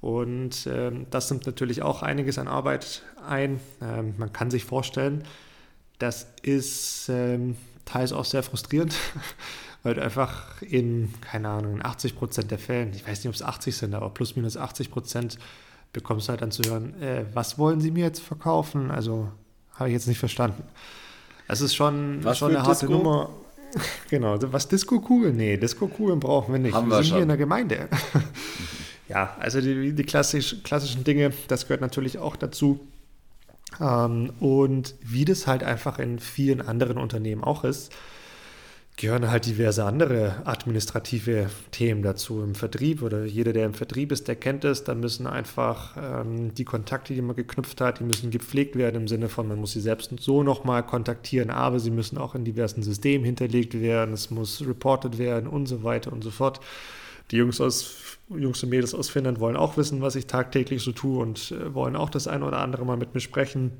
Und 0.00 0.66
ähm, 0.66 1.06
das 1.10 1.30
nimmt 1.30 1.46
natürlich 1.46 1.82
auch 1.82 2.02
einiges 2.02 2.38
an 2.38 2.48
Arbeit 2.48 3.02
ein. 3.26 3.60
Ähm, 3.82 4.14
man 4.16 4.32
kann 4.32 4.50
sich 4.50 4.64
vorstellen, 4.64 5.24
das 6.00 6.26
ist 6.42 7.08
ähm, 7.08 7.56
teils 7.84 8.12
auch 8.12 8.24
sehr 8.24 8.42
frustrierend, 8.42 8.94
weil 9.84 9.94
du 9.94 10.02
einfach 10.02 10.60
in, 10.62 11.14
keine 11.20 11.48
Ahnung, 11.48 11.76
in 11.76 11.84
80 11.84 12.16
Prozent 12.16 12.50
der 12.50 12.58
Fällen, 12.58 12.92
ich 12.94 13.06
weiß 13.06 13.18
nicht, 13.18 13.28
ob 13.28 13.34
es 13.34 13.42
80 13.42 13.76
sind, 13.76 13.94
aber 13.94 14.10
plus 14.10 14.34
minus 14.34 14.56
80 14.56 14.90
Prozent 14.90 15.38
bekommst 15.92 16.26
du 16.26 16.30
halt 16.30 16.42
dann 16.42 16.50
zu 16.50 16.62
hören, 16.64 17.00
äh, 17.00 17.24
was 17.34 17.58
wollen 17.58 17.80
sie 17.80 17.90
mir 17.90 18.04
jetzt 18.04 18.20
verkaufen? 18.20 18.90
Also 18.90 19.28
habe 19.74 19.90
ich 19.90 19.94
jetzt 19.94 20.08
nicht 20.08 20.18
verstanden. 20.18 20.62
Das 21.48 21.60
ist 21.60 21.74
schon, 21.74 22.22
was 22.24 22.38
schon 22.38 22.50
eine 22.50 22.62
harte 22.62 22.86
Disco? 22.86 22.92
Nummer. 22.92 23.30
genau, 24.10 24.38
was 24.52 24.68
Disco-Kugeln? 24.68 25.36
Nee, 25.36 25.56
Disco-Kugeln 25.56 26.18
brauchen 26.18 26.52
wir 26.52 26.60
nicht. 26.60 26.74
Haben 26.74 26.88
wir, 26.88 26.96
wir 26.96 27.02
sind 27.02 27.06
schon. 27.06 27.16
hier 27.16 27.22
in 27.22 27.28
der 27.28 27.36
Gemeinde. 27.36 27.88
ja, 29.08 29.36
also 29.38 29.60
die, 29.60 29.92
die 29.92 30.02
klassisch, 30.04 30.56
klassischen 30.62 31.04
Dinge, 31.04 31.32
das 31.48 31.64
gehört 31.66 31.80
natürlich 31.80 32.18
auch 32.18 32.36
dazu. 32.36 32.80
Ähm, 33.80 34.32
und 34.40 34.94
wie 35.02 35.24
das 35.24 35.46
halt 35.46 35.62
einfach 35.62 35.98
in 35.98 36.18
vielen 36.18 36.60
anderen 36.60 36.96
Unternehmen 36.96 37.44
auch 37.44 37.64
ist, 37.64 37.92
gehören 39.00 39.30
halt 39.30 39.46
diverse 39.46 39.84
andere 39.84 40.42
administrative 40.44 41.48
Themen 41.70 42.02
dazu 42.02 42.42
im 42.42 42.54
Vertrieb 42.54 43.00
oder 43.00 43.24
jeder, 43.24 43.54
der 43.54 43.64
im 43.64 43.72
Vertrieb 43.72 44.12
ist, 44.12 44.28
der 44.28 44.36
kennt 44.36 44.62
es. 44.64 44.84
Da 44.84 44.94
müssen 44.94 45.26
einfach 45.26 45.96
ähm, 45.96 46.52
die 46.54 46.66
Kontakte, 46.66 47.14
die 47.14 47.22
man 47.22 47.34
geknüpft 47.34 47.80
hat, 47.80 48.00
die 48.00 48.04
müssen 48.04 48.30
gepflegt 48.30 48.76
werden 48.76 48.96
im 49.00 49.08
Sinne 49.08 49.30
von, 49.30 49.48
man 49.48 49.58
muss 49.58 49.72
sie 49.72 49.80
selbst 49.80 50.12
so 50.20 50.42
nochmal 50.42 50.82
kontaktieren, 50.84 51.48
aber 51.48 51.80
sie 51.80 51.90
müssen 51.90 52.18
auch 52.18 52.34
in 52.34 52.44
diversen 52.44 52.82
Systemen 52.82 53.24
hinterlegt 53.24 53.80
werden, 53.80 54.12
es 54.12 54.30
muss 54.30 54.60
reported 54.66 55.16
werden 55.16 55.48
und 55.48 55.64
so 55.64 55.82
weiter 55.82 56.12
und 56.12 56.22
so 56.22 56.30
fort. 56.30 56.60
Die 57.30 57.36
Jungs 57.36 57.60
aus 57.60 58.09
Jungs 58.30 58.62
und 58.62 58.70
Mädels 58.70 58.94
aus 58.94 59.08
Finnland 59.08 59.40
wollen 59.40 59.56
auch 59.56 59.76
wissen, 59.76 60.02
was 60.02 60.14
ich 60.14 60.26
tagtäglich 60.26 60.82
so 60.82 60.92
tue 60.92 61.20
und 61.20 61.50
äh, 61.50 61.74
wollen 61.74 61.96
auch 61.96 62.10
das 62.10 62.28
eine 62.28 62.44
oder 62.44 62.60
andere 62.60 62.84
mal 62.84 62.96
mit 62.96 63.14
mir 63.14 63.20
sprechen. 63.20 63.72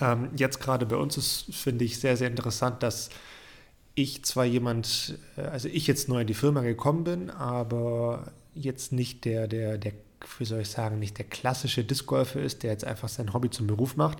Ähm, 0.00 0.30
jetzt 0.36 0.60
gerade 0.60 0.86
bei 0.86 0.96
uns 0.96 1.16
ist, 1.16 1.46
finde 1.50 1.84
ich, 1.84 1.98
sehr, 1.98 2.16
sehr 2.16 2.28
interessant, 2.28 2.82
dass 2.82 3.10
ich 3.94 4.24
zwar 4.24 4.44
jemand, 4.44 5.18
äh, 5.36 5.42
also 5.42 5.68
ich 5.68 5.86
jetzt 5.86 6.08
neu 6.08 6.20
in 6.20 6.26
die 6.26 6.34
Firma 6.34 6.62
gekommen 6.62 7.04
bin, 7.04 7.30
aber 7.30 8.32
jetzt 8.54 8.92
nicht 8.92 9.24
der, 9.24 9.48
der, 9.48 9.78
der, 9.78 9.92
wie 10.38 10.44
soll 10.44 10.60
ich 10.60 10.70
sagen, 10.70 10.98
nicht 10.98 11.18
der 11.18 11.26
klassische 11.26 11.84
Discgolfer 11.84 12.40
ist, 12.40 12.62
der 12.62 12.70
jetzt 12.70 12.84
einfach 12.84 13.08
sein 13.08 13.32
Hobby 13.32 13.50
zum 13.50 13.66
Beruf 13.66 13.96
macht, 13.96 14.18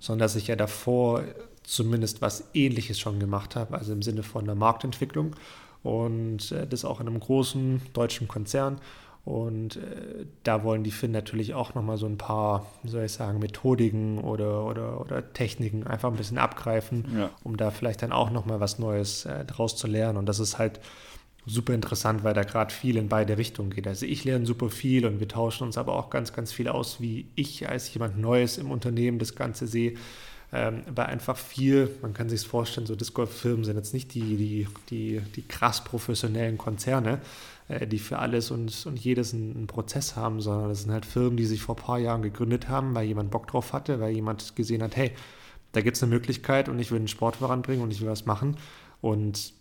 sondern 0.00 0.24
dass 0.24 0.36
ich 0.36 0.48
ja 0.48 0.56
davor 0.56 1.24
zumindest 1.62 2.20
was 2.20 2.44
ähnliches 2.54 2.98
schon 2.98 3.20
gemacht 3.20 3.54
habe, 3.54 3.78
also 3.78 3.92
im 3.92 4.02
Sinne 4.02 4.24
von 4.24 4.44
der 4.44 4.56
Marktentwicklung 4.56 5.36
und 5.82 6.52
äh, 6.52 6.66
das 6.66 6.84
auch 6.84 7.00
in 7.00 7.08
einem 7.08 7.20
großen 7.20 7.82
deutschen 7.92 8.28
Konzern. 8.28 8.78
Und 9.24 9.76
äh, 9.76 10.26
da 10.42 10.64
wollen 10.64 10.82
die 10.82 10.90
Finn 10.90 11.12
natürlich 11.12 11.54
auch 11.54 11.74
nochmal 11.74 11.96
so 11.96 12.06
ein 12.06 12.18
paar, 12.18 12.66
soll 12.84 13.04
ich 13.04 13.12
sagen, 13.12 13.38
Methodiken 13.38 14.18
oder, 14.18 14.66
oder, 14.66 15.00
oder 15.00 15.32
Techniken 15.32 15.86
einfach 15.86 16.10
ein 16.10 16.16
bisschen 16.16 16.38
abgreifen, 16.38 17.06
ja. 17.16 17.30
um 17.44 17.56
da 17.56 17.70
vielleicht 17.70 18.02
dann 18.02 18.12
auch 18.12 18.30
nochmal 18.30 18.58
was 18.58 18.80
Neues 18.80 19.24
äh, 19.24 19.44
draus 19.44 19.76
zu 19.76 19.86
lernen. 19.86 20.18
Und 20.18 20.26
das 20.26 20.40
ist 20.40 20.58
halt 20.58 20.80
super 21.46 21.72
interessant, 21.72 22.24
weil 22.24 22.34
da 22.34 22.42
gerade 22.42 22.72
viel 22.72 22.96
in 22.96 23.08
beide 23.08 23.38
Richtungen 23.38 23.70
geht. 23.70 23.86
Also 23.86 24.06
ich 24.06 24.24
lerne 24.24 24.46
super 24.46 24.70
viel 24.70 25.06
und 25.06 25.20
wir 25.20 25.28
tauschen 25.28 25.64
uns 25.64 25.78
aber 25.78 25.94
auch 25.94 26.10
ganz, 26.10 26.32
ganz 26.32 26.52
viel 26.52 26.68
aus, 26.68 27.00
wie 27.00 27.26
ich 27.36 27.68
als 27.68 27.92
jemand 27.94 28.18
Neues 28.18 28.58
im 28.58 28.70
Unternehmen 28.70 29.18
das 29.18 29.34
Ganze 29.36 29.66
sehe 29.66 29.94
ähm, 30.52 30.82
weil 30.94 31.06
einfach 31.06 31.36
viel, 31.36 31.90
man 32.02 32.12
kann 32.12 32.28
sich 32.28 32.46
vorstellen, 32.46 32.86
so 32.86 32.94
Disc 32.94 33.14
Golf 33.14 33.34
Firmen 33.34 33.64
sind 33.64 33.76
jetzt 33.76 33.94
nicht 33.94 34.12
die, 34.12 34.36
die, 34.36 34.68
die, 34.90 35.22
die 35.34 35.42
krass 35.42 35.82
professionellen 35.82 36.58
Konzerne, 36.58 37.20
äh, 37.68 37.86
die 37.86 37.98
für 37.98 38.18
alles 38.18 38.50
und, 38.50 38.84
und 38.86 38.98
jedes 38.98 39.32
einen, 39.32 39.56
einen, 39.56 39.66
Prozess 39.66 40.14
haben, 40.14 40.42
sondern 40.42 40.68
das 40.68 40.82
sind 40.82 40.92
halt 40.92 41.06
Firmen, 41.06 41.38
die 41.38 41.46
sich 41.46 41.62
vor 41.62 41.76
ein 41.76 41.82
paar 41.82 41.98
Jahren 41.98 42.20
gegründet 42.20 42.68
haben, 42.68 42.94
weil 42.94 43.06
jemand 43.06 43.30
Bock 43.30 43.46
drauf 43.46 43.72
hatte, 43.72 43.98
weil 43.98 44.12
jemand 44.12 44.54
gesehen 44.54 44.82
hat, 44.82 44.94
hey, 44.94 45.12
da 45.72 45.80
gibt 45.80 45.96
es 45.96 46.02
eine 46.02 46.12
Möglichkeit 46.12 46.68
und 46.68 46.78
ich 46.78 46.90
will 46.90 46.98
einen 46.98 47.08
Sport 47.08 47.36
voranbringen 47.36 47.82
und 47.82 47.90
ich 47.90 48.02
will 48.02 48.10
was 48.10 48.26
machen. 48.26 48.58
Und 49.00 49.54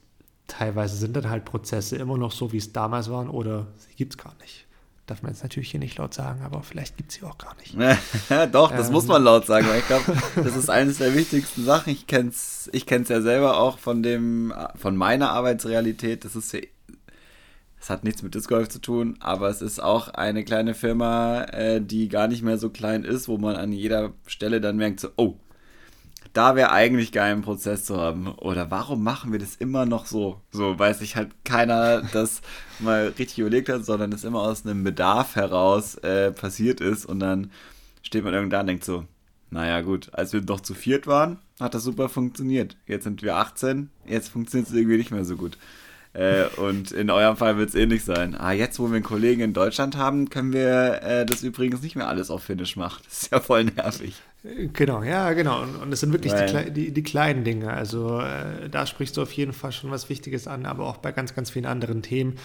teilweise 0.48 0.98
sind 0.98 1.16
dann 1.16 1.30
halt 1.30 1.46
Prozesse 1.46 1.96
immer 1.96 2.18
noch 2.18 2.34
so, 2.34 2.52
wie 2.52 2.58
es 2.58 2.74
damals 2.74 3.10
waren 3.10 3.30
oder 3.30 3.68
sie 3.78 3.96
gibt 3.96 4.14
es 4.14 4.18
gar 4.18 4.36
nicht. 4.42 4.68
Darf 5.12 5.24
man 5.24 5.34
jetzt 5.34 5.43
natürlich 5.43 5.70
hier 5.70 5.82
nicht 5.82 5.97
laut 5.97 6.14
sagen, 6.14 6.41
aber 6.41 6.64
vielleicht 6.64 6.95
gibt 6.95 7.12
es 7.12 7.18
sie 7.18 7.26
auch 7.26 7.38
gar 7.38 7.53
nicht. 7.57 7.76
Doch, 8.53 8.72
das 8.72 8.88
ähm, 8.88 8.93
muss 8.93 9.07
man 9.07 9.22
laut 9.22 9.45
sagen, 9.45 9.68
weil 9.68 9.80
ich 9.80 9.88
glaube, 9.88 10.05
das 10.41 10.55
ist 10.55 10.70
eines 10.70 10.99
der 10.99 11.14
wichtigsten 11.14 11.66
Sachen. 11.66 11.91
Ich 11.91 12.07
kenne 12.07 12.30
es 12.30 12.70
ich 12.72 12.86
kenn's 12.86 13.09
ja 13.09 13.20
selber 13.20 13.57
auch 13.57 13.78
von, 13.78 14.03
dem, 14.03 14.53
von 14.78 14.95
meiner 14.95 15.32
Arbeitsrealität. 15.32 16.24
Das 16.24 16.38
ist 16.38 16.55
es 16.55 17.89
hat 17.89 18.05
nichts 18.05 18.24
mit 18.24 18.36
Disc 18.36 18.47
Golf 18.47 18.70
zu 18.70 18.80
tun, 18.80 19.18
aber 19.20 19.49
es 19.49 19.62
ist 19.62 19.84
auch 19.84 20.07
eine 20.07 20.45
kleine 20.45 20.76
Firma, 20.76 21.43
äh, 21.43 21.82
die 21.82 22.07
gar 22.07 22.30
nicht 22.30 22.41
mehr 22.41 22.57
so 22.57 22.70
klein 22.70 23.03
ist, 23.03 23.28
wo 23.28 23.38
man 23.38 23.57
an 23.57 23.74
jeder 23.74 24.14
Stelle 24.28 24.62
dann 24.62 24.78
merkt, 24.78 25.01
so, 25.01 25.09
oh, 25.18 25.36
da 26.34 26.55
wäre 26.55 26.71
eigentlich 26.71 27.11
geil, 27.11 27.34
einen 27.34 27.41
Prozess 27.41 27.86
zu 27.86 27.97
haben. 27.97 28.27
Oder 28.27 28.71
warum 28.71 29.03
machen 29.03 29.32
wir 29.32 29.39
das 29.39 29.55
immer 29.55 29.86
noch 29.86 30.05
so? 30.05 30.41
So, 30.51 30.79
weil 30.79 30.93
sich 30.93 31.15
halt 31.15 31.32
keiner 31.43 32.01
das 32.01 32.41
mal 32.79 33.13
richtig 33.17 33.39
überlegt 33.39 33.69
hat, 33.69 33.86
sondern 33.86 34.11
es 34.13 34.23
immer 34.23 34.41
aus 34.41 34.65
einem 34.65 34.84
Bedarf 34.84 35.36
heraus 35.36 35.95
äh, 35.95 36.32
passiert 36.32 36.82
ist. 36.82 37.05
Und 37.05 37.19
dann 37.19 37.51
steht 38.01 38.23
man 38.23 38.34
irgendwann 38.34 38.49
da 38.51 38.59
und 38.61 38.67
denkt 38.67 38.86
so, 38.86 39.05
naja 39.49 39.82
gut, 39.82 40.09
als 40.13 40.32
wir 40.32 40.41
doch 40.41 40.61
zu 40.61 40.73
viert 40.73 41.07
waren, 41.07 41.39
hat 41.59 41.73
das 41.73 41.84
super 41.84 42.07
funktioniert. 42.07 42.77
Jetzt 42.88 43.03
sind 43.03 43.21
wir 43.21 43.36
18, 43.36 43.89
jetzt 44.05 44.29
funktioniert 44.29 44.69
es 44.69 44.75
irgendwie 44.75 44.97
nicht 44.97 45.11
mehr 45.11 45.25
so 45.25 45.36
gut. 45.36 45.57
Äh, 46.13 46.45
und 46.57 46.91
in 46.91 47.09
eurem 47.09 47.38
Fall 47.38 47.57
wird 47.57 47.69
es 47.69 47.75
ähnlich 47.75 48.03
sein. 48.03 48.36
Ah, 48.36 48.51
jetzt, 48.51 48.79
wo 48.79 48.88
wir 48.88 48.95
einen 48.95 49.03
Kollegen 49.03 49.41
in 49.41 49.53
Deutschland 49.53 49.95
haben, 49.95 50.29
können 50.29 50.51
wir 50.51 51.01
äh, 51.03 51.25
das 51.25 51.43
übrigens 51.43 51.82
nicht 51.82 51.95
mehr 51.95 52.07
alles 52.07 52.29
auf 52.29 52.43
Finnisch 52.43 52.75
machen. 52.75 53.01
Das 53.05 53.23
ist 53.23 53.32
ja 53.32 53.39
voll 53.39 53.65
nervig. 53.65 54.15
Genau, 54.44 55.04
ja, 55.04 55.34
genau. 55.34 55.62
Und, 55.62 55.94
es 55.94 56.00
sind 56.00 56.14
wirklich 56.14 56.34
die, 56.34 56.72
die, 56.72 56.92
die, 56.92 57.04
kleinen 57.04 57.44
Dinge. 57.44 57.72
Also 57.72 58.20
äh, 58.20 58.70
da 58.70 58.88
sprichst 58.88 59.16
du 59.18 59.22
auf 59.22 59.32
jeden 59.34 59.54
Fall 59.54 59.72
schon 59.72 59.92
was 59.92 60.10
Wichtiges 60.10 60.48
an, 60.48 60.66
aber 60.66 60.88
auch 60.88 60.98
bei 60.98 61.12
ganz, 61.12 61.36
ganz 61.36 61.52
vielen 61.52 61.68
anderen 61.68 62.02
Themen 62.02 62.38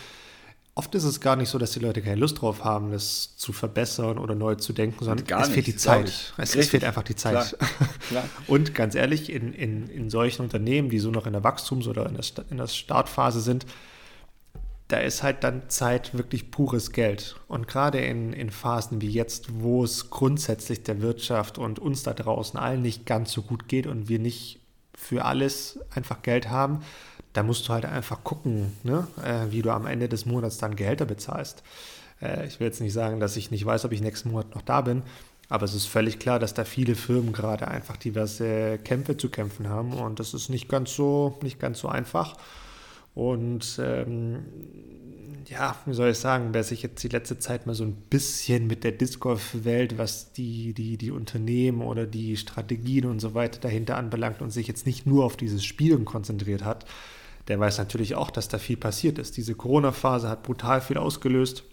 Oft 0.78 0.94
ist 0.94 1.04
es 1.04 1.22
gar 1.22 1.36
nicht 1.36 1.48
so, 1.48 1.56
dass 1.56 1.70
die 1.70 1.78
Leute 1.78 2.02
keine 2.02 2.16
Lust 2.16 2.42
drauf 2.42 2.62
haben, 2.62 2.92
das 2.92 3.34
zu 3.38 3.54
verbessern 3.54 4.18
oder 4.18 4.34
neu 4.34 4.56
zu 4.56 4.74
denken, 4.74 5.02
sondern 5.02 5.26
gar 5.26 5.40
es 5.40 5.48
fehlt 5.48 5.66
die 5.66 5.74
Zeit. 5.74 6.34
Es, 6.36 6.54
es, 6.54 6.68
fehlt 6.68 6.84
einfach 6.84 7.02
die 7.02 7.16
Zeit. 7.16 7.56
Klar. 7.56 7.70
Klar. 8.08 8.24
Und 8.46 8.74
ganz 8.74 8.94
ehrlich, 8.94 9.32
in, 9.32 9.54
in, 9.54 9.88
in 9.88 10.10
solchen 10.10 10.42
Unternehmen, 10.42 10.90
die 10.90 10.98
so 10.98 11.10
noch 11.10 11.26
in 11.26 11.32
der 11.32 11.42
Wachstums- 11.42 11.88
oder 11.88 12.04
in 12.04 12.12
der, 12.12 12.24
in 12.50 12.58
der 12.58 12.66
Startphase 12.66 13.40
sind, 13.40 13.64
da 14.88 14.98
ist 14.98 15.22
halt 15.22 15.42
dann 15.42 15.68
Zeit 15.68 16.16
wirklich 16.16 16.50
pures 16.50 16.92
Geld. 16.92 17.36
Und 17.48 17.66
gerade 17.66 17.98
in, 17.98 18.32
in 18.32 18.50
Phasen 18.50 19.00
wie 19.00 19.10
jetzt, 19.10 19.60
wo 19.60 19.82
es 19.82 20.10
grundsätzlich 20.10 20.84
der 20.84 21.02
Wirtschaft 21.02 21.58
und 21.58 21.78
uns 21.78 22.04
da 22.04 22.14
draußen 22.14 22.58
allen 22.58 22.82
nicht 22.82 23.04
ganz 23.04 23.32
so 23.32 23.42
gut 23.42 23.68
geht 23.68 23.86
und 23.86 24.08
wir 24.08 24.18
nicht 24.18 24.60
für 24.94 25.24
alles 25.24 25.80
einfach 25.94 26.22
Geld 26.22 26.50
haben, 26.50 26.80
da 27.32 27.42
musst 27.42 27.68
du 27.68 27.72
halt 27.72 27.84
einfach 27.84 28.24
gucken, 28.24 28.72
ne, 28.82 29.06
äh, 29.22 29.50
wie 29.52 29.60
du 29.60 29.70
am 29.70 29.86
Ende 29.86 30.08
des 30.08 30.24
Monats 30.24 30.56
dann 30.58 30.76
Gehälter 30.76 31.04
bezahlst. 31.04 31.62
Äh, 32.22 32.46
ich 32.46 32.60
will 32.60 32.66
jetzt 32.66 32.80
nicht 32.80 32.94
sagen, 32.94 33.20
dass 33.20 33.36
ich 33.36 33.50
nicht 33.50 33.66
weiß, 33.66 33.84
ob 33.84 33.92
ich 33.92 34.00
nächsten 34.00 34.30
Monat 34.30 34.54
noch 34.54 34.62
da 34.62 34.80
bin, 34.80 35.02
aber 35.48 35.64
es 35.64 35.74
ist 35.74 35.86
völlig 35.86 36.18
klar, 36.18 36.38
dass 36.38 36.54
da 36.54 36.64
viele 36.64 36.94
Firmen 36.94 37.32
gerade 37.32 37.68
einfach 37.68 37.96
diverse 37.96 38.78
Kämpfe 38.78 39.16
zu 39.16 39.28
kämpfen 39.28 39.68
haben 39.68 39.92
und 39.92 40.18
das 40.18 40.32
ist 40.32 40.48
nicht 40.48 40.68
ganz 40.68 40.94
so, 40.94 41.38
nicht 41.42 41.60
ganz 41.60 41.80
so 41.80 41.88
einfach. 41.88 42.36
Und 43.16 43.80
ähm, 43.82 44.44
ja, 45.48 45.74
wie 45.86 45.94
soll 45.94 46.10
ich 46.10 46.18
sagen, 46.18 46.50
wer 46.52 46.62
sich 46.62 46.82
jetzt 46.82 47.02
die 47.02 47.08
letzte 47.08 47.38
Zeit 47.38 47.66
mal 47.66 47.72
so 47.72 47.82
ein 47.82 47.94
bisschen 47.94 48.66
mit 48.66 48.84
der 48.84 48.92
Disc 48.92 49.20
Golf-Welt, 49.20 49.96
was 49.96 50.32
die, 50.32 50.74
die, 50.74 50.98
die 50.98 51.10
Unternehmen 51.10 51.80
oder 51.80 52.06
die 52.06 52.36
Strategien 52.36 53.06
und 53.06 53.20
so 53.20 53.32
weiter 53.32 53.58
dahinter 53.58 53.96
anbelangt 53.96 54.42
und 54.42 54.50
sich 54.50 54.68
jetzt 54.68 54.84
nicht 54.84 55.06
nur 55.06 55.24
auf 55.24 55.38
dieses 55.38 55.64
Spielen 55.64 56.04
konzentriert 56.04 56.62
hat, 56.62 56.84
der 57.48 57.58
weiß 57.58 57.78
natürlich 57.78 58.16
auch, 58.16 58.30
dass 58.30 58.48
da 58.48 58.58
viel 58.58 58.76
passiert 58.76 59.18
ist. 59.18 59.38
Diese 59.38 59.54
Corona-Phase 59.54 60.28
hat 60.28 60.42
brutal 60.42 60.82
viel 60.82 60.98
ausgelöst. 60.98 61.64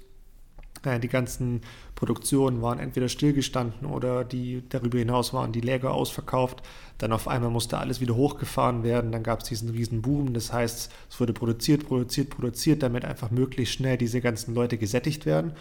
Die 1.01 1.07
ganzen 1.07 1.61
Produktionen 1.95 2.61
waren 2.61 2.77
entweder 2.77 3.07
stillgestanden 3.07 3.87
oder 3.87 4.25
die 4.25 4.63
darüber 4.67 4.97
hinaus 4.97 5.33
waren 5.33 5.53
die 5.53 5.61
Läger 5.61 5.93
ausverkauft. 5.93 6.61
Dann 6.97 7.13
auf 7.13 7.29
einmal 7.29 7.51
musste 7.51 7.77
alles 7.77 8.01
wieder 8.01 8.15
hochgefahren 8.15 8.83
werden. 8.83 9.13
Dann 9.13 9.23
gab 9.23 9.41
es 9.41 9.47
diesen 9.47 9.69
riesen 9.69 10.01
Boom. 10.01 10.33
Das 10.33 10.51
heißt, 10.51 10.91
es 11.09 11.19
wurde 11.19 11.31
produziert, 11.31 11.87
produziert, 11.87 12.31
produziert, 12.31 12.83
damit 12.83 13.05
einfach 13.05 13.31
möglichst 13.31 13.75
schnell 13.75 13.97
diese 13.97 14.19
ganzen 14.19 14.53
Leute 14.55 14.77
gesättigt 14.77 15.25
werden. 15.25 15.53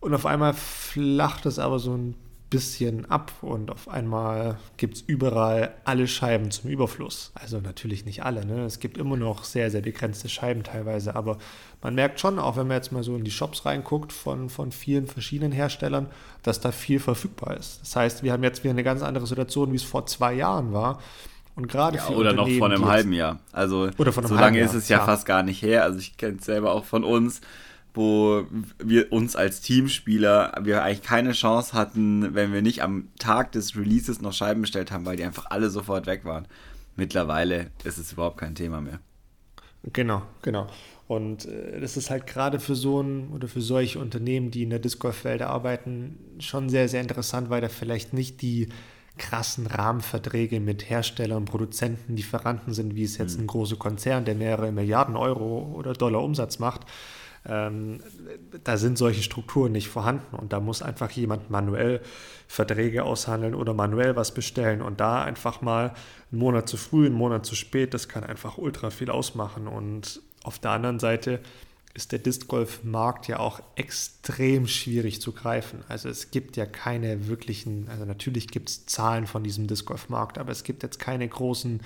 Und 0.00 0.14
auf 0.14 0.26
einmal 0.26 0.52
flacht 0.52 1.46
es 1.46 1.58
aber 1.58 1.78
so 1.78 1.94
ein 1.94 2.14
bisschen 2.50 3.10
ab 3.10 3.32
und 3.42 3.70
auf 3.70 3.88
einmal 3.88 4.58
gibt 4.78 4.96
es 4.96 5.00
überall 5.02 5.74
alle 5.84 6.08
Scheiben 6.08 6.50
zum 6.50 6.70
Überfluss. 6.70 7.30
Also 7.34 7.60
natürlich 7.60 8.06
nicht 8.06 8.24
alle, 8.24 8.46
ne? 8.46 8.64
es 8.64 8.80
gibt 8.80 8.96
immer 8.96 9.16
noch 9.16 9.44
sehr, 9.44 9.70
sehr 9.70 9.82
begrenzte 9.82 10.28
Scheiben 10.28 10.62
teilweise, 10.62 11.14
aber 11.14 11.38
man 11.82 11.94
merkt 11.94 12.20
schon, 12.20 12.38
auch 12.38 12.56
wenn 12.56 12.66
man 12.66 12.76
jetzt 12.76 12.90
mal 12.90 13.02
so 13.02 13.16
in 13.16 13.24
die 13.24 13.30
Shops 13.30 13.66
reinguckt 13.66 14.12
von, 14.12 14.48
von 14.48 14.72
vielen 14.72 15.06
verschiedenen 15.06 15.52
Herstellern, 15.52 16.06
dass 16.42 16.60
da 16.60 16.72
viel 16.72 17.00
verfügbar 17.00 17.56
ist. 17.56 17.80
Das 17.82 17.96
heißt, 17.96 18.22
wir 18.22 18.32
haben 18.32 18.42
jetzt 18.42 18.64
wieder 18.64 18.72
eine 18.72 18.84
ganz 18.84 19.02
andere 19.02 19.26
Situation, 19.26 19.72
wie 19.72 19.76
es 19.76 19.84
vor 19.84 20.06
zwei 20.06 20.32
Jahren 20.32 20.72
war. 20.72 21.00
Und 21.54 21.66
gerade 21.68 21.96
ja, 21.96 22.08
oder 22.10 22.32
noch 22.32 22.48
vor 22.48 22.70
einem 22.70 22.86
halben 22.86 23.12
Jahr. 23.12 23.40
Also 23.52 23.90
so 23.96 24.34
lange 24.34 24.60
ist 24.60 24.74
es 24.74 24.88
ja, 24.88 24.98
ja 24.98 25.04
fast 25.04 25.26
gar 25.26 25.42
nicht 25.42 25.60
her. 25.60 25.82
Also 25.82 25.98
ich 25.98 26.16
kenne 26.16 26.36
es 26.38 26.44
selber 26.44 26.72
auch 26.72 26.84
von 26.84 27.02
uns 27.02 27.40
wo 27.94 28.44
wir 28.78 29.12
uns 29.12 29.36
als 29.36 29.60
Teamspieler, 29.60 30.52
wir 30.62 30.82
eigentlich 30.82 31.02
keine 31.02 31.32
Chance 31.32 31.72
hatten, 31.72 32.34
wenn 32.34 32.52
wir 32.52 32.62
nicht 32.62 32.82
am 32.82 33.08
Tag 33.18 33.52
des 33.52 33.76
Releases 33.76 34.20
noch 34.20 34.32
Scheiben 34.32 34.62
bestellt 34.62 34.92
haben, 34.92 35.04
weil 35.04 35.16
die 35.16 35.24
einfach 35.24 35.46
alle 35.50 35.70
sofort 35.70 36.06
weg 36.06 36.24
waren. 36.24 36.46
Mittlerweile 36.96 37.70
ist 37.84 37.98
es 37.98 38.12
überhaupt 38.12 38.38
kein 38.38 38.54
Thema 38.54 38.80
mehr. 38.80 39.00
Genau, 39.92 40.22
genau. 40.42 40.66
Und 41.06 41.46
äh, 41.46 41.80
das 41.80 41.96
ist 41.96 42.10
halt 42.10 42.26
gerade 42.26 42.60
für 42.60 42.74
so 42.74 43.00
ein 43.00 43.30
oder 43.30 43.48
für 43.48 43.62
solche 43.62 43.98
Unternehmen, 43.98 44.50
die 44.50 44.62
in 44.62 44.70
der 44.70 44.78
Disc 44.78 45.00
Golf-Welt 45.00 45.42
arbeiten, 45.42 46.18
schon 46.38 46.68
sehr, 46.68 46.88
sehr 46.88 47.00
interessant, 47.00 47.50
weil 47.50 47.62
da 47.62 47.68
vielleicht 47.68 48.12
nicht 48.12 48.42
die 48.42 48.68
krassen 49.16 49.66
Rahmenverträge 49.66 50.60
mit 50.60 50.88
Herstellern, 50.88 51.44
Produzenten, 51.44 52.14
Lieferanten 52.14 52.72
sind, 52.72 52.94
wie 52.94 53.04
es 53.04 53.18
jetzt 53.18 53.36
mhm. 53.36 53.44
ein 53.44 53.46
großer 53.48 53.76
Konzern, 53.76 54.24
der 54.24 54.34
mehrere 54.34 54.70
Milliarden 54.70 55.16
Euro 55.16 55.74
oder 55.74 55.92
Dollar 55.92 56.22
Umsatz 56.22 56.58
macht, 56.58 56.82
ähm, 57.46 58.00
da 58.64 58.76
sind 58.76 58.98
solche 58.98 59.22
Strukturen 59.22 59.72
nicht 59.72 59.88
vorhanden 59.88 60.36
und 60.36 60.52
da 60.52 60.60
muss 60.60 60.82
einfach 60.82 61.10
jemand 61.10 61.50
manuell 61.50 62.00
Verträge 62.46 63.04
aushandeln 63.04 63.54
oder 63.54 63.74
manuell 63.74 64.16
was 64.16 64.32
bestellen 64.32 64.82
und 64.82 65.00
da 65.00 65.22
einfach 65.22 65.60
mal 65.60 65.94
einen 66.30 66.40
Monat 66.40 66.68
zu 66.68 66.76
früh, 66.76 67.06
einen 67.06 67.14
Monat 67.14 67.46
zu 67.46 67.54
spät, 67.54 67.94
das 67.94 68.08
kann 68.08 68.24
einfach 68.24 68.58
ultra 68.58 68.90
viel 68.90 69.10
ausmachen 69.10 69.66
und 69.66 70.20
auf 70.42 70.58
der 70.58 70.72
anderen 70.72 70.98
Seite 70.98 71.40
ist 71.94 72.12
der 72.12 72.20
Disc 72.20 72.46
Golf 72.46 72.84
Markt 72.84 73.26
ja 73.28 73.40
auch 73.40 73.60
extrem 73.74 74.68
schwierig 74.68 75.20
zu 75.20 75.32
greifen. 75.32 75.82
Also 75.88 76.08
es 76.08 76.30
gibt 76.30 76.56
ja 76.56 76.64
keine 76.64 77.26
wirklichen, 77.26 77.88
also 77.88 78.04
natürlich 78.04 78.46
gibt 78.46 78.68
es 78.68 78.86
Zahlen 78.86 79.26
von 79.26 79.42
diesem 79.42 79.66
Disc 79.66 79.84
Golf 79.86 80.08
Markt, 80.08 80.38
aber 80.38 80.52
es 80.52 80.62
gibt 80.62 80.82
jetzt 80.82 81.00
keine 81.00 81.26
großen 81.26 81.80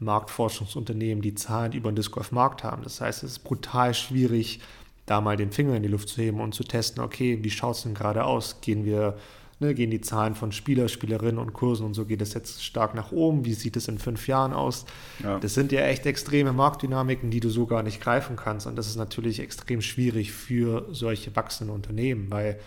Marktforschungsunternehmen, 0.00 1.22
die 1.22 1.34
Zahlen 1.34 1.72
über 1.72 1.92
den 1.92 1.96
Disc 1.96 2.10
Golf 2.10 2.32
Markt 2.32 2.64
haben. 2.64 2.82
Das 2.82 3.00
heißt, 3.00 3.22
es 3.22 3.32
ist 3.32 3.44
brutal 3.44 3.94
schwierig, 3.94 4.60
da 5.06 5.20
mal 5.20 5.36
den 5.36 5.52
Finger 5.52 5.76
in 5.76 5.82
die 5.82 5.88
Luft 5.88 6.08
zu 6.08 6.20
heben 6.20 6.40
und 6.40 6.54
zu 6.54 6.64
testen, 6.64 7.02
okay, 7.02 7.38
wie 7.42 7.50
schaut 7.50 7.76
es 7.76 7.82
denn 7.82 7.94
gerade 7.94 8.24
aus? 8.24 8.60
Gehen 8.60 8.84
wir, 8.84 9.16
ne, 9.60 9.74
gehen 9.74 9.90
die 9.90 10.00
Zahlen 10.00 10.34
von 10.34 10.50
Spieler, 10.50 10.88
Spielerinnen 10.88 11.38
und 11.38 11.52
Kursen 11.52 11.84
und 11.84 11.94
so 11.94 12.06
geht 12.06 12.22
es 12.22 12.32
jetzt 12.34 12.64
stark 12.64 12.94
nach 12.94 13.12
oben? 13.12 13.44
Wie 13.44 13.54
sieht 13.54 13.76
es 13.76 13.88
in 13.88 13.98
fünf 13.98 14.26
Jahren 14.28 14.52
aus? 14.52 14.86
Ja. 15.22 15.38
Das 15.38 15.54
sind 15.54 15.72
ja 15.72 15.82
echt 15.82 16.06
extreme 16.06 16.52
Marktdynamiken, 16.52 17.30
die 17.30 17.40
du 17.40 17.50
so 17.50 17.66
gar 17.66 17.82
nicht 17.82 18.00
greifen 18.00 18.36
kannst. 18.36 18.66
Und 18.66 18.76
das 18.76 18.86
ist 18.86 18.96
natürlich 18.96 19.40
extrem 19.40 19.82
schwierig 19.82 20.32
für 20.32 20.88
solche 20.92 21.34
wachsenden 21.36 21.74
Unternehmen, 21.74 22.30
weil 22.30 22.58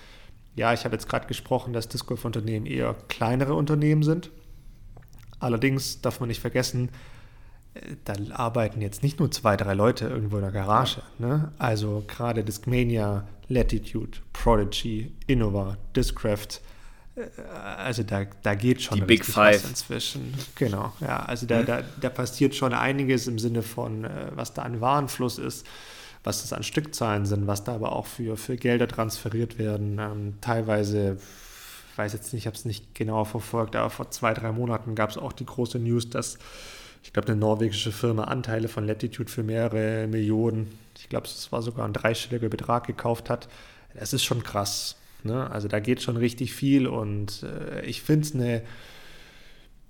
ja, 0.55 0.73
ich 0.73 0.85
habe 0.85 0.95
jetzt 0.95 1.07
gerade 1.07 1.27
gesprochen, 1.27 1.71
dass 1.71 1.87
Disc 1.87 2.07
Golf 2.07 2.25
Unternehmen 2.25 2.65
eher 2.65 2.95
kleinere 3.07 3.53
Unternehmen 3.53 4.01
sind. 4.01 4.31
Allerdings 5.39 6.01
darf 6.01 6.19
man 6.19 6.29
nicht 6.29 6.41
vergessen, 6.41 6.89
da 8.05 8.13
arbeiten 8.33 8.81
jetzt 8.81 9.03
nicht 9.03 9.19
nur 9.19 9.31
zwei, 9.31 9.57
drei 9.57 9.73
Leute 9.73 10.07
irgendwo 10.07 10.37
in 10.37 10.43
der 10.43 10.51
Garage. 10.51 11.01
Ne? 11.19 11.51
Also 11.57 12.03
gerade 12.07 12.43
Discmania, 12.43 13.27
Latitude, 13.49 14.19
Prodigy, 14.33 15.11
Innova, 15.27 15.77
Discraft, 15.95 16.61
äh, 17.15 17.41
also 17.77 18.03
da, 18.03 18.25
da 18.43 18.55
geht 18.55 18.81
schon 18.81 18.99
Die 18.99 19.05
Big 19.05 19.25
Five 19.25 19.67
inzwischen. 19.67 20.33
Genau, 20.55 20.93
ja, 21.01 21.19
also 21.19 21.45
da, 21.45 21.61
mhm. 21.61 21.65
da, 21.65 21.83
da 21.99 22.09
passiert 22.09 22.55
schon 22.55 22.73
einiges 22.73 23.27
im 23.27 23.39
Sinne 23.39 23.63
von, 23.63 24.05
äh, 24.05 24.31
was 24.35 24.53
da 24.53 24.63
an 24.63 24.81
Warenfluss 24.81 25.37
ist, 25.37 25.65
was 26.23 26.41
das 26.41 26.53
an 26.53 26.63
Stückzahlen 26.63 27.25
sind, 27.25 27.47
was 27.47 27.63
da 27.63 27.75
aber 27.75 27.93
auch 27.93 28.05
für, 28.05 28.37
für 28.37 28.57
Gelder 28.57 28.87
transferiert 28.87 29.57
werden. 29.57 29.99
Ähm, 29.99 30.35
teilweise, 30.41 31.17
ich 31.91 31.97
weiß 31.97 32.13
jetzt 32.13 32.33
nicht, 32.33 32.43
ich 32.43 32.47
habe 32.47 32.57
es 32.57 32.65
nicht 32.65 32.93
genauer 32.95 33.25
verfolgt, 33.25 33.75
aber 33.75 33.89
vor 33.89 34.11
zwei, 34.11 34.33
drei 34.33 34.51
Monaten 34.51 34.93
gab 34.95 35.09
es 35.09 35.17
auch 35.17 35.33
die 35.33 35.45
große 35.45 35.79
News, 35.79 36.09
dass 36.09 36.37
ich 37.03 37.13
glaube, 37.13 37.29
eine 37.29 37.37
norwegische 37.37 37.91
Firma 37.91 38.25
Anteile 38.25 38.67
von 38.67 38.85
Latitude 38.85 39.31
für 39.31 39.43
mehrere 39.43 40.07
Millionen, 40.07 40.67
ich 40.97 41.09
glaube, 41.09 41.27
es 41.27 41.51
war 41.51 41.61
sogar 41.61 41.85
ein 41.85 41.93
dreistelliger 41.93 42.49
Betrag 42.49 42.87
gekauft 42.87 43.29
hat. 43.29 43.47
Das 43.93 44.13
ist 44.13 44.23
schon 44.23 44.43
krass. 44.43 44.97
Ne? 45.23 45.49
Also 45.49 45.67
da 45.67 45.79
geht 45.79 46.01
schon 46.01 46.17
richtig 46.17 46.53
viel 46.53 46.87
und 46.87 47.43
äh, 47.43 47.85
ich 47.85 48.01
finde 48.01 48.27
es 48.27 48.35
eine 48.35 48.61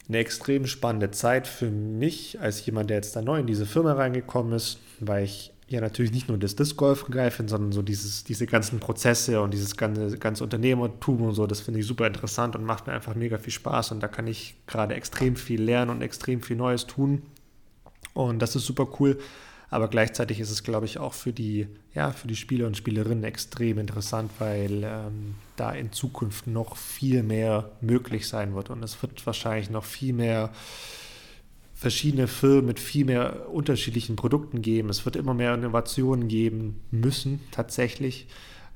eine 0.07 0.19
extrem 0.19 0.67
spannende 0.67 1.11
Zeit 1.11 1.47
für 1.47 1.69
mich 1.69 2.39
als 2.39 2.65
jemand, 2.65 2.89
der 2.89 2.97
jetzt 2.97 3.15
da 3.15 3.21
neu 3.21 3.39
in 3.39 3.47
diese 3.47 3.65
Firma 3.65 3.93
reingekommen 3.93 4.53
ist, 4.53 4.79
weil 4.99 5.25
ich 5.25 5.51
ja 5.67 5.81
natürlich 5.81 6.11
nicht 6.11 6.29
nur 6.29 6.37
das 6.37 6.55
Disc 6.55 6.77
Golf 6.77 7.05
finde, 7.05 7.49
sondern 7.49 7.71
so 7.71 7.81
dieses, 7.81 8.23
diese 8.23 8.47
ganzen 8.47 8.79
Prozesse 8.79 9.41
und 9.41 9.53
dieses 9.53 9.75
ganze, 9.75 10.17
ganze 10.17 10.43
Unternehmertum 10.43 11.21
und 11.21 11.33
so, 11.33 11.45
das 11.45 11.59
finde 11.59 11.81
ich 11.81 11.85
super 11.85 12.07
interessant 12.07 12.55
und 12.55 12.63
macht 12.63 12.87
mir 12.87 12.93
einfach 12.93 13.15
mega 13.15 13.37
viel 13.37 13.53
Spaß 13.53 13.91
und 13.91 13.99
da 13.99 14.07
kann 14.07 14.27
ich 14.27 14.55
gerade 14.65 14.95
extrem 14.95 15.35
viel 15.35 15.61
lernen 15.61 15.91
und 15.91 16.01
extrem 16.01 16.41
viel 16.41 16.55
Neues 16.55 16.87
tun 16.87 17.21
und 18.13 18.39
das 18.39 18.55
ist 18.55 18.65
super 18.65 18.87
cool. 18.99 19.19
Aber 19.69 19.89
gleichzeitig 19.89 20.39
ist 20.39 20.49
es, 20.49 20.63
glaube 20.63 20.85
ich, 20.85 20.97
auch 20.97 21.13
für 21.13 21.33
die, 21.33 21.67
ja, 21.93 22.11
für 22.11 22.27
die 22.27 22.37
Spieler 22.37 22.67
und 22.67 22.77
Spielerinnen 22.77 23.25
extrem 23.25 23.79
interessant, 23.79 24.31
weil 24.39 24.83
ähm, 24.85 25.35
da 25.57 25.71
in 25.71 25.91
Zukunft 25.91 26.47
noch 26.47 26.77
viel 26.77 27.21
mehr 27.21 27.69
möglich 27.81 28.29
sein 28.29 28.55
wird. 28.55 28.69
Und 28.69 28.81
es 28.81 29.01
wird 29.01 29.25
wahrscheinlich 29.25 29.69
noch 29.69 29.83
viel 29.83 30.13
mehr 30.13 30.51
verschiedene 31.77 32.27
Firmen 32.27 32.65
mit 32.65 32.79
viel 32.79 33.05
mehr 33.05 33.49
unterschiedlichen 33.51 34.15
Produkten 34.15 34.63
geben. 34.63 34.89
Es 34.89 35.05
wird 35.05 35.15
immer 35.15 35.35
mehr 35.35 35.53
Innovationen 35.53 36.27
geben 36.27 36.81
müssen, 36.89 37.39
tatsächlich. 37.51 38.27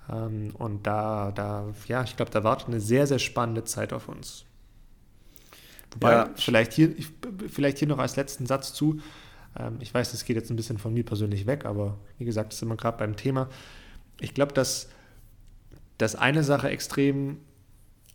Ähm, 0.08 0.52
und 0.54 0.86
da, 0.86 1.32
da, 1.32 1.74
ja, 1.88 2.04
ich 2.04 2.16
glaube, 2.16 2.30
da 2.30 2.43
wartet 2.43 2.68
eine 2.68 2.80
sehr, 2.80 3.08
sehr 3.08 3.18
spannende 3.18 3.64
Zeit 3.64 3.91
auf 3.91 4.08
uns. 4.08 4.45
Wobei, 5.93 6.12
ja. 6.12 6.30
vielleicht, 6.36 6.74
hier, 6.74 6.93
vielleicht 7.47 7.80
hier 7.80 7.88
noch 7.88 7.97
als 7.97 8.18
letzten 8.18 8.45
Satz 8.45 8.72
zu. 8.72 9.02
Ähm, 9.58 9.78
ich 9.80 9.91
weiß, 9.91 10.12
das 10.12 10.24
geht 10.24 10.36
jetzt 10.36 10.52
ein 10.52 10.56
bisschen 10.56 10.78
von 10.78 10.93
mir 10.93 11.04
persönlich 11.04 11.47
weg, 11.47 11.66
aber 11.66 11.97
wie 12.20 12.26
gesagt, 12.26 12.49
das 12.52 12.58
ist 12.58 12.62
immer 12.62 12.78
gerade 12.78 12.99
beim 12.99 13.16
Thema. 13.16 13.49
Ich 14.20 14.36
glaube, 14.36 14.54
dass, 14.54 14.89
dass 15.97 16.16
eine 16.16 16.43
Sache 16.43 16.70
extrem 16.70 17.39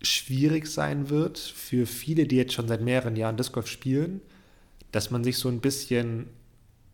schwierig 0.01 0.69
sein 0.69 1.11
wird 1.11 1.39
für 1.39 1.87
viele, 1.87 2.29
die 2.29 2.37
jetzt 2.37 2.53
schon 2.53 2.69
seit 2.69 2.83
mehreren 2.83 3.17
Jahren 3.17 3.37
Disc 3.37 3.53
Golf 3.53 3.67
spielen, 3.67 4.21
dass 4.97 5.11
man 5.11 5.23
sich 5.23 5.37
so 5.37 5.51
ein 5.51 5.61
bisschen 5.61 6.31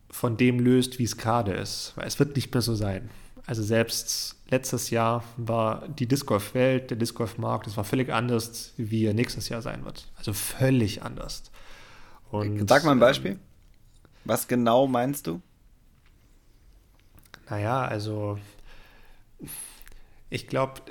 von 0.09 0.35
dem 0.35 0.59
löst, 0.59 0.99
wie 0.99 1.05
es 1.05 1.15
gerade 1.15 1.53
ist. 1.53 1.93
Weil 1.95 2.05
es 2.05 2.19
wird 2.19 2.35
nicht 2.35 2.53
mehr 2.53 2.61
so 2.61 2.75
sein. 2.75 3.09
Also 3.45 3.63
selbst 3.63 4.35
letztes 4.49 4.89
Jahr 4.89 5.23
war 5.37 5.87
die 5.87 6.05
Disc 6.05 6.25
Golf 6.25 6.53
Welt, 6.53 6.89
der 6.89 6.97
Disc 6.97 7.15
Golf 7.15 7.37
Markt, 7.37 7.65
das 7.65 7.77
war 7.77 7.85
völlig 7.85 8.11
anders, 8.11 8.73
wie 8.75 9.05
er 9.05 9.13
nächstes 9.13 9.47
Jahr 9.47 9.61
sein 9.61 9.85
wird. 9.85 10.11
Also 10.17 10.33
völlig 10.33 11.01
anders. 11.01 11.43
Und, 12.29 12.67
Sag 12.67 12.83
mal 12.83 12.91
ein 12.91 12.99
Beispiel. 12.99 13.39
Was 14.25 14.49
genau 14.49 14.85
meinst 14.85 15.27
du? 15.27 15.41
Naja, 17.49 17.85
also 17.85 18.37
ich 20.29 20.47
glaube, 20.47 20.81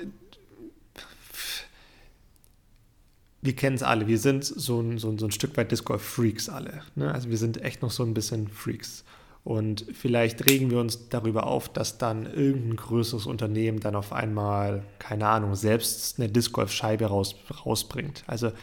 wir 3.43 3.55
kennen 3.55 3.75
es 3.75 3.83
alle. 3.83 4.07
Wir 4.07 4.17
sind 4.17 4.45
so 4.45 4.79
ein, 4.79 4.97
so 4.97 5.09
ein, 5.09 5.19
so 5.19 5.25
ein 5.25 5.31
Stück 5.31 5.57
weit 5.57 5.71
Disc 5.71 5.83
Golf 5.83 6.01
Freaks 6.01 6.47
alle. 6.47 6.81
Ne? 6.95 7.13
Also 7.13 7.29
wir 7.29 7.37
sind 7.37 7.61
echt 7.61 7.81
noch 7.81 7.91
so 7.91 8.03
ein 8.03 8.13
bisschen 8.13 8.47
Freaks. 8.47 9.03
Und 9.43 9.85
vielleicht 9.93 10.47
regen 10.47 10.71
wir 10.71 10.79
uns 10.79 11.09
darüber 11.09 11.45
auf, 11.47 11.67
dass 11.67 11.97
dann 11.97 12.25
irgendein 12.25 12.77
größeres 12.77 13.25
Unternehmen 13.25 13.81
dann 13.81 13.97
auf 13.97 14.13
einmal, 14.13 14.83
keine 14.99 15.27
Ahnung, 15.27 15.55
selbst 15.55 16.17
eine 16.17 16.29
Disc 16.29 16.53
Golf 16.53 16.71
Scheibe 16.71 17.07
raus, 17.07 17.35
rausbringt. 17.65 18.23
Also 18.27 18.53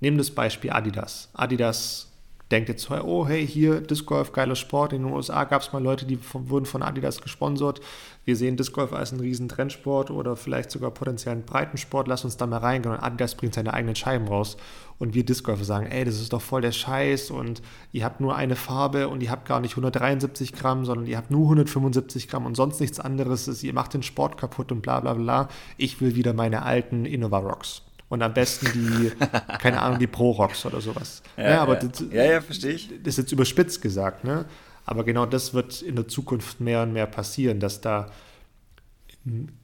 nehmen 0.00 0.16
das 0.16 0.30
Beispiel 0.30 0.70
Adidas. 0.70 1.28
Adidas 1.34 2.09
denkt 2.50 2.68
jetzt, 2.68 2.90
oh 2.90 3.26
hey, 3.26 3.46
hier 3.46 3.80
Disc 3.80 4.06
Golf, 4.06 4.32
geiler 4.32 4.56
Sport. 4.56 4.92
In 4.92 5.02
den 5.02 5.12
USA 5.12 5.44
gab 5.44 5.62
es 5.62 5.72
mal 5.72 5.82
Leute, 5.82 6.04
die 6.04 6.16
von, 6.16 6.50
wurden 6.50 6.66
von 6.66 6.82
Adidas 6.82 7.20
gesponsert. 7.20 7.80
Wir 8.24 8.36
sehen 8.36 8.56
Disc 8.56 8.72
Golf 8.72 8.92
als 8.92 9.12
einen 9.12 9.20
riesen 9.20 9.48
Trendsport 9.48 10.10
oder 10.10 10.36
vielleicht 10.36 10.70
sogar 10.70 10.90
potenziellen 10.90 11.44
Breitensport. 11.44 12.08
Lass 12.08 12.24
uns 12.24 12.36
da 12.36 12.46
mal 12.46 12.58
reingehen. 12.58 12.94
Und 12.94 13.00
Adidas 13.00 13.36
bringt 13.36 13.54
seine 13.54 13.72
eigenen 13.72 13.94
Scheiben 13.94 14.26
raus. 14.26 14.56
Und 14.98 15.14
wir 15.14 15.24
Disc 15.24 15.44
Golfer 15.44 15.64
sagen, 15.64 15.86
ey, 15.86 16.04
das 16.04 16.20
ist 16.20 16.32
doch 16.32 16.42
voll 16.42 16.60
der 16.60 16.72
Scheiß 16.72 17.30
und 17.30 17.62
ihr 17.90 18.04
habt 18.04 18.20
nur 18.20 18.36
eine 18.36 18.54
Farbe 18.54 19.08
und 19.08 19.22
ihr 19.22 19.30
habt 19.30 19.48
gar 19.48 19.60
nicht 19.60 19.72
173 19.72 20.52
Gramm, 20.52 20.84
sondern 20.84 21.06
ihr 21.06 21.16
habt 21.16 21.30
nur 21.30 21.44
175 21.44 22.28
Gramm 22.28 22.44
und 22.44 22.54
sonst 22.54 22.80
nichts 22.80 23.00
anderes. 23.00 23.62
Ihr 23.62 23.72
macht 23.72 23.94
den 23.94 24.02
Sport 24.02 24.36
kaputt 24.36 24.70
und 24.72 24.82
bla 24.82 25.00
bla 25.00 25.14
bla. 25.14 25.48
Ich 25.78 26.02
will 26.02 26.16
wieder 26.16 26.34
meine 26.34 26.62
alten 26.62 27.06
Innova 27.06 27.38
Rocks 27.38 27.82
und 28.10 28.22
am 28.22 28.34
besten 28.34 28.66
die, 28.74 29.12
keine 29.60 29.80
Ahnung, 29.80 29.98
die 29.98 30.08
Pro-Rocks 30.08 30.66
oder 30.66 30.80
sowas. 30.80 31.22
Ja, 31.36 31.50
ja 31.50 31.62
aber 31.62 31.80
ja. 31.80 31.88
Das, 31.88 32.04
ja, 32.10 32.24
ja, 32.24 32.40
verstehe 32.42 32.72
ich. 32.72 32.88
Das 33.02 33.14
ist 33.14 33.18
jetzt 33.18 33.32
überspitzt 33.32 33.80
gesagt, 33.80 34.24
ne? 34.24 34.44
Aber 34.84 35.04
genau 35.04 35.24
das 35.24 35.54
wird 35.54 35.80
in 35.80 35.94
der 35.94 36.08
Zukunft 36.08 36.60
mehr 36.60 36.82
und 36.82 36.92
mehr 36.92 37.06
passieren, 37.06 37.60
dass 37.60 37.80
da 37.80 38.10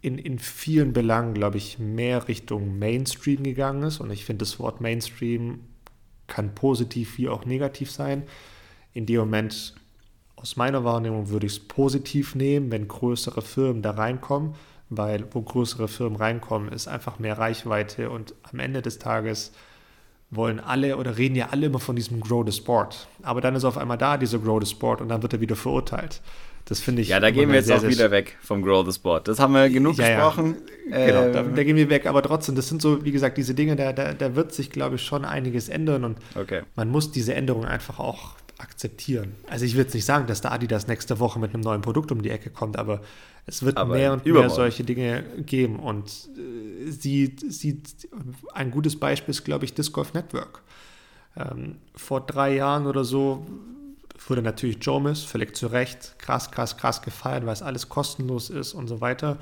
in, 0.01 0.19
in 0.19 0.39
vielen 0.39 0.93
Belangen, 0.93 1.35
glaube 1.35 1.57
ich, 1.57 1.79
mehr 1.79 2.29
Richtung 2.29 2.79
Mainstream 2.79 3.43
gegangen 3.43 3.83
ist. 3.83 3.99
Und 4.01 4.11
ich 4.11 4.25
finde, 4.25 4.45
das 4.45 4.61
Wort 4.61 4.81
Mainstream 4.81 5.61
kann 6.29 6.55
positiv 6.55 7.19
wie 7.19 7.29
auch 7.29 7.45
negativ 7.45 7.91
sein. 7.91 8.23
In 8.93 9.07
dem 9.07 9.19
Moment, 9.21 9.75
aus 10.37 10.57
meiner 10.57 10.85
Wahrnehmung, 10.85 11.31
würde 11.31 11.47
ich 11.47 11.55
es 11.55 11.61
positiv 11.61 12.37
nehmen, 12.37 12.71
wenn 12.71 12.87
größere 12.87 13.43
Firmen 13.43 13.83
da 13.83 13.93
reinkommen 13.93 14.55
weil 14.89 15.27
wo 15.33 15.43
größere 15.43 15.89
Firmen 15.89 16.17
reinkommen, 16.17 16.71
ist 16.73 16.89
einfach 16.89 17.19
mehr 17.19 17.39
Reichweite 17.39 18.11
und 18.11 18.35
am 18.51 18.61
Ende 18.61 18.83
des 18.83 18.99
Tages 18.99 19.53
wollen 20.31 20.61
alle 20.61 20.97
oder 20.97 21.19
reden 21.19 21.37
ja 21.37 21.49
alle 21.51 21.67
immer 21.67 21.79
von 21.79 21.97
diesem 21.97 22.21
Grow 22.21 22.45
the 22.45 22.53
Sport. 22.53 23.09
Aber 23.23 23.41
dann 23.41 23.55
ist 23.55 23.65
auf 23.65 23.79
einmal 23.79 23.99
da 23.99 24.17
dieser 24.17 24.39
Grow 24.39 24.61
the 24.63 24.71
Sport 24.71 25.01
und 25.01 25.09
dann 25.09 25.23
wird 25.23 25.33
er 25.33 25.41
wieder 25.41 25.57
verurteilt. 25.57 26.21
Das 26.65 26.81
finde 26.81 27.03
ich. 27.03 27.09
Ja, 27.09 27.21
da 27.21 27.31
gehen 27.31 27.49
wir 27.49 27.57
jetzt 27.57 27.67
sehr, 27.67 27.77
auch 27.77 27.81
sehr 27.81 27.91
wieder 27.91 28.11
weg 28.11 28.37
vom 28.43 28.61
Grow 28.61 28.85
the 28.85 28.93
Sport. 28.93 29.29
Das 29.29 29.39
haben 29.39 29.55
wir 29.55 29.69
genug 29.71 29.97
ja, 29.99 30.09
gesprochen. 30.09 30.57
Ja. 30.91 31.07
Genau, 31.07 31.33
da, 31.33 31.41
ähm, 31.41 31.55
da, 31.55 31.63
gehen 31.63 31.77
wir 31.77 31.89
weg. 31.89 32.07
Aber 32.07 32.23
trotzdem, 32.23 32.57
das 32.57 32.69
sind 32.69 32.83
so, 32.83 33.05
wie 33.05 33.13
gesagt, 33.13 33.39
diese 33.39 33.55
Dinge, 33.55 33.77
da, 33.77 33.93
da, 33.93 34.15
da 34.15 34.35
wird 34.35 34.53
sich, 34.53 34.71
glaube 34.71 34.97
ich, 34.97 35.03
schon 35.03 35.25
einiges 35.25 35.69
ändern 35.69 36.05
und 36.05 36.19
okay. 36.35 36.63
man 36.75 36.91
muss 36.91 37.13
diese 37.13 37.35
Änderungen 37.35 37.69
einfach 37.69 38.01
auch 38.01 38.35
akzeptieren. 38.59 39.35
Also 39.49 39.65
ich 39.65 39.75
will 39.75 39.85
jetzt 39.85 39.95
nicht 39.95 40.05
sagen, 40.05 40.27
dass 40.27 40.41
der 40.41 40.51
Adidas 40.51 40.89
nächste 40.89 41.21
Woche 41.21 41.39
mit 41.39 41.55
einem 41.55 41.63
neuen 41.63 41.83
Produkt 41.83 42.11
um 42.11 42.23
die 42.23 42.31
Ecke 42.31 42.51
kommt, 42.51 42.79
aber 42.79 43.01
es 43.47 43.63
wird 43.63 43.77
aber 43.77 43.95
mehr 43.95 44.13
und 44.13 44.27
mehr 44.27 44.51
solche 44.51 44.83
Dinge 44.83 45.23
geben. 45.39 45.79
Und 45.79 46.11
äh, 46.37 46.91
sie, 46.91 47.37
sie, 47.49 47.81
ein 48.53 48.73
gutes 48.73 48.99
Beispiel 48.99 49.31
ist, 49.31 49.45
glaube 49.45 49.65
ich, 49.65 49.75
Disc 49.75 49.93
Golf 49.93 50.15
Network. 50.15 50.63
Ähm, 51.37 51.77
vor 51.95 52.21
drei 52.21 52.55
Jahren 52.55 52.87
oder 52.87 53.05
so 53.05 53.47
wurde 54.27 54.43
natürlich 54.43 54.79
Jomis 54.81 55.23
völlig 55.23 55.55
zu 55.57 55.69
Recht 55.69 56.19
krass, 56.19 56.51
krass, 56.51 56.77
krass 56.77 57.03
gefeiert, 57.03 57.47
weil 57.47 57.53
es 57.53 57.63
alles 57.63 57.89
kostenlos 57.89 58.51
ist 58.51 58.75
und 58.75 58.89
so 58.89 59.01
weiter. 59.01 59.39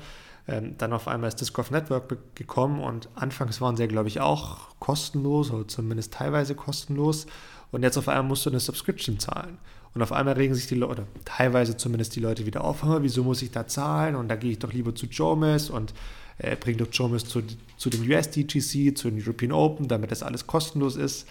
Ähm, 0.47 0.77
dann 0.77 0.93
auf 0.93 1.07
einmal 1.07 1.29
ist 1.29 1.41
Disc 1.41 1.53
Golf 1.53 1.71
Network 1.71 2.35
gekommen 2.35 2.81
und 2.81 3.09
anfangs 3.15 3.59
waren 3.61 3.75
sie, 3.75 3.87
glaube 3.87 4.09
ich, 4.09 4.19
auch 4.19 4.77
kostenlos 4.79 5.49
oder 5.49 5.67
zumindest 5.67 6.13
teilweise 6.13 6.53
kostenlos. 6.53 7.25
Und 7.71 7.81
jetzt 7.81 7.97
auf 7.97 8.07
einmal 8.07 8.25
musst 8.25 8.45
du 8.45 8.51
eine 8.51 8.59
Subscription 8.59 9.17
zahlen. 9.17 9.57
Und 9.95 10.01
auf 10.01 10.11
einmal 10.11 10.35
regen 10.35 10.53
sich 10.53 10.67
die 10.67 10.75
Leute, 10.75 11.07
teilweise 11.23 11.77
zumindest 11.77 12.15
die 12.17 12.19
Leute 12.19 12.45
wieder 12.45 12.65
auf, 12.65 12.83
wieso 12.83 13.23
muss 13.23 13.41
ich 13.41 13.51
da 13.51 13.65
zahlen? 13.65 14.15
Und 14.15 14.27
da 14.27 14.35
gehe 14.35 14.51
ich 14.51 14.59
doch 14.59 14.73
lieber 14.73 14.93
zu 14.93 15.05
Jomis 15.05 15.69
und 15.69 15.93
äh, 16.37 16.57
bringe 16.57 16.77
doch 16.77 16.87
Jomis 16.91 17.25
zu, 17.25 17.41
zu 17.77 17.89
den 17.89 18.01
USDGC, 18.01 18.97
zu 18.97 19.09
den 19.09 19.21
European 19.23 19.53
Open, 19.53 19.87
damit 19.87 20.11
das 20.11 20.21
alles 20.21 20.47
kostenlos 20.47 20.97
ist. 20.97 21.25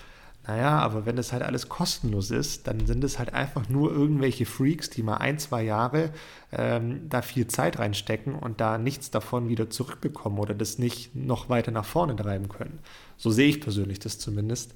Naja, 0.47 0.79
aber 0.79 1.05
wenn 1.05 1.17
das 1.17 1.33
halt 1.33 1.43
alles 1.43 1.69
kostenlos 1.69 2.31
ist, 2.31 2.67
dann 2.67 2.87
sind 2.87 3.05
es 3.05 3.19
halt 3.19 3.33
einfach 3.33 3.69
nur 3.69 3.91
irgendwelche 3.93 4.45
Freaks, 4.45 4.91
die 4.91 5.03
mal 5.03 5.17
ein, 5.17 5.39
zwei 5.39 5.63
Jahre 5.63 6.11
ähm, 6.53 7.09
da 7.09 7.23
viel 7.23 7.47
Zeit 7.47 7.79
reinstecken 7.79 8.35
und 8.35 8.61
da 8.61 8.77
nichts 8.77 9.11
davon 9.11 9.49
wieder 9.49 9.71
zurückbekommen 9.71 10.39
oder 10.39 10.55
das 10.55 10.79
nicht 10.79 11.15
noch 11.15 11.49
weiter 11.49 11.71
nach 11.71 11.87
vorne 11.87 12.17
treiben 12.17 12.49
können. 12.49 12.79
So 13.17 13.31
sehe 13.31 13.49
ich 13.49 13.61
persönlich 13.61 14.01
das 14.01 14.19
zumindest. 14.19 14.75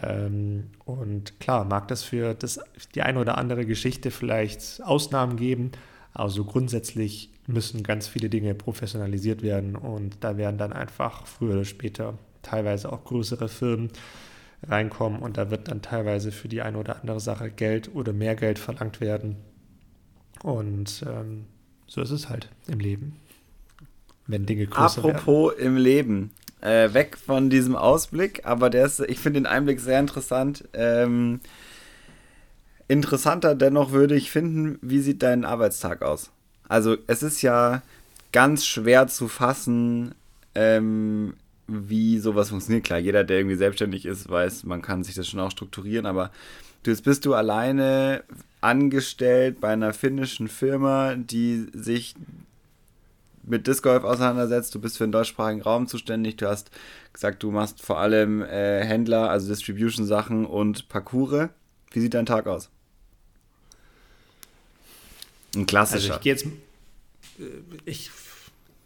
Ähm, 0.00 0.70
und 0.84 1.38
klar, 1.40 1.64
mag 1.64 1.88
das 1.88 2.02
für 2.02 2.34
das, 2.34 2.60
die 2.94 3.02
eine 3.02 3.20
oder 3.20 3.38
andere 3.38 3.66
Geschichte 3.66 4.10
vielleicht 4.10 4.82
Ausnahmen 4.82 5.36
geben, 5.36 5.72
also 6.14 6.44
grundsätzlich 6.44 7.30
müssen 7.46 7.82
ganz 7.82 8.06
viele 8.06 8.28
Dinge 8.28 8.54
professionalisiert 8.54 9.42
werden 9.42 9.76
und 9.76 10.18
da 10.20 10.36
werden 10.36 10.58
dann 10.58 10.72
einfach 10.72 11.26
früher 11.26 11.54
oder 11.54 11.64
später 11.64 12.18
teilweise 12.42 12.92
auch 12.92 13.04
größere 13.04 13.48
Firmen 13.48 13.90
reinkommen 14.68 15.20
und 15.20 15.36
da 15.36 15.50
wird 15.50 15.68
dann 15.68 15.82
teilweise 15.82 16.32
für 16.32 16.48
die 16.48 16.62
eine 16.62 16.78
oder 16.78 17.00
andere 17.00 17.20
Sache 17.20 17.50
Geld 17.50 17.94
oder 17.94 18.12
mehr 18.12 18.36
Geld 18.36 18.58
verlangt 18.58 19.00
werden. 19.00 19.36
Und 20.42 21.04
ähm, 21.08 21.46
so 21.86 22.00
ist 22.00 22.10
es 22.10 22.28
halt 22.28 22.48
im 22.68 22.78
Leben. 22.78 23.16
Wenn 24.26 24.46
Dinge 24.46 24.66
größer 24.66 25.04
Apropos 25.04 25.52
werden. 25.52 25.66
im 25.66 25.76
Leben 25.76 26.30
äh, 26.62 26.94
weg 26.94 27.18
von 27.18 27.50
diesem 27.50 27.76
Ausblick, 27.76 28.42
aber 28.44 28.70
der 28.70 28.86
ist, 28.86 29.00
ich 29.00 29.18
finde 29.18 29.40
den 29.40 29.46
Einblick 29.46 29.80
sehr 29.80 30.00
interessant. 30.00 30.64
Ähm, 30.72 31.40
interessanter 32.88 33.54
dennoch 33.54 33.92
würde 33.92 34.14
ich 34.14 34.30
finden, 34.30 34.78
wie 34.80 35.00
sieht 35.00 35.22
dein 35.22 35.44
Arbeitstag 35.44 36.02
aus? 36.02 36.30
Also 36.68 36.96
es 37.06 37.22
ist 37.22 37.42
ja 37.42 37.82
ganz 38.32 38.64
schwer 38.64 39.08
zu 39.08 39.28
fassen, 39.28 40.14
ähm, 40.54 41.34
wie 41.66 42.18
sowas 42.18 42.50
funktioniert. 42.50 42.84
Klar, 42.84 42.98
jeder, 42.98 43.24
der 43.24 43.38
irgendwie 43.38 43.56
selbstständig 43.56 44.06
ist, 44.06 44.28
weiß, 44.28 44.64
man 44.64 44.82
kann 44.82 45.04
sich 45.04 45.14
das 45.14 45.28
schon 45.28 45.40
auch 45.40 45.50
strukturieren, 45.50 46.06
aber 46.06 46.30
jetzt 46.86 47.04
bist 47.04 47.24
du 47.26 47.34
alleine 47.34 48.24
angestellt 48.60 49.60
bei 49.60 49.72
einer 49.72 49.92
finnischen 49.92 50.48
Firma, 50.48 51.14
die 51.16 51.66
sich 51.72 52.14
mit 53.42 53.66
Disc 53.66 53.82
Golf 53.82 54.04
auseinandersetzt. 54.04 54.74
Du 54.74 54.80
bist 54.80 54.98
für 54.98 55.04
den 55.04 55.12
deutschsprachigen 55.12 55.62
Raum 55.62 55.86
zuständig. 55.86 56.36
Du 56.36 56.48
hast 56.48 56.70
gesagt, 57.12 57.42
du 57.42 57.50
machst 57.50 57.82
vor 57.82 57.98
allem 57.98 58.42
äh, 58.42 58.84
Händler, 58.84 59.30
also 59.30 59.48
Distribution-Sachen 59.48 60.46
und 60.46 60.88
Parcours. 60.88 61.48
Wie 61.90 62.00
sieht 62.00 62.14
dein 62.14 62.26
Tag 62.26 62.46
aus? 62.46 62.70
Ein 65.54 65.66
klassischer. 65.66 66.14
Also 66.14 66.14
ich 66.14 66.20
gehe 66.20 66.32
jetzt. 66.32 66.46
Äh, 67.38 67.80
ich, 67.84 68.10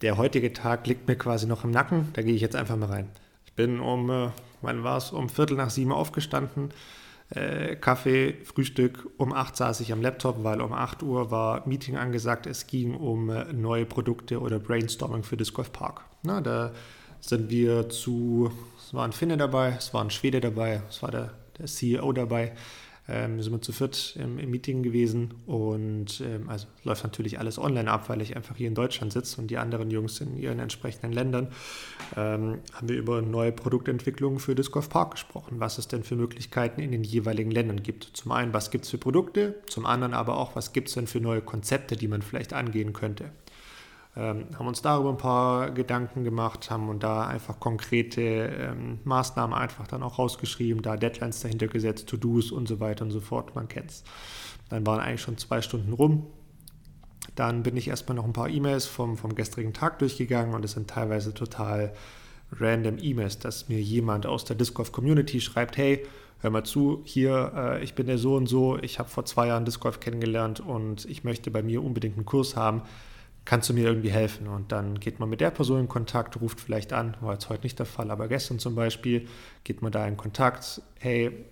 der 0.02 0.16
heutige 0.16 0.52
Tag 0.52 0.86
liegt 0.86 1.08
mir 1.08 1.16
quasi 1.16 1.46
noch 1.46 1.64
im 1.64 1.70
Nacken. 1.70 2.08
Da 2.14 2.22
gehe 2.22 2.34
ich 2.34 2.40
jetzt 2.40 2.56
einfach 2.56 2.76
mal 2.76 2.88
rein. 2.88 3.08
Ich 3.46 3.52
bin 3.52 3.80
um, 3.80 4.10
äh, 4.10 4.30
wann 4.62 4.84
war 4.84 4.98
es? 4.98 5.10
Um 5.10 5.28
Viertel 5.28 5.56
nach 5.56 5.70
sieben 5.70 5.92
aufgestanden 5.92 6.70
äh, 7.30 7.76
Kaffee, 7.76 8.34
Frühstück. 8.44 9.08
Um 9.16 9.32
8 9.32 9.56
saß 9.56 9.80
ich 9.80 9.92
am 9.92 10.02
Laptop, 10.02 10.44
weil 10.44 10.60
um 10.60 10.72
8 10.72 11.02
Uhr 11.02 11.30
war 11.30 11.66
Meeting 11.66 11.96
angesagt. 11.96 12.46
Es 12.46 12.66
ging 12.66 12.94
um 12.94 13.30
äh, 13.30 13.52
neue 13.52 13.86
Produkte 13.86 14.40
oder 14.40 14.58
Brainstorming 14.58 15.22
für 15.22 15.36
Disc 15.36 15.54
Golf 15.54 15.72
Park. 15.72 16.04
Na, 16.22 16.40
da 16.40 16.72
sind 17.20 17.50
wir 17.50 17.88
zu, 17.88 18.52
es 18.78 18.94
war 18.94 19.04
ein 19.04 19.12
Finne 19.12 19.36
dabei, 19.36 19.74
es 19.76 19.92
war 19.92 20.02
ein 20.02 20.10
Schwede 20.10 20.40
dabei, 20.40 20.82
es 20.88 21.02
war 21.02 21.10
der, 21.10 21.32
der 21.58 21.66
CEO 21.66 22.12
dabei 22.12 22.52
ähm, 23.08 23.40
sind 23.40 23.52
wir 23.52 23.60
zu 23.60 23.72
viert 23.72 24.16
im, 24.16 24.38
im 24.38 24.50
Meeting 24.50 24.82
gewesen 24.82 25.34
und 25.46 26.20
ähm, 26.20 26.48
also 26.48 26.66
läuft 26.84 27.04
natürlich 27.04 27.38
alles 27.38 27.58
online 27.58 27.90
ab, 27.90 28.08
weil 28.08 28.20
ich 28.20 28.36
einfach 28.36 28.56
hier 28.56 28.68
in 28.68 28.74
Deutschland 28.74 29.12
sitze 29.12 29.40
und 29.40 29.48
die 29.48 29.58
anderen 29.58 29.90
Jungs 29.90 30.20
in 30.20 30.36
ihren 30.36 30.58
entsprechenden 30.58 31.12
Ländern. 31.12 31.48
Ähm, 32.16 32.58
haben 32.72 32.88
wir 32.88 32.96
über 32.96 33.22
neue 33.22 33.52
Produktentwicklungen 33.52 34.38
für 34.38 34.54
Disc 34.54 34.72
Golf 34.72 34.88
Park 34.88 35.12
gesprochen, 35.12 35.60
was 35.60 35.78
es 35.78 35.88
denn 35.88 36.02
für 36.02 36.16
Möglichkeiten 36.16 36.80
in 36.80 36.92
den 36.92 37.04
jeweiligen 37.04 37.50
Ländern 37.50 37.82
gibt. 37.82 38.10
Zum 38.14 38.32
einen, 38.32 38.52
was 38.52 38.70
gibt 38.70 38.84
es 38.84 38.90
für 38.90 38.98
Produkte, 38.98 39.54
zum 39.68 39.86
anderen 39.86 40.14
aber 40.14 40.36
auch, 40.38 40.56
was 40.56 40.72
gibt 40.72 40.88
es 40.88 40.94
denn 40.94 41.06
für 41.06 41.20
neue 41.20 41.42
Konzepte, 41.42 41.96
die 41.96 42.08
man 42.08 42.22
vielleicht 42.22 42.52
angehen 42.52 42.92
könnte. 42.92 43.30
Ähm, 44.18 44.46
haben 44.58 44.66
uns 44.66 44.80
darüber 44.80 45.10
ein 45.10 45.18
paar 45.18 45.70
Gedanken 45.72 46.24
gemacht, 46.24 46.70
haben 46.70 46.88
und 46.88 47.02
da 47.02 47.26
einfach 47.26 47.60
konkrete 47.60 48.22
ähm, 48.22 48.98
Maßnahmen 49.04 49.54
einfach 49.56 49.86
dann 49.86 50.02
auch 50.02 50.18
rausgeschrieben, 50.18 50.80
da 50.80 50.96
Deadlines 50.96 51.40
dahinter 51.40 51.68
gesetzt, 51.68 52.08
To-Dos 52.08 52.50
und 52.50 52.66
so 52.66 52.80
weiter 52.80 53.04
und 53.04 53.10
so 53.10 53.20
fort, 53.20 53.54
man 53.54 53.68
kennt 53.68 53.90
es. 53.90 54.04
Dann 54.70 54.86
waren 54.86 55.00
eigentlich 55.00 55.20
schon 55.20 55.36
zwei 55.36 55.60
Stunden 55.60 55.92
rum. 55.92 56.26
Dann 57.34 57.62
bin 57.62 57.76
ich 57.76 57.88
erstmal 57.88 58.16
noch 58.16 58.24
ein 58.24 58.32
paar 58.32 58.48
E-Mails 58.48 58.86
vom, 58.86 59.18
vom 59.18 59.34
gestrigen 59.34 59.74
Tag 59.74 59.98
durchgegangen 59.98 60.54
und 60.54 60.64
es 60.64 60.72
sind 60.72 60.88
teilweise 60.88 61.34
total 61.34 61.92
random 62.52 62.96
E-Mails, 62.98 63.38
dass 63.38 63.68
mir 63.68 63.82
jemand 63.82 64.24
aus 64.24 64.46
der 64.46 64.56
Disc 64.56 64.72
Golf 64.72 64.92
Community 64.92 65.42
schreibt, 65.42 65.76
hey, 65.76 66.06
hör 66.40 66.48
mal 66.50 66.64
zu, 66.64 67.02
hier, 67.04 67.52
äh, 67.54 67.84
ich 67.84 67.94
bin 67.94 68.06
der 68.06 68.16
so 68.16 68.36
und 68.36 68.46
so, 68.46 68.78
ich 68.78 68.98
habe 68.98 69.10
vor 69.10 69.26
zwei 69.26 69.48
Jahren 69.48 69.66
Disc 69.66 69.80
Golf 69.80 70.00
kennengelernt 70.00 70.60
und 70.60 71.04
ich 71.04 71.22
möchte 71.22 71.50
bei 71.50 71.62
mir 71.62 71.82
unbedingt 71.82 72.16
einen 72.16 72.24
Kurs 72.24 72.56
haben 72.56 72.82
kannst 73.46 73.70
du 73.70 73.74
mir 73.74 73.84
irgendwie 73.84 74.10
helfen? 74.10 74.46
Und 74.48 74.72
dann 74.72 75.00
geht 75.00 75.18
man 75.18 75.30
mit 75.30 75.40
der 75.40 75.50
Person 75.50 75.80
in 75.80 75.88
Kontakt, 75.88 76.38
ruft 76.38 76.60
vielleicht 76.60 76.92
an, 76.92 77.16
war 77.22 77.32
jetzt 77.32 77.48
heute 77.48 77.62
nicht 77.62 77.78
der 77.78 77.86
Fall, 77.86 78.10
aber 78.10 78.28
gestern 78.28 78.58
zum 78.58 78.74
Beispiel, 78.74 79.26
geht 79.64 79.80
man 79.80 79.92
da 79.92 80.06
in 80.06 80.18
Kontakt, 80.18 80.82
hey, 80.98 81.46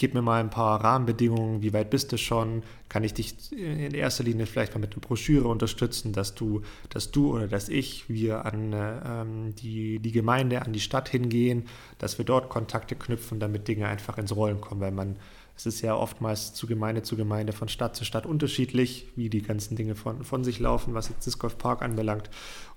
gib 0.00 0.14
mir 0.14 0.22
mal 0.22 0.40
ein 0.40 0.48
paar 0.48 0.82
Rahmenbedingungen, 0.82 1.60
wie 1.60 1.74
weit 1.74 1.90
bist 1.90 2.10
du 2.10 2.16
schon, 2.16 2.62
kann 2.88 3.04
ich 3.04 3.12
dich 3.12 3.52
in 3.52 3.92
erster 3.92 4.24
Linie 4.24 4.46
vielleicht 4.46 4.72
mal 4.74 4.80
mit 4.80 4.92
einer 4.92 5.00
Broschüre 5.02 5.46
unterstützen, 5.46 6.14
dass 6.14 6.34
du, 6.34 6.62
dass 6.88 7.10
du 7.10 7.34
oder 7.34 7.48
dass 7.48 7.68
ich, 7.68 8.08
wir 8.08 8.46
an 8.46 8.72
ähm, 8.74 9.54
die, 9.56 9.98
die 9.98 10.12
Gemeinde, 10.12 10.62
an 10.62 10.72
die 10.72 10.80
Stadt 10.80 11.10
hingehen, 11.10 11.66
dass 11.98 12.16
wir 12.16 12.24
dort 12.24 12.48
Kontakte 12.48 12.94
knüpfen, 12.94 13.40
damit 13.40 13.68
Dinge 13.68 13.88
einfach 13.88 14.16
ins 14.16 14.34
Rollen 14.34 14.62
kommen, 14.62 14.80
weil 14.80 14.90
man 14.90 15.16
es 15.60 15.66
ist 15.66 15.82
ja 15.82 15.94
oftmals 15.94 16.54
zu 16.54 16.66
Gemeinde 16.66 17.02
zu 17.02 17.16
Gemeinde, 17.16 17.52
von 17.52 17.68
Stadt 17.68 17.94
zu 17.94 18.06
Stadt 18.06 18.24
unterschiedlich, 18.24 19.08
wie 19.14 19.28
die 19.28 19.42
ganzen 19.42 19.76
Dinge 19.76 19.94
von, 19.94 20.24
von 20.24 20.42
sich 20.42 20.58
laufen, 20.58 20.94
was 20.94 21.10
jetzt 21.10 21.26
Disc 21.26 21.38
Golf 21.38 21.58
Park 21.58 21.82
anbelangt. 21.82 22.30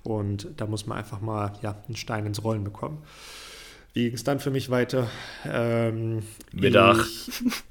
Und 0.03 0.49
da 0.57 0.67
muss 0.67 0.85
man 0.85 0.97
einfach 0.97 1.21
mal 1.21 1.53
ja, 1.61 1.81
einen 1.87 1.95
Stein 1.95 2.25
ins 2.25 2.43
Rollen 2.43 2.65
bekommen. 2.65 3.01
Wie 3.93 4.03
ging 4.03 4.13
es 4.15 4.25
dann 4.25 4.39
für 4.39 4.51
mich 4.51 4.69
weiter? 4.69 5.07
Ähm, 5.45 6.23
Mittag. 6.51 6.97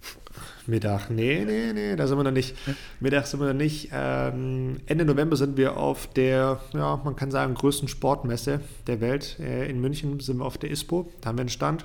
Mittag, 0.67 1.11
nee, 1.11 1.45
nee, 1.45 1.75
nee, 1.75 1.97
da 1.97 2.07
sind 2.07 2.17
wir 2.17 2.25
noch 2.25 2.31
nicht. 2.31 2.57
Mittag 3.01 3.27
sind 3.27 3.41
wir 3.41 3.49
noch 3.49 3.53
nicht. 3.53 3.91
Ähm, 3.93 4.79
Ende 4.87 5.05
November 5.05 5.37
sind 5.37 5.59
wir 5.59 5.77
auf 5.77 6.07
der, 6.07 6.61
ja, 6.73 6.99
man 7.05 7.17
kann 7.17 7.31
sagen, 7.31 7.53
größten 7.53 7.89
Sportmesse 7.89 8.61
der 8.87 9.03
Welt. 9.03 9.39
Äh, 9.41 9.69
in 9.69 9.79
München 9.81 10.21
sind 10.21 10.39
wir 10.39 10.47
auf 10.47 10.57
der 10.57 10.71
ISPO. 10.71 11.13
Da 11.21 11.29
haben 11.29 11.37
wir 11.37 11.43
einen 11.43 11.49
Stand. 11.51 11.85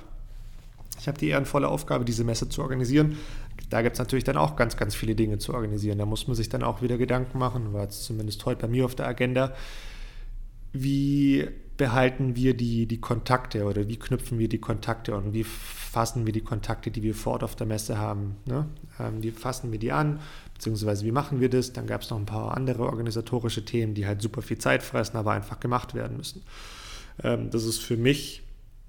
Ich 0.98 1.08
habe 1.08 1.18
die 1.18 1.28
ehrenvolle 1.28 1.68
Aufgabe, 1.68 2.04
diese 2.04 2.24
Messe 2.24 2.48
zu 2.48 2.62
organisieren. 2.62 3.16
Da 3.70 3.82
gibt 3.82 3.94
es 3.94 3.98
natürlich 3.98 4.24
dann 4.24 4.36
auch 4.36 4.56
ganz, 4.56 4.76
ganz 4.76 4.94
viele 4.94 5.14
Dinge 5.14 5.38
zu 5.38 5.54
organisieren. 5.54 5.98
Da 5.98 6.06
muss 6.06 6.26
man 6.26 6.36
sich 6.36 6.48
dann 6.48 6.62
auch 6.62 6.82
wieder 6.82 6.98
Gedanken 6.98 7.38
machen, 7.38 7.72
war 7.72 7.82
jetzt 7.82 8.04
zumindest 8.04 8.44
heute 8.46 8.62
bei 8.62 8.68
mir 8.68 8.84
auf 8.84 8.94
der 8.94 9.06
Agenda. 9.06 9.54
Wie 10.72 11.48
behalten 11.76 12.34
wir 12.34 12.54
die, 12.54 12.86
die 12.86 13.00
Kontakte 13.00 13.64
oder 13.64 13.88
wie 13.88 13.96
knüpfen 13.96 14.38
wir 14.38 14.48
die 14.48 14.58
Kontakte 14.58 15.14
und 15.14 15.32
wie 15.32 15.44
fassen 15.44 16.26
wir 16.26 16.32
die 16.32 16.42
Kontakte, 16.42 16.90
die 16.90 17.02
wir 17.02 17.14
vor 17.14 17.34
Ort 17.34 17.44
auf 17.44 17.56
der 17.56 17.66
Messe 17.66 17.98
haben? 17.98 18.36
Ne? 18.44 18.66
Ähm, 18.98 19.22
wie 19.22 19.30
fassen 19.30 19.70
wir 19.72 19.78
die 19.78 19.92
an? 19.92 20.20
Beziehungsweise 20.54 21.06
wie 21.06 21.12
machen 21.12 21.40
wir 21.40 21.48
das? 21.48 21.72
Dann 21.72 21.86
gab 21.86 22.02
es 22.02 22.10
noch 22.10 22.18
ein 22.18 22.26
paar 22.26 22.56
andere 22.56 22.82
organisatorische 22.82 23.64
Themen, 23.64 23.94
die 23.94 24.06
halt 24.06 24.20
super 24.20 24.42
viel 24.42 24.58
Zeit 24.58 24.82
fressen, 24.82 25.16
aber 25.16 25.32
einfach 25.32 25.60
gemacht 25.60 25.94
werden 25.94 26.16
müssen. 26.16 26.42
Ähm, 27.22 27.50
das 27.50 27.64
ist 27.64 27.78
für 27.78 27.96
mich 27.96 28.42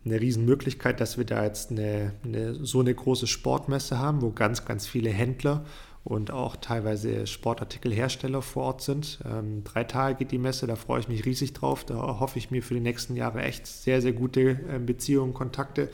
eine 0.05 0.19
Riesenmöglichkeit, 0.19 0.99
dass 0.99 1.17
wir 1.17 1.25
da 1.25 1.43
jetzt 1.43 1.71
eine, 1.71 2.13
eine, 2.23 2.55
so 2.55 2.79
eine 2.79 2.93
große 2.93 3.27
Sportmesse 3.27 3.99
haben, 3.99 4.21
wo 4.21 4.31
ganz, 4.31 4.65
ganz 4.65 4.87
viele 4.87 5.09
Händler 5.09 5.65
und 6.03 6.31
auch 6.31 6.55
teilweise 6.55 7.27
Sportartikelhersteller 7.27 8.41
vor 8.41 8.63
Ort 8.63 8.81
sind. 8.81 9.19
Ähm, 9.29 9.63
drei 9.63 9.83
Tage 9.83 10.15
geht 10.15 10.31
die 10.31 10.37
Messe, 10.37 10.65
da 10.65 10.75
freue 10.75 11.01
ich 11.01 11.07
mich 11.07 11.25
riesig 11.25 11.53
drauf. 11.53 11.83
Da 11.83 12.19
hoffe 12.19 12.39
ich 12.39 12.51
mir 12.51 12.63
für 12.63 12.73
die 12.73 12.79
nächsten 12.79 13.15
Jahre 13.15 13.41
echt 13.43 13.67
sehr, 13.67 14.01
sehr 14.01 14.13
gute 14.13 14.41
äh, 14.51 14.79
Beziehungen, 14.79 15.33
Kontakte. 15.33 15.89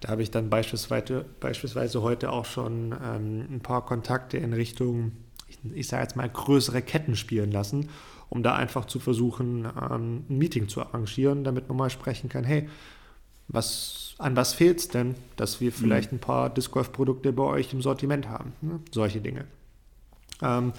Da 0.00 0.10
habe 0.10 0.22
ich 0.22 0.30
dann 0.30 0.50
beispielsweise, 0.50 1.24
beispielsweise 1.40 2.02
heute 2.02 2.30
auch 2.30 2.44
schon 2.44 2.92
ähm, 2.92 3.46
ein 3.50 3.60
paar 3.60 3.84
Kontakte 3.84 4.36
in 4.36 4.52
Richtung, 4.52 5.12
ich, 5.48 5.58
ich 5.74 5.88
sage 5.88 6.02
jetzt 6.02 6.14
mal, 6.14 6.28
größere 6.28 6.82
Ketten 6.82 7.16
spielen 7.16 7.50
lassen, 7.50 7.88
um 8.28 8.42
da 8.42 8.54
einfach 8.54 8.84
zu 8.84 9.00
versuchen, 9.00 9.64
ähm, 9.64 10.24
ein 10.28 10.38
Meeting 10.38 10.68
zu 10.68 10.82
arrangieren, 10.82 11.42
damit 11.42 11.68
man 11.68 11.78
mal 11.78 11.90
sprechen 11.90 12.28
kann, 12.28 12.44
hey, 12.44 12.68
was, 13.48 14.14
an 14.18 14.36
was 14.36 14.52
fehlt 14.52 14.78
es 14.78 14.88
denn, 14.88 15.14
dass 15.36 15.60
wir 15.60 15.72
vielleicht 15.72 16.12
mhm. 16.12 16.18
ein 16.18 16.20
paar 16.20 16.50
Disc 16.50 16.70
Golf 16.70 16.92
Produkte 16.92 17.32
bei 17.32 17.44
euch 17.44 17.72
im 17.72 17.82
Sortiment 17.82 18.28
haben? 18.28 18.52
Ne? 18.60 18.80
Solche 18.92 19.20
Dinge. 19.20 19.46
Ähm, 20.42 20.72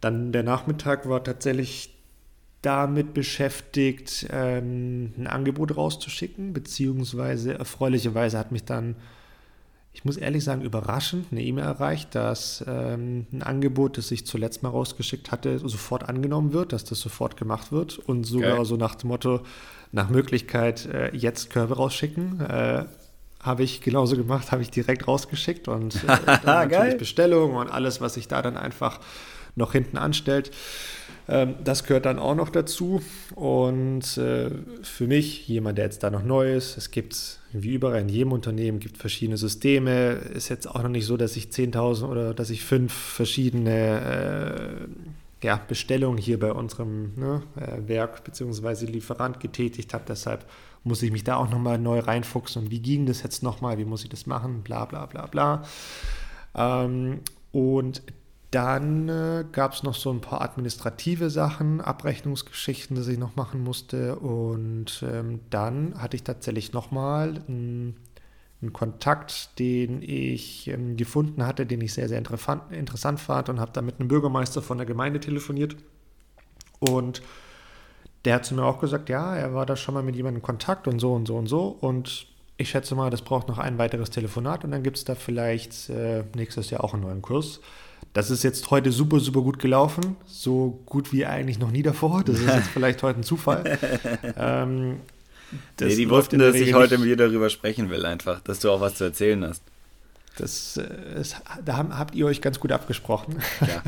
dann 0.00 0.32
der 0.32 0.42
Nachmittag 0.42 1.08
war 1.08 1.22
tatsächlich 1.22 1.94
damit 2.62 3.14
beschäftigt, 3.14 4.26
ähm, 4.30 5.12
ein 5.16 5.26
Angebot 5.26 5.76
rauszuschicken, 5.76 6.52
beziehungsweise 6.52 7.54
erfreulicherweise 7.54 8.38
hat 8.38 8.52
mich 8.52 8.64
dann, 8.64 8.96
ich 9.92 10.04
muss 10.04 10.16
ehrlich 10.16 10.44
sagen, 10.44 10.62
überraschend 10.62 11.26
eine 11.32 11.42
E-Mail 11.42 11.64
erreicht, 11.64 12.14
dass 12.14 12.64
ähm, 12.68 13.26
ein 13.32 13.42
Angebot, 13.42 13.98
das 13.98 14.10
ich 14.10 14.26
zuletzt 14.26 14.62
mal 14.62 14.68
rausgeschickt 14.68 15.32
hatte, 15.32 15.58
sofort 15.58 16.08
angenommen 16.08 16.52
wird, 16.52 16.72
dass 16.72 16.84
das 16.84 17.00
sofort 17.00 17.36
gemacht 17.36 17.72
wird 17.72 17.98
und 17.98 18.24
sogar 18.24 18.56
Geil. 18.56 18.64
so 18.64 18.76
nach 18.76 18.94
dem 18.94 19.08
Motto, 19.08 19.40
nach 19.90 20.08
Möglichkeit 20.08 20.86
äh, 20.86 21.14
jetzt 21.16 21.50
Körbe 21.50 21.76
rausschicken. 21.76 22.40
Äh, 22.40 22.84
habe 23.40 23.62
ich 23.62 23.80
genauso 23.80 24.16
gemacht, 24.16 24.52
habe 24.52 24.62
ich 24.62 24.70
direkt 24.70 25.06
rausgeschickt 25.06 25.68
und 25.68 25.96
äh, 26.04 26.06
natürlich 26.44 26.96
Bestellung 26.96 27.54
und 27.54 27.68
alles, 27.68 28.00
was 28.00 28.14
sich 28.14 28.28
da 28.28 28.42
dann 28.42 28.56
einfach 28.56 29.00
noch 29.56 29.72
hinten 29.72 29.96
anstellt. 29.96 30.50
Ähm, 31.28 31.56
das 31.62 31.84
gehört 31.84 32.06
dann 32.06 32.18
auch 32.18 32.34
noch 32.34 32.48
dazu. 32.48 33.02
Und 33.34 34.16
äh, 34.16 34.50
für 34.82 35.06
mich, 35.06 35.46
jemand, 35.46 35.78
der 35.78 35.84
jetzt 35.84 36.02
da 36.02 36.10
noch 36.10 36.22
neu 36.22 36.54
ist, 36.54 36.76
es 36.76 36.90
gibt 36.90 37.38
wie 37.52 37.74
überall 37.74 38.00
in 38.00 38.08
jedem 38.08 38.32
Unternehmen 38.32 38.78
gibt 38.78 38.98
verschiedene 38.98 39.36
Systeme. 39.36 40.12
Ist 40.12 40.48
jetzt 40.48 40.66
auch 40.66 40.82
noch 40.82 40.90
nicht 40.90 41.06
so, 41.06 41.16
dass 41.16 41.36
ich 41.36 41.46
10.000 41.46 42.08
oder 42.08 42.34
dass 42.34 42.50
ich 42.50 42.64
fünf 42.64 42.92
verschiedene 42.92 44.88
äh, 45.42 45.46
ja, 45.46 45.60
Bestellung 45.68 46.16
hier 46.16 46.38
bei 46.40 46.52
unserem 46.52 47.12
ne, 47.16 47.42
äh, 47.56 47.88
Werk 47.88 48.24
bzw. 48.24 48.86
Lieferant 48.86 49.40
getätigt 49.40 49.94
habe. 49.94 50.04
Deshalb 50.08 50.44
muss 50.84 51.02
ich 51.02 51.12
mich 51.12 51.24
da 51.24 51.36
auch 51.36 51.50
nochmal 51.50 51.78
neu 51.78 52.00
reinfuchsen. 52.00 52.64
Und 52.64 52.70
wie 52.70 52.80
ging 52.80 53.06
das 53.06 53.22
jetzt 53.22 53.42
nochmal? 53.42 53.78
Wie 53.78 53.84
muss 53.84 54.02
ich 54.02 54.10
das 54.10 54.26
machen? 54.26 54.62
Bla 54.62 54.84
bla 54.84 55.06
bla 55.06 55.26
bla. 55.26 55.62
Ähm, 56.54 57.20
und 57.52 58.02
dann 58.50 59.08
äh, 59.08 59.44
gab 59.52 59.74
es 59.74 59.82
noch 59.82 59.94
so 59.94 60.10
ein 60.10 60.20
paar 60.20 60.40
administrative 60.40 61.30
Sachen, 61.30 61.80
Abrechnungsgeschichten, 61.80 62.96
die 62.96 63.12
ich 63.12 63.18
noch 63.18 63.36
machen 63.36 63.62
musste. 63.62 64.16
Und 64.16 65.04
ähm, 65.06 65.40
dann 65.50 66.00
hatte 66.00 66.16
ich 66.16 66.22
tatsächlich 66.22 66.72
nochmal 66.72 67.42
ein 67.48 67.96
einen 68.60 68.72
Kontakt, 68.72 69.58
den 69.58 70.02
ich 70.02 70.68
ähm, 70.68 70.96
gefunden 70.96 71.46
hatte, 71.46 71.64
den 71.64 71.80
ich 71.80 71.94
sehr, 71.94 72.08
sehr 72.08 72.18
interessant, 72.18 72.72
interessant 72.72 73.20
fand 73.20 73.48
und 73.48 73.60
habe 73.60 73.70
da 73.72 73.82
mit 73.82 74.00
einem 74.00 74.08
Bürgermeister 74.08 74.62
von 74.62 74.78
der 74.78 74.86
Gemeinde 74.86 75.20
telefoniert. 75.20 75.76
Und 76.80 77.22
der 78.24 78.36
hat 78.36 78.44
zu 78.44 78.54
mir 78.54 78.64
auch 78.64 78.80
gesagt, 78.80 79.08
ja, 79.08 79.36
er 79.36 79.54
war 79.54 79.64
da 79.64 79.76
schon 79.76 79.94
mal 79.94 80.02
mit 80.02 80.16
jemandem 80.16 80.40
in 80.40 80.42
Kontakt 80.42 80.88
und 80.88 80.98
so 80.98 81.14
und 81.14 81.26
so 81.26 81.36
und 81.36 81.46
so. 81.46 81.68
Und 81.68 82.26
ich 82.56 82.70
schätze 82.70 82.96
mal, 82.96 83.10
das 83.10 83.22
braucht 83.22 83.46
noch 83.46 83.58
ein 83.58 83.78
weiteres 83.78 84.10
Telefonat 84.10 84.64
und 84.64 84.72
dann 84.72 84.82
gibt 84.82 84.96
es 84.96 85.04
da 85.04 85.14
vielleicht 85.14 85.88
äh, 85.90 86.24
nächstes 86.34 86.70
Jahr 86.70 86.82
auch 86.82 86.94
einen 86.94 87.04
neuen 87.04 87.22
Kurs. 87.22 87.60
Das 88.18 88.30
ist 88.30 88.42
jetzt 88.42 88.68
heute 88.72 88.90
super, 88.90 89.20
super 89.20 89.42
gut 89.42 89.60
gelaufen. 89.60 90.16
So 90.26 90.80
gut 90.86 91.12
wie 91.12 91.24
eigentlich 91.24 91.60
noch 91.60 91.70
nie 91.70 91.84
davor. 91.84 92.24
Das 92.24 92.40
ist 92.40 92.46
jetzt 92.52 92.66
vielleicht 92.66 93.00
heute 93.04 93.20
ein 93.20 93.22
Zufall. 93.22 93.78
ähm, 94.36 94.96
nee, 95.80 95.94
die 95.94 96.10
wussten, 96.10 96.40
dass 96.40 96.56
ich 96.56 96.74
heute 96.74 96.98
mit 96.98 97.06
dir 97.06 97.16
darüber 97.16 97.48
sprechen 97.48 97.90
will, 97.90 98.04
einfach, 98.04 98.40
dass 98.40 98.58
du 98.58 98.72
auch 98.72 98.80
was 98.80 98.96
zu 98.96 99.04
erzählen 99.04 99.44
hast. 99.44 99.62
Das, 100.36 100.80
das 101.14 101.32
äh, 101.32 101.36
da 101.64 101.76
habt 101.76 102.16
ihr 102.16 102.26
euch 102.26 102.40
ganz 102.40 102.58
gut 102.58 102.72
abgesprochen. 102.72 103.36
Ja. 103.60 103.84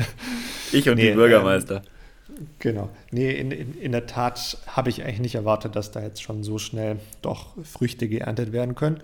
Ich 0.71 0.87
und 0.87 0.95
nee, 0.95 1.09
die 1.09 1.15
Bürgermeister. 1.15 1.81
Ähm, 2.29 2.47
genau. 2.59 2.89
Nee, 3.11 3.33
in, 3.33 3.51
in, 3.51 3.77
in 3.81 3.91
der 3.91 4.05
Tat 4.05 4.59
habe 4.65 4.89
ich 4.89 5.03
eigentlich 5.03 5.19
nicht 5.19 5.35
erwartet, 5.35 5.75
dass 5.75 5.91
da 5.91 6.01
jetzt 6.01 6.23
schon 6.23 6.45
so 6.45 6.57
schnell 6.57 7.01
doch 7.21 7.49
Früchte 7.65 8.07
geerntet 8.07 8.53
werden 8.53 8.75
können. 8.75 9.01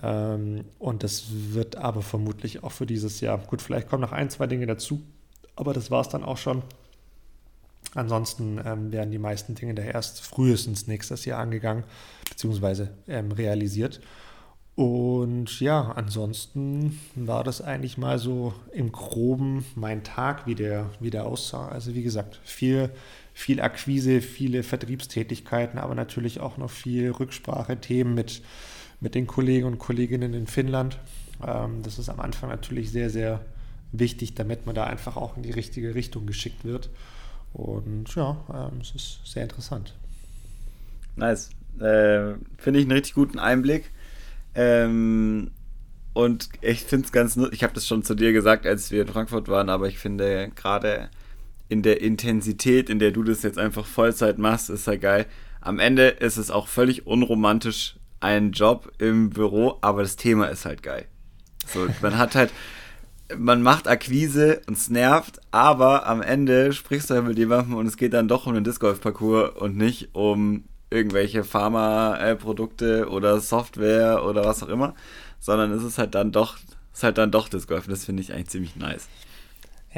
Ähm, 0.00 0.64
und 0.78 1.02
das 1.02 1.26
wird 1.30 1.76
aber 1.76 2.02
vermutlich 2.02 2.62
auch 2.62 2.72
für 2.72 2.86
dieses 2.86 3.20
Jahr. 3.20 3.38
Gut, 3.38 3.60
vielleicht 3.60 3.88
kommen 3.88 4.02
noch 4.02 4.12
ein, 4.12 4.30
zwei 4.30 4.46
Dinge 4.46 4.66
dazu, 4.66 5.02
aber 5.56 5.74
das 5.74 5.90
war 5.90 6.00
es 6.00 6.08
dann 6.08 6.24
auch 6.24 6.38
schon. 6.38 6.62
Ansonsten 7.94 8.58
ähm, 8.64 8.90
werden 8.90 9.10
die 9.10 9.18
meisten 9.18 9.54
Dinge 9.54 9.74
da 9.74 9.82
erst 9.82 10.22
frühestens 10.22 10.86
nächstes 10.86 11.24
Jahr 11.24 11.40
angegangen, 11.40 11.84
beziehungsweise 12.28 12.90
ähm, 13.06 13.32
realisiert. 13.32 14.00
Und 14.74 15.60
ja, 15.60 15.92
ansonsten 15.92 16.98
war 17.14 17.44
das 17.44 17.60
eigentlich 17.60 17.98
mal 17.98 18.18
so 18.18 18.54
im 18.72 18.90
Groben 18.90 19.66
mein 19.74 20.02
Tag, 20.02 20.46
wie 20.46 20.54
der, 20.54 20.88
wie 20.98 21.10
der 21.10 21.26
aussah. 21.26 21.68
Also 21.68 21.94
wie 21.94 22.02
gesagt, 22.02 22.40
viel, 22.42 22.88
viel 23.34 23.60
Akquise, 23.60 24.22
viele 24.22 24.62
Vertriebstätigkeiten, 24.62 25.78
aber 25.78 25.94
natürlich 25.94 26.40
auch 26.40 26.56
noch 26.56 26.70
viel 26.70 27.10
Rücksprache, 27.10 27.78
Themen 27.78 28.14
mit, 28.14 28.40
mit 29.02 29.14
den 29.16 29.26
Kollegen 29.26 29.66
und 29.66 29.78
Kolleginnen 29.78 30.32
in 30.32 30.46
Finnland. 30.46 30.98
Ähm, 31.44 31.82
das 31.82 31.98
ist 31.98 32.08
am 32.08 32.20
Anfang 32.20 32.48
natürlich 32.48 32.90
sehr, 32.90 33.10
sehr 33.10 33.40
wichtig, 33.90 34.34
damit 34.34 34.64
man 34.64 34.74
da 34.74 34.84
einfach 34.84 35.16
auch 35.16 35.36
in 35.36 35.42
die 35.42 35.50
richtige 35.50 35.94
Richtung 35.94 36.24
geschickt 36.24 36.64
wird. 36.64 36.88
Und 37.52 38.14
ja, 38.14 38.36
ähm, 38.48 38.80
es 38.80 38.94
ist 38.94 39.20
sehr 39.24 39.42
interessant. 39.42 39.94
Nice. 41.16 41.50
Äh, 41.78 42.34
Finde 42.56 42.78
ich 42.78 42.84
einen 42.84 42.92
richtig 42.92 43.14
guten 43.14 43.38
Einblick. 43.38 43.90
Ähm, 44.54 45.50
und 46.14 46.48
ich 46.60 46.82
finde 46.84 47.06
es 47.06 47.12
ganz, 47.12 47.36
ich 47.52 47.64
habe 47.64 47.74
das 47.74 47.86
schon 47.86 48.04
zu 48.04 48.14
dir 48.14 48.32
gesagt, 48.32 48.66
als 48.66 48.90
wir 48.90 49.02
in 49.02 49.08
Frankfurt 49.08 49.48
waren, 49.48 49.68
aber 49.68 49.88
ich 49.88 49.98
finde 49.98 50.50
gerade 50.54 51.10
in 51.68 51.82
der 51.82 52.02
Intensität, 52.02 52.88
in 52.88 52.98
der 52.98 53.10
du 53.10 53.22
das 53.22 53.42
jetzt 53.42 53.58
einfach 53.58 53.86
Vollzeit 53.86 54.38
machst, 54.38 54.70
ist 54.70 54.86
ja 54.86 54.96
geil. 54.96 55.26
Am 55.60 55.78
Ende 55.78 56.08
ist 56.08 56.36
es 56.36 56.50
auch 56.50 56.68
völlig 56.68 57.06
unromantisch 57.06 57.96
ein 58.22 58.52
Job 58.52 58.92
im 58.98 59.30
Büro, 59.30 59.78
aber 59.80 60.02
das 60.02 60.16
Thema 60.16 60.46
ist 60.46 60.64
halt 60.64 60.82
geil. 60.82 61.06
So, 61.66 61.86
man 62.00 62.18
hat 62.18 62.34
halt, 62.34 62.52
man 63.36 63.62
macht 63.62 63.88
Akquise 63.88 64.60
und 64.66 64.76
es 64.76 64.90
nervt, 64.90 65.40
aber 65.50 66.06
am 66.06 66.22
Ende 66.22 66.72
sprichst 66.72 67.10
du 67.10 67.14
halt 67.14 67.26
mit 67.26 67.38
jemandem 67.38 67.74
und 67.74 67.86
es 67.86 67.96
geht 67.96 68.12
dann 68.12 68.28
doch 68.28 68.46
um 68.46 68.54
den 68.54 68.64
Disc 68.64 68.80
Golf 68.80 69.00
Parcours 69.00 69.50
und 69.56 69.76
nicht 69.76 70.14
um 70.14 70.64
irgendwelche 70.90 71.42
Pharma-Produkte 71.42 73.08
oder 73.08 73.40
Software 73.40 74.24
oder 74.24 74.44
was 74.44 74.62
auch 74.62 74.68
immer, 74.68 74.94
sondern 75.40 75.72
es 75.72 75.82
ist 75.82 75.98
halt 75.98 76.14
dann 76.14 76.30
doch, 76.32 76.58
ist 76.92 77.02
halt 77.02 77.18
dann 77.18 77.30
doch 77.30 77.48
das 77.48 77.66
Golf. 77.66 77.86
Das 77.86 78.04
finde 78.04 78.22
ich 78.22 78.32
eigentlich 78.32 78.50
ziemlich 78.50 78.76
nice. 78.76 79.08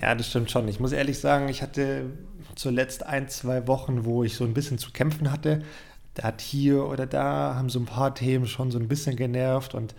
Ja, 0.00 0.14
das 0.14 0.28
stimmt 0.28 0.50
schon. 0.50 0.66
Ich 0.68 0.80
muss 0.80 0.92
ehrlich 0.92 1.18
sagen, 1.18 1.48
ich 1.48 1.62
hatte 1.62 2.06
zuletzt 2.54 3.04
ein, 3.04 3.28
zwei 3.28 3.66
Wochen, 3.66 4.04
wo 4.04 4.24
ich 4.24 4.34
so 4.36 4.44
ein 4.44 4.54
bisschen 4.54 4.78
zu 4.78 4.90
kämpfen 4.92 5.30
hatte. 5.30 5.62
Da 6.14 6.24
hat 6.24 6.40
hier 6.40 6.84
oder 6.84 7.06
da 7.06 7.54
haben 7.56 7.68
so 7.68 7.78
ein 7.78 7.86
paar 7.86 8.14
Themen 8.14 8.46
schon 8.46 8.70
so 8.70 8.78
ein 8.78 8.88
bisschen 8.88 9.16
genervt 9.16 9.74
und 9.74 9.94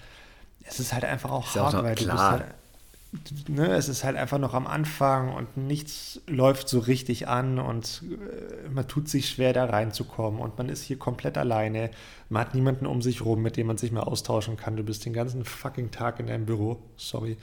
es 0.68 0.80
ist 0.80 0.94
halt 0.94 1.06
einfach 1.06 1.32
auch 1.32 1.48
ist 1.48 1.56
hart, 1.56 1.76
auch 1.76 1.84
weil 1.84 1.96
klar. 1.96 2.06
du 2.08 2.12
bist 2.12 2.46
halt, 2.46 3.50
ne, 3.50 3.68
es 3.76 3.88
ist 3.90 4.04
halt 4.04 4.16
einfach 4.18 4.38
noch 4.38 4.54
am 4.54 4.68
Anfang 4.68 5.34
und 5.34 5.58
nichts 5.58 6.22
läuft 6.28 6.68
so 6.68 6.80
richtig 6.80 7.28
an 7.28 7.60
und 7.60 8.04
äh, 8.04 8.70
man 8.70 8.88
tut 8.88 9.10
sich 9.10 9.30
schwer, 9.30 9.54
da 9.54 9.66
reinzukommen 9.66 10.40
und 10.40 10.58
man 10.58 10.70
ist 10.70 10.84
hier 10.84 10.98
komplett 10.98 11.38
alleine. 11.38 11.92
Man 12.30 12.42
hat 12.42 12.56
niemanden 12.56 12.86
um 12.86 13.02
sich 13.02 13.24
rum, 13.24 13.42
mit 13.42 13.58
dem 13.58 13.68
man 13.68 13.78
sich 13.78 13.92
mal 13.92 14.02
austauschen 14.02 14.58
kann. 14.58 14.76
Du 14.76 14.84
bist 14.84 15.06
den 15.06 15.14
ganzen 15.14 15.46
fucking 15.46 15.92
Tag 15.92 16.20
in 16.20 16.28
deinem 16.28 16.46
Büro. 16.46 16.80
Sorry, 16.98 17.38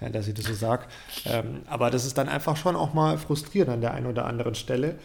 äh, 0.00 0.10
dass 0.10 0.28
ich 0.28 0.34
das 0.34 0.46
so 0.46 0.54
sage. 0.54 0.86
Ähm, 1.24 1.62
aber 1.66 1.90
das 1.90 2.04
ist 2.04 2.16
dann 2.16 2.28
einfach 2.28 2.56
schon 2.56 2.76
auch 2.76 2.94
mal 2.94 3.18
frustrierend 3.18 3.72
an 3.72 3.80
der 3.80 3.94
einen 3.94 4.06
oder 4.06 4.26
anderen 4.26 4.54
Stelle. 4.54 4.98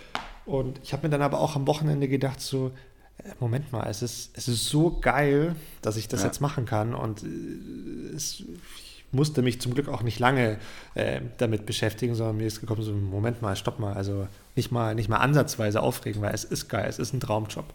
Und 0.46 0.80
ich 0.84 0.94
habe 0.94 1.08
mir 1.08 1.12
dann 1.12 1.24
aber 1.24 1.40
auch 1.40 1.56
am 1.56 1.66
Wochenende 1.66 2.08
gedacht, 2.08 2.40
so, 2.40 2.72
Moment 3.40 3.72
mal, 3.72 3.88
es 3.90 4.02
ist, 4.02 4.38
es 4.38 4.48
ist 4.48 4.66
so 4.66 5.00
geil, 5.00 5.56
dass 5.82 5.98
ich 5.98 6.08
das 6.08 6.22
ja. 6.22 6.28
jetzt 6.28 6.42
machen 6.42 6.66
kann. 6.66 6.94
Und 6.94 7.24
äh, 7.24 8.16
es, 8.16 8.44
musste 9.16 9.42
mich 9.42 9.62
zum 9.62 9.74
Glück 9.74 9.88
auch 9.88 10.04
nicht 10.04 10.20
lange 10.20 10.60
äh, 10.94 11.22
damit 11.38 11.66
beschäftigen, 11.66 12.16
sondern 12.16 12.38
mir 12.38 12.48
ist 12.48 12.60
gekommen, 12.60 12.84
so, 12.84 12.94
Moment 12.94 13.42
mal, 13.42 13.56
stopp 13.56 13.80
mal, 13.80 13.94
also 13.94 14.28
nicht 14.56 14.72
mal, 14.72 14.94
nicht 14.94 15.10
mal 15.10 15.18
ansatzweise 15.18 15.82
aufregen, 15.82 16.22
weil 16.22 16.34
es 16.34 16.44
ist 16.44 16.68
geil, 16.68 16.86
es 16.88 17.00
ist 17.00 17.14
ein 17.14 17.20
Traumjob. 17.20 17.74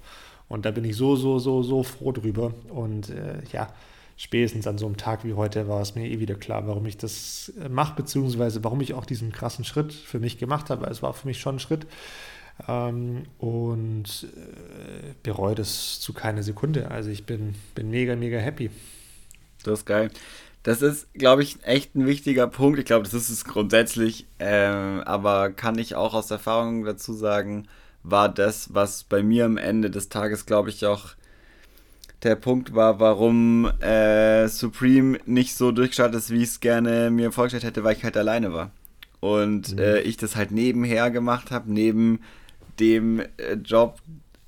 Und 0.48 0.64
da 0.64 0.70
bin 0.70 0.84
ich 0.84 0.96
so, 0.96 1.16
so, 1.16 1.38
so, 1.38 1.62
so 1.62 1.82
froh 1.82 2.12
drüber. 2.12 2.52
Und 2.68 3.10
äh, 3.10 3.42
ja, 3.52 3.72
spätestens 4.16 4.66
an 4.66 4.78
so 4.78 4.86
einem 4.86 4.96
Tag 4.96 5.24
wie 5.24 5.34
heute 5.34 5.68
war 5.68 5.80
es 5.80 5.94
mir 5.94 6.08
eh 6.08 6.20
wieder 6.20 6.34
klar, 6.34 6.66
warum 6.66 6.84
ich 6.86 6.98
das 6.98 7.52
äh, 7.62 7.68
mache, 7.68 7.94
beziehungsweise 7.96 8.62
warum 8.64 8.80
ich 8.80 8.94
auch 8.94 9.06
diesen 9.06 9.32
krassen 9.32 9.64
Schritt 9.64 9.92
für 9.92 10.18
mich 10.18 10.38
gemacht 10.38 10.70
habe. 10.70 10.86
Es 10.86 11.02
war 11.02 11.14
für 11.14 11.26
mich 11.26 11.40
schon 11.40 11.56
ein 11.56 11.60
Schritt. 11.60 11.86
Ähm, 12.68 13.24
und 13.38 14.26
äh, 14.34 15.14
bereue 15.22 15.54
das 15.54 16.00
zu 16.00 16.12
keine 16.12 16.42
Sekunde. 16.42 16.90
Also 16.90 17.10
ich 17.10 17.24
bin, 17.26 17.54
bin 17.74 17.90
mega, 17.90 18.16
mega 18.16 18.38
happy. 18.38 18.70
Das 19.64 19.80
ist 19.80 19.86
geil. 19.86 20.10
Das 20.62 20.82
ist, 20.82 21.12
glaube 21.14 21.42
ich, 21.42 21.56
echt 21.64 21.94
ein 21.94 22.06
wichtiger 22.06 22.46
Punkt. 22.46 22.78
Ich 22.78 22.84
glaube, 22.84 23.04
das 23.04 23.14
ist 23.14 23.30
es 23.30 23.44
grundsätzlich. 23.44 24.26
Ähm, 24.38 25.00
aber 25.04 25.50
kann 25.50 25.78
ich 25.78 25.94
auch 25.94 26.12
aus 26.12 26.30
Erfahrung 26.30 26.84
dazu 26.84 27.12
sagen, 27.12 27.66
war 28.02 28.28
das, 28.28 28.74
was 28.74 29.04
bei 29.04 29.22
mir 29.22 29.46
am 29.46 29.56
Ende 29.56 29.90
des 29.90 30.08
Tages, 30.08 30.46
glaube 30.46 30.70
ich, 30.70 30.86
auch 30.86 31.14
der 32.22 32.36
Punkt 32.36 32.74
war, 32.74 33.00
warum 33.00 33.66
äh, 33.80 34.46
Supreme 34.48 35.18
nicht 35.24 35.54
so 35.54 35.72
durchgestartet 35.72 36.18
ist, 36.18 36.30
wie 36.30 36.42
ich 36.42 36.50
es 36.50 36.60
gerne 36.60 37.10
mir 37.10 37.32
vorgestellt 37.32 37.64
hätte, 37.64 37.82
weil 37.84 37.96
ich 37.96 38.04
halt 38.04 38.16
alleine 38.16 38.52
war. 38.52 38.70
Und 39.20 39.72
mhm. 39.72 39.78
äh, 39.78 40.00
ich 40.00 40.18
das 40.18 40.36
halt 40.36 40.50
nebenher 40.50 41.10
gemacht 41.10 41.50
habe, 41.50 41.72
neben 41.72 42.20
dem 42.80 43.20
äh, 43.20 43.54
Job, 43.64 43.98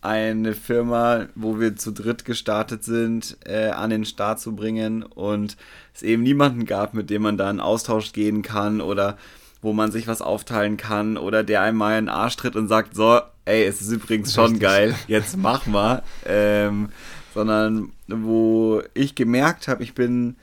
eine 0.03 0.55
Firma, 0.55 1.26
wo 1.37 1.61
wir 1.61 1.76
zu 1.76 1.93
dritt 1.93 2.24
gestartet 2.24 2.83
sind, 2.83 3.37
äh, 3.45 3.68
an 3.68 3.91
den 3.91 4.05
Start 4.05 4.41
zu 4.41 4.57
bringen 4.57 5.05
und 5.05 5.57
es 5.95 6.03
eben 6.03 6.24
niemanden 6.24 6.66
gab, 6.66 6.93
mit 6.93 7.09
dem 7.09 7.22
man 7.22 7.39
da 7.39 7.49
in 7.49 7.61
Austausch 7.61 8.12
gehen 8.12 8.43
kann 8.43 8.80
oder 8.80 9.16
wo 9.61 9.72
man 9.72 9.93
sich 9.93 10.09
was 10.09 10.20
aufteilen 10.20 10.76
kann 10.76 11.16
oder 11.16 11.45
der 11.45 11.62
einmal 11.62 11.93
einen 11.93 12.09
Arsch 12.09 12.35
tritt 12.37 12.57
und 12.57 12.66
sagt, 12.66 12.97
so, 12.97 13.20
ey, 13.45 13.64
es 13.64 13.80
ist 13.80 13.93
übrigens 13.93 14.35
schon 14.35 14.47
Richtig. 14.47 14.62
geil, 14.62 14.97
jetzt 15.07 15.37
mach 15.37 15.66
mal. 15.66 16.03
Ähm, 16.26 16.89
sondern 17.33 17.93
wo 18.09 18.83
ich 18.95 19.14
gemerkt 19.14 19.68
habe, 19.68 19.85
ich 19.85 19.95
bin 19.95 20.35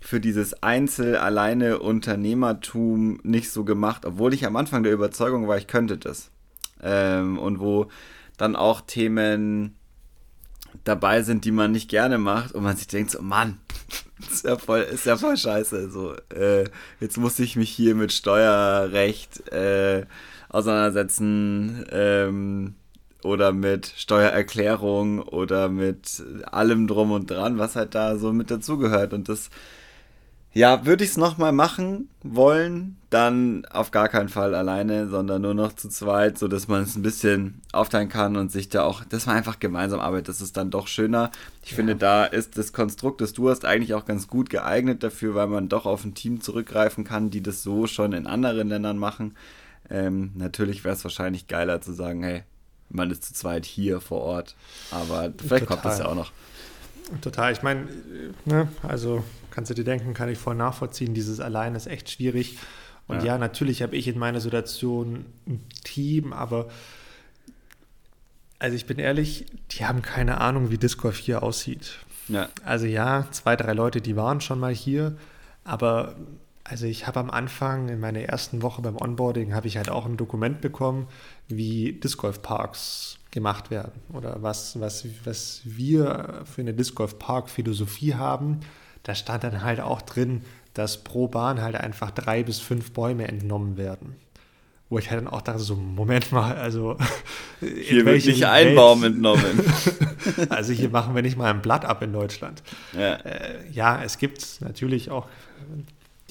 für 0.00 0.20
dieses 0.20 0.62
Einzel-Alleine-Unternehmertum 0.62 3.20
nicht 3.24 3.50
so 3.50 3.64
gemacht, 3.64 4.06
obwohl 4.06 4.32
ich 4.32 4.46
am 4.46 4.56
Anfang 4.56 4.84
der 4.84 4.94
Überzeugung 4.94 5.48
war, 5.48 5.58
ich 5.58 5.66
könnte 5.66 5.98
das. 5.98 6.30
Ähm, 6.82 7.38
und 7.38 7.60
wo 7.60 7.88
dann 8.36 8.56
auch 8.56 8.80
Themen 8.80 9.76
dabei 10.84 11.22
sind, 11.22 11.44
die 11.44 11.52
man 11.52 11.72
nicht 11.72 11.88
gerne 11.88 12.18
macht 12.18 12.54
und 12.54 12.62
man 12.62 12.76
sich 12.76 12.86
denkt 12.86 13.10
so, 13.10 13.22
Mann, 13.22 13.58
ist 14.30 14.44
ja 14.44 14.56
voll, 14.56 14.80
ist 14.80 15.06
ja 15.06 15.16
voll 15.16 15.36
scheiße. 15.36 15.90
So, 15.90 16.14
äh, 16.34 16.64
jetzt 17.00 17.16
muss 17.16 17.38
ich 17.38 17.56
mich 17.56 17.70
hier 17.70 17.94
mit 17.94 18.12
Steuerrecht 18.12 19.48
äh, 19.52 20.06
auseinandersetzen 20.48 21.86
ähm, 21.90 22.74
oder 23.22 23.52
mit 23.52 23.92
Steuererklärung 23.96 25.20
oder 25.20 25.68
mit 25.68 26.22
allem 26.44 26.86
drum 26.86 27.10
und 27.10 27.30
dran, 27.30 27.58
was 27.58 27.76
halt 27.76 27.94
da 27.94 28.16
so 28.16 28.32
mit 28.32 28.50
dazugehört. 28.50 29.12
Und 29.12 29.28
das 29.28 29.50
ja, 30.56 30.86
würde 30.86 31.04
ich 31.04 31.10
es 31.10 31.16
nochmal 31.18 31.52
machen 31.52 32.08
wollen, 32.22 32.96
dann 33.10 33.66
auf 33.66 33.90
gar 33.90 34.08
keinen 34.08 34.30
Fall 34.30 34.54
alleine, 34.54 35.06
sondern 35.06 35.42
nur 35.42 35.52
noch 35.52 35.74
zu 35.74 35.90
zweit, 35.90 36.38
sodass 36.38 36.66
man 36.66 36.82
es 36.82 36.96
ein 36.96 37.02
bisschen 37.02 37.60
aufteilen 37.72 38.08
kann 38.08 38.36
und 38.36 38.50
sich 38.50 38.70
da 38.70 38.82
auch, 38.84 39.04
dass 39.04 39.26
man 39.26 39.36
einfach 39.36 39.60
gemeinsam 39.60 40.00
arbeitet. 40.00 40.30
Das 40.30 40.40
ist 40.40 40.56
dann 40.56 40.70
doch 40.70 40.88
schöner. 40.88 41.30
Ich 41.62 41.72
ja. 41.72 41.76
finde, 41.76 41.94
da 41.94 42.24
ist 42.24 42.56
das 42.56 42.72
Konstrukt, 42.72 43.20
das 43.20 43.34
du 43.34 43.50
hast, 43.50 43.66
eigentlich 43.66 43.92
auch 43.92 44.06
ganz 44.06 44.28
gut 44.28 44.48
geeignet 44.48 45.02
dafür, 45.02 45.34
weil 45.34 45.48
man 45.48 45.68
doch 45.68 45.84
auf 45.84 46.06
ein 46.06 46.14
Team 46.14 46.40
zurückgreifen 46.40 47.04
kann, 47.04 47.28
die 47.28 47.42
das 47.42 47.62
so 47.62 47.86
schon 47.86 48.14
in 48.14 48.26
anderen 48.26 48.68
Ländern 48.68 48.96
machen. 48.96 49.36
Ähm, 49.90 50.30
natürlich 50.36 50.84
wäre 50.84 50.94
es 50.94 51.04
wahrscheinlich 51.04 51.48
geiler 51.48 51.82
zu 51.82 51.92
sagen, 51.92 52.22
hey, 52.22 52.44
man 52.88 53.10
ist 53.10 53.24
zu 53.24 53.34
zweit 53.34 53.66
hier 53.66 54.00
vor 54.00 54.22
Ort. 54.22 54.56
Aber 54.90 55.34
vielleicht 55.36 55.38
Total. 55.38 55.66
kommt 55.66 55.84
das 55.84 55.98
ja 55.98 56.06
auch 56.06 56.14
noch. 56.14 56.32
Total. 57.20 57.52
Ich 57.52 57.62
meine, 57.62 57.88
ne, 58.46 58.68
also 58.82 59.22
kannst 59.56 59.70
du 59.70 59.74
dir 59.74 59.84
denken, 59.84 60.12
kann 60.12 60.28
ich 60.28 60.36
voll 60.36 60.54
nachvollziehen. 60.54 61.14
Dieses 61.14 61.40
Allein 61.40 61.74
ist 61.74 61.86
echt 61.86 62.10
schwierig. 62.10 62.58
Und 63.08 63.20
ja, 63.20 63.24
ja 63.24 63.38
natürlich 63.38 63.80
habe 63.80 63.96
ich 63.96 64.06
in 64.06 64.18
meiner 64.18 64.38
Situation 64.38 65.24
ein 65.46 65.64
Team, 65.82 66.34
aber 66.34 66.68
also 68.58 68.76
ich 68.76 68.84
bin 68.84 68.98
ehrlich, 68.98 69.46
die 69.70 69.86
haben 69.86 70.02
keine 70.02 70.42
Ahnung, 70.42 70.70
wie 70.70 70.76
Disc 70.76 71.00
Golf 71.00 71.16
hier 71.16 71.42
aussieht. 71.42 72.00
Ja. 72.28 72.50
Also 72.64 72.84
ja, 72.84 73.28
zwei, 73.30 73.56
drei 73.56 73.72
Leute, 73.72 74.02
die 74.02 74.14
waren 74.14 74.42
schon 74.42 74.60
mal 74.60 74.74
hier, 74.74 75.16
aber 75.64 76.16
Also 76.68 76.86
ich 76.86 77.06
habe 77.06 77.20
am 77.20 77.30
Anfang 77.30 77.88
in 77.88 78.00
meiner 78.00 78.20
ersten 78.20 78.60
Woche 78.60 78.82
beim 78.82 78.96
Onboarding 78.96 79.54
habe 79.54 79.68
ich 79.68 79.76
halt 79.76 79.88
auch 79.88 80.04
ein 80.04 80.16
Dokument 80.16 80.60
bekommen, 80.60 81.06
wie 81.48 81.92
Disc 81.92 82.18
Golf 82.18 82.42
Parks 82.42 83.18
gemacht 83.30 83.70
werden 83.70 83.92
oder 84.12 84.42
was, 84.42 84.80
was, 84.80 85.06
was 85.24 85.60
wir 85.64 86.42
für 86.44 86.62
eine 86.62 86.74
Disc 86.74 86.94
Golf 86.94 87.18
Park 87.18 87.50
Philosophie 87.50 88.14
haben. 88.14 88.60
Da 89.06 89.14
stand 89.14 89.44
dann 89.44 89.62
halt 89.62 89.78
auch 89.78 90.02
drin, 90.02 90.42
dass 90.74 91.04
pro 91.04 91.28
Bahn 91.28 91.62
halt 91.62 91.76
einfach 91.76 92.10
drei 92.10 92.42
bis 92.42 92.58
fünf 92.58 92.90
Bäume 92.90 93.28
entnommen 93.28 93.76
werden. 93.76 94.16
Wo 94.88 94.98
ich 94.98 95.12
halt 95.12 95.20
dann 95.20 95.28
auch 95.32 95.42
dachte, 95.42 95.60
so, 95.60 95.76
Moment 95.76 96.32
mal, 96.32 96.56
also. 96.56 96.96
Hier 97.60 98.04
wird 98.04 98.26
nicht 98.26 98.44
ein 98.44 98.74
Baum 98.74 99.04
entnommen. 99.04 99.62
also 100.48 100.72
hier 100.72 100.88
machen 100.88 101.14
wir 101.14 101.22
nicht 101.22 101.38
mal 101.38 101.52
ein 101.52 101.62
Blatt 101.62 101.84
ab 101.84 102.02
in 102.02 102.12
Deutschland. 102.12 102.64
Ja, 102.92 103.14
äh, 103.14 103.60
ja 103.72 104.02
es 104.02 104.18
gibt 104.18 104.60
natürlich 104.60 105.10
auch 105.12 105.28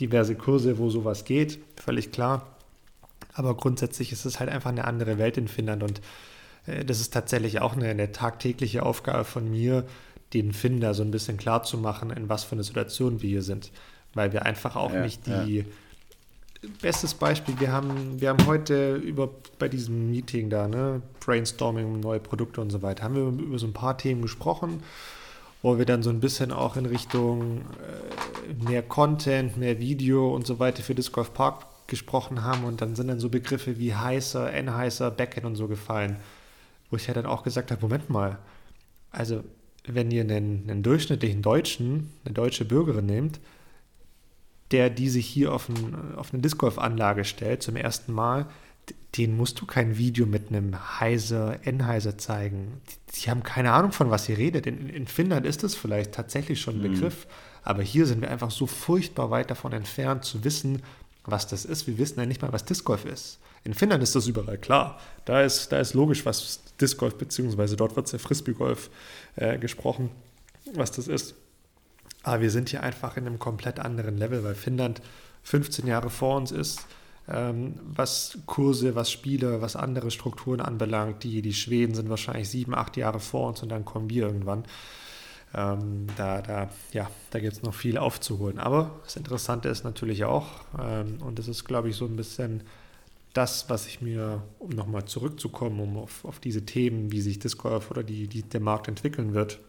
diverse 0.02 0.36
Kurse, 0.36 0.78
wo 0.78 0.90
sowas 0.90 1.24
geht, 1.24 1.60
völlig 1.82 2.12
klar. 2.12 2.46
Aber 3.34 3.56
grundsätzlich 3.56 4.12
ist 4.12 4.26
es 4.26 4.42
halt 4.42 4.50
einfach 4.50 4.70
eine 4.70 4.84
andere 4.84 5.18
Welt 5.18 5.38
in 5.38 5.48
Finnland 5.48 5.82
und 5.82 6.02
äh, 6.68 6.84
das 6.84 7.00
ist 7.00 7.14
tatsächlich 7.14 7.62
auch 7.62 7.74
eine, 7.78 7.88
eine, 7.88 8.12
tagtägliche 8.12 8.84
Aufgabe 8.84 9.24
von 9.24 9.50
mir, 9.50 9.86
den 10.44 10.54
Finder 10.54 10.94
so 10.94 11.04
ein 11.04 11.12
bisschen 11.12 11.38
klar 11.38 11.64
zu 11.64 11.78
machen, 11.78 12.10
in 12.12 12.30
was 12.30 12.44
für 12.44 12.54
eine 12.54 12.64
Situation 12.64 13.22
wir 13.22 13.30
hier 13.30 13.44
sind. 13.44 13.72
Weil 14.14 14.32
wir 14.32 14.46
einfach 14.46 14.76
auch 14.76 14.94
ja, 14.94 15.02
nicht 15.02 15.28
die. 15.28 15.58
Ja. 15.58 15.64
Bestes 16.82 17.14
Beispiel, 17.14 17.60
wir 17.60 17.72
haben, 17.72 18.20
wir 18.20 18.30
haben 18.30 18.46
heute 18.48 18.96
über 18.96 19.30
bei 19.60 19.68
diesem 19.68 20.10
Meeting 20.10 20.50
da, 20.50 20.68
ne, 20.68 21.02
Brainstorming, 21.20 22.00
neue 22.00 22.20
Produkte 22.20 22.60
und 22.60 22.72
so 22.72 22.82
weiter, 22.82 23.04
haben 23.04 23.16
wir 23.16 23.46
über 23.46 23.60
so 23.60 23.68
ein 23.68 23.74
paar 23.74 23.98
Themen 23.98 24.24
gesprochen 24.24 24.82
wo 25.66 25.80
wir 25.80 25.86
dann 25.86 26.04
so 26.04 26.12
ein 26.12 26.20
bisschen 26.20 26.52
auch 26.52 26.78
in 26.78 26.86
Richtung 26.86 27.62
äh, 27.62 28.64
mehr 28.70 28.84
Content, 28.84 29.58
mehr 29.58 29.80
Video 29.80 30.32
und 30.36 30.46
so 30.46 30.60
weiter 30.60 30.84
für 30.84 30.94
Disc 30.94 31.12
Golf 31.12 31.34
Park 31.34 31.66
gesprochen 31.88 32.44
haben 32.44 32.66
und 32.66 32.82
dann 32.82 32.96
sind 32.96 33.08
dann 33.08 33.20
so 33.20 33.30
Begriffe 33.30 33.80
wie 33.80 33.96
heißer, 33.96 34.54
N-heißer, 34.54 35.10
Backend 35.10 35.44
und 35.44 35.56
so 35.56 35.68
gefallen, 35.68 36.18
wo 36.92 36.98
ich 36.98 37.08
ja 37.08 37.16
dann 37.16 37.26
auch 37.26 37.42
gesagt 37.42 37.72
habe, 37.72 37.82
Moment 37.82 38.12
mal, 38.12 38.38
also 39.10 39.44
wenn 39.88 40.12
ihr 40.12 40.22
einen, 40.22 40.70
einen 40.70 40.84
durchschnittlichen 40.84 41.42
Deutschen, 41.42 42.12
eine 42.24 42.34
deutsche 42.34 42.66
Bürgerin 42.66 43.06
nehmt, 43.06 43.40
der 44.72 44.90
die 44.90 45.10
sich 45.10 45.28
hier 45.28 45.54
auf, 45.54 45.70
ein, 45.70 46.16
auf 46.16 46.34
eine 46.34 46.42
Disc 46.42 46.58
Golf 46.58 46.78
Anlage 46.78 47.24
stellt 47.24 47.62
zum 47.62 47.76
ersten 47.76 48.14
Mal, 48.14 48.48
den 49.18 49.38
musst 49.38 49.62
du 49.62 49.66
kein 49.66 49.98
Video 49.98 50.26
mit 50.26 50.50
einem 50.50 51.00
Heiser, 51.00 51.66
N-Heiser 51.66 52.18
zeigen. 52.18 52.82
Die, 52.90 53.16
die, 53.16 53.30
haben 53.30 53.44
keine 53.44 53.72
Ahnung, 53.72 53.92
von 53.92 54.12
was 54.12 54.28
ihr 54.28 54.38
redet. 54.38 54.68
In, 54.68 54.90
in 54.90 55.08
Finnland 55.08 55.46
ist 55.46 55.64
das 55.64 55.76
vielleicht 55.76 56.12
tatsächlich 56.12 56.60
schon 56.60 56.76
ein 56.76 56.88
mhm. 56.88 56.94
Begriff, 56.94 57.28
aber 57.64 57.82
hier 57.82 58.06
sind 58.06 58.22
wir 58.22 58.30
einfach 58.30 58.52
so 58.52 58.68
furchtbar 58.68 59.32
weit 59.32 59.50
davon 59.50 59.72
entfernt 59.72 60.26
zu 60.26 60.44
wissen, 60.44 60.82
was 61.24 61.48
das 61.48 61.66
ist. 61.66 61.88
Wir 61.88 61.98
wissen 61.98 62.20
ja 62.20 62.26
nicht 62.26 62.42
mal, 62.42 62.54
was 62.54 62.66
Disc 62.66 62.84
Golf 62.86 63.06
ist. 63.06 63.40
In 63.64 63.74
Finnland 63.74 64.04
ist 64.04 64.16
das 64.16 64.28
überall 64.28 64.58
klar. 64.58 65.00
Da 65.24 65.42
ist, 65.42 65.72
da 65.72 65.80
ist 65.80 65.94
logisch, 65.94 66.26
was 66.26 66.60
Disc 66.82 66.98
Golf, 66.98 67.18
beziehungsweise 67.18 67.76
dort 67.76 67.96
wird 67.96 68.08
es 68.08 68.12
ja 68.12 68.20
Frisbee 68.20 68.54
Golf 68.54 68.90
äh, 69.36 69.58
gesprochen, 69.58 70.12
was 70.74 70.92
das 70.92 71.08
ist. 71.08 71.36
Aber 72.24 72.42
wir 72.42 72.52
sind 72.52 72.70
hier 72.70 72.84
einfach 72.84 73.18
in 73.18 73.28
einem 73.28 73.40
komplett 73.40 73.80
anderen 73.80 74.18
Level, 74.18 74.44
weil 74.44 74.56
Finnland 74.56 75.02
15 75.44 75.88
Jahre 75.88 76.10
vor 76.10 76.38
uns 76.38 76.52
ist 76.52 76.86
ähm, 77.28 77.76
was 77.84 78.38
Kurse, 78.46 78.96
was 78.96 79.12
Spiele, 79.12 79.62
was 79.62 79.76
andere 79.76 80.12
Strukturen 80.12 80.62
anbelangt. 80.62 81.24
Die, 81.24 81.42
die 81.42 81.54
Schweden 81.54 81.96
sind 81.96 82.10
wahrscheinlich 82.10 82.50
sieben, 82.50 82.76
acht 82.76 82.98
Jahre 82.98 83.20
vor 83.20 83.48
uns 83.48 83.64
und 83.64 83.70
dann 83.70 83.86
kommen 83.86 84.10
wir 84.10 84.28
irgendwann. 84.28 84.64
Ähm, 85.54 86.08
da 86.18 86.42
da, 86.42 86.70
ja, 86.92 87.10
da 87.32 87.40
gibt 87.40 87.54
es 87.54 87.64
noch 87.64 87.74
viel 87.74 87.98
aufzuholen. 87.98 88.60
Aber 88.60 89.00
das 89.04 89.16
Interessante 89.16 89.70
ist 89.70 89.84
natürlich 89.84 90.26
auch, 90.26 90.48
ähm, 90.80 91.18
und 91.22 91.40
das 91.40 91.48
ist, 91.48 91.66
glaube 91.66 91.90
ich, 91.90 91.96
so 91.96 92.06
ein 92.06 92.16
bisschen 92.16 92.64
das, 93.36 93.70
was 93.70 93.86
ich 93.86 94.02
mir, 94.02 94.44
um 94.60 94.70
nochmal 94.70 95.06
zurückzukommen, 95.06 95.80
um 95.82 95.98
auf, 95.98 96.24
auf 96.24 96.40
diese 96.40 96.66
Themen, 96.66 97.12
wie 97.12 97.20
sich 97.22 97.38
Disc 97.38 97.58
Golf 97.58 97.92
oder 97.92 98.02
die, 98.02 98.28
die, 98.28 98.44
der 98.44 98.62
Markt 98.62 98.88
entwickeln 98.88 99.34
wird. 99.34 99.60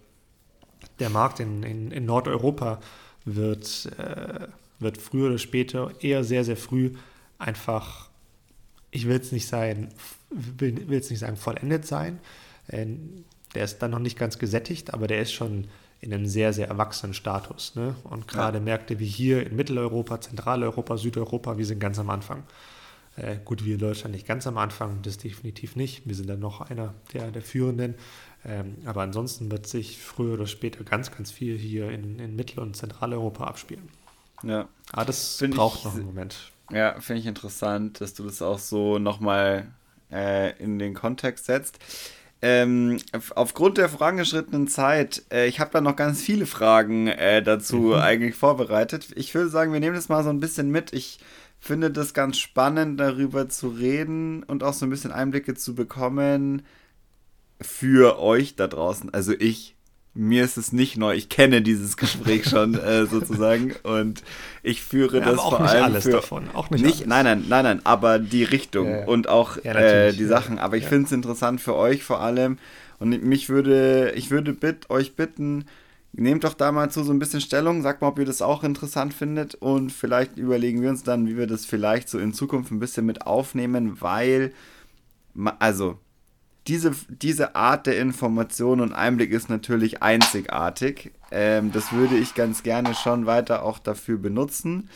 Der 1.00 1.10
Markt 1.10 1.40
in, 1.40 1.64
in, 1.64 1.90
in 1.90 2.06
Nordeuropa 2.06 2.80
wird, 3.24 3.90
äh, 3.98 4.46
wird 4.78 4.98
früher 4.98 5.28
oder 5.28 5.38
später, 5.38 5.90
eher 6.00 6.22
sehr, 6.22 6.44
sehr 6.44 6.56
früh, 6.56 6.92
einfach, 7.38 8.08
ich 8.92 9.08
will 9.08 9.18
es 9.18 9.32
nicht 9.32 9.48
sein, 9.48 9.88
will, 10.30 10.88
will 10.88 11.00
es 11.00 11.10
nicht 11.10 11.18
sagen 11.18 11.36
vollendet 11.36 11.86
sein. 11.86 12.20
Ähm, 12.68 13.24
der 13.54 13.64
ist 13.64 13.80
dann 13.80 13.90
noch 13.90 13.98
nicht 13.98 14.18
ganz 14.18 14.38
gesättigt, 14.38 14.94
aber 14.94 15.08
der 15.08 15.20
ist 15.20 15.32
schon 15.32 15.66
in 16.00 16.14
einem 16.14 16.26
sehr, 16.26 16.52
sehr 16.52 16.68
erwachsenen 16.68 17.14
Status. 17.14 17.74
Ne? 17.74 17.96
Und 18.04 18.28
gerade 18.28 18.58
ja. 18.58 18.64
Märkte 18.64 19.00
wie 19.00 19.06
hier 19.06 19.44
in 19.44 19.56
Mitteleuropa, 19.56 20.20
Zentraleuropa, 20.20 20.98
Südeuropa, 20.98 21.58
wir 21.58 21.66
sind 21.66 21.80
ganz 21.80 21.98
am 21.98 22.10
Anfang. 22.10 22.44
Äh, 23.16 23.38
gut, 23.44 23.64
wir 23.64 23.74
in 23.74 23.80
Deutschland 23.80 24.14
nicht 24.14 24.26
ganz 24.26 24.46
am 24.46 24.58
Anfang, 24.58 25.00
das 25.02 25.18
definitiv 25.18 25.74
nicht. 25.74 26.06
Wir 26.06 26.14
sind 26.14 26.28
dann 26.28 26.40
noch 26.40 26.60
einer 26.60 26.94
der, 27.12 27.30
der 27.30 27.42
Führenden. 27.42 27.94
Ähm, 28.44 28.76
aber 28.84 29.02
ansonsten 29.02 29.50
wird 29.50 29.66
sich 29.66 29.98
früher 29.98 30.34
oder 30.34 30.46
später 30.46 30.84
ganz, 30.84 31.10
ganz 31.10 31.30
viel 31.30 31.56
hier 31.56 31.90
in, 31.90 32.18
in 32.18 32.36
Mittel- 32.36 32.60
und 32.60 32.76
Zentraleuropa 32.76 33.44
abspielen. 33.44 33.88
Ja. 34.42 34.68
Aber 34.92 35.04
das 35.06 35.36
Find 35.36 35.54
braucht 35.54 35.84
noch 35.84 35.94
einen 35.94 36.06
Moment. 36.06 36.52
Ja, 36.70 37.00
finde 37.00 37.20
ich 37.20 37.26
interessant, 37.26 38.00
dass 38.00 38.14
du 38.14 38.24
das 38.24 38.42
auch 38.42 38.58
so 38.58 38.98
nochmal 38.98 39.66
äh, 40.12 40.56
in 40.62 40.78
den 40.78 40.94
Kontext 40.94 41.46
setzt. 41.46 41.78
Ähm, 42.42 42.98
aufgrund 43.34 43.78
der 43.78 43.88
vorangeschrittenen 43.88 44.68
Zeit, 44.68 45.22
äh, 45.32 45.46
ich 45.46 45.58
habe 45.58 45.70
da 45.72 45.80
noch 45.80 45.96
ganz 45.96 46.20
viele 46.20 46.44
Fragen 46.44 47.08
äh, 47.08 47.42
dazu 47.42 47.76
mhm. 47.76 47.92
eigentlich 47.94 48.34
vorbereitet. 48.34 49.08
Ich 49.16 49.34
würde 49.34 49.48
sagen, 49.48 49.72
wir 49.72 49.80
nehmen 49.80 49.96
das 49.96 50.08
mal 50.08 50.22
so 50.22 50.30
ein 50.30 50.40
bisschen 50.40 50.70
mit. 50.70 50.92
Ich 50.92 51.18
finde 51.66 51.90
das 51.90 52.14
ganz 52.14 52.38
spannend, 52.38 53.00
darüber 53.00 53.48
zu 53.48 53.68
reden 53.68 54.42
und 54.42 54.62
auch 54.62 54.72
so 54.72 54.86
ein 54.86 54.90
bisschen 54.90 55.12
Einblicke 55.12 55.54
zu 55.54 55.74
bekommen 55.74 56.62
für 57.60 58.18
euch 58.18 58.56
da 58.56 58.66
draußen. 58.66 59.12
Also 59.12 59.32
ich 59.32 59.76
mir 60.16 60.44
ist 60.44 60.56
es 60.56 60.72
nicht 60.72 60.96
neu. 60.96 61.14
Ich 61.14 61.28
kenne 61.28 61.60
dieses 61.60 61.96
Gespräch 61.96 62.48
schon 62.48 62.74
äh, 62.74 63.04
sozusagen 63.10 63.74
und 63.82 64.22
ich 64.62 64.82
führe 64.82 65.18
ja, 65.18 65.26
das 65.26 65.40
vor 65.40 65.60
allem 65.60 65.84
alles 65.84 66.04
für 66.04 66.12
davon. 66.12 66.48
Auch 66.54 66.70
nicht, 66.70 66.84
nicht 66.84 67.06
Nein, 67.06 67.24
nein, 67.24 67.44
nein, 67.48 67.64
nein. 67.64 67.80
Aber 67.84 68.18
die 68.18 68.44
Richtung 68.44 68.88
ja, 68.88 69.00
ja. 69.00 69.06
und 69.06 69.28
auch 69.28 69.58
äh, 69.58 70.12
die 70.12 70.24
Sachen. 70.24 70.58
Aber 70.58 70.76
ich 70.78 70.86
finde 70.86 71.06
es 71.06 71.12
interessant 71.12 71.60
für 71.60 71.74
euch 71.74 72.02
vor 72.02 72.20
allem 72.20 72.58
und 72.98 73.22
mich 73.22 73.48
würde, 73.48 74.12
ich 74.16 74.30
würde 74.30 74.54
bitt, 74.54 74.88
euch 74.88 75.16
bitten, 75.16 75.66
nehmt 76.16 76.44
doch 76.44 76.54
da 76.54 76.72
mal 76.72 76.90
zu 76.90 77.04
so 77.04 77.12
ein 77.12 77.18
bisschen 77.18 77.40
Stellung. 77.40 77.82
Sagt 77.82 78.00
mal, 78.00 78.08
ob 78.08 78.18
ihr 78.18 78.24
das 78.24 78.42
auch 78.42 78.64
interessant 78.64 79.14
findet 79.14 79.54
und 79.54 79.92
vielleicht 79.92 80.38
überlegen 80.38 80.82
wir 80.82 80.90
uns 80.90 81.02
dann, 81.02 81.26
wie 81.26 81.36
wir 81.36 81.46
das 81.46 81.64
vielleicht 81.64 82.08
so 82.08 82.18
in 82.18 82.32
Zukunft 82.32 82.70
ein 82.70 82.80
bisschen 82.80 83.06
mit 83.06 83.26
aufnehmen, 83.26 84.00
weil 84.00 84.52
also 85.58 85.98
diese, 86.66 86.92
diese 87.08 87.54
Art 87.54 87.86
der 87.86 87.98
Information 87.98 88.80
und 88.80 88.92
Einblick 88.92 89.30
ist 89.30 89.48
natürlich 89.48 90.02
einzigartig. 90.02 91.12
Ähm, 91.30 91.70
das 91.72 91.92
würde 91.92 92.16
ich 92.16 92.34
ganz 92.34 92.62
gerne 92.62 92.94
schon 92.94 93.26
weiter 93.26 93.62
auch 93.62 93.78
dafür 93.78 94.18
benutzen. 94.18 94.88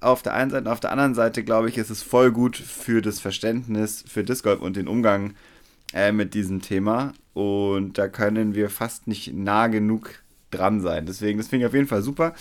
Auf 0.00 0.22
der 0.22 0.34
einen 0.34 0.50
Seite, 0.50 0.70
auf 0.70 0.78
der 0.78 0.92
anderen 0.92 1.14
Seite 1.14 1.42
glaube 1.42 1.68
ich, 1.68 1.78
ist 1.78 1.90
es 1.90 2.02
voll 2.02 2.30
gut 2.30 2.56
für 2.56 3.02
das 3.02 3.18
Verständnis 3.18 4.04
für 4.06 4.22
Disc 4.22 4.44
Golf 4.44 4.60
und 4.60 4.76
den 4.76 4.86
Umgang 4.86 5.34
äh, 5.92 6.12
mit 6.12 6.34
diesem 6.34 6.62
Thema. 6.62 7.14
Und 7.34 7.98
da 7.98 8.08
können 8.08 8.54
wir 8.54 8.70
fast 8.70 9.08
nicht 9.08 9.34
nah 9.34 9.66
genug 9.66 10.22
dran 10.50 10.80
sein. 10.80 11.06
Deswegen, 11.06 11.38
das 11.38 11.48
finde 11.48 11.64
ich 11.64 11.68
auf 11.68 11.74
jeden 11.74 11.86
Fall 11.86 12.02
super. 12.02 12.34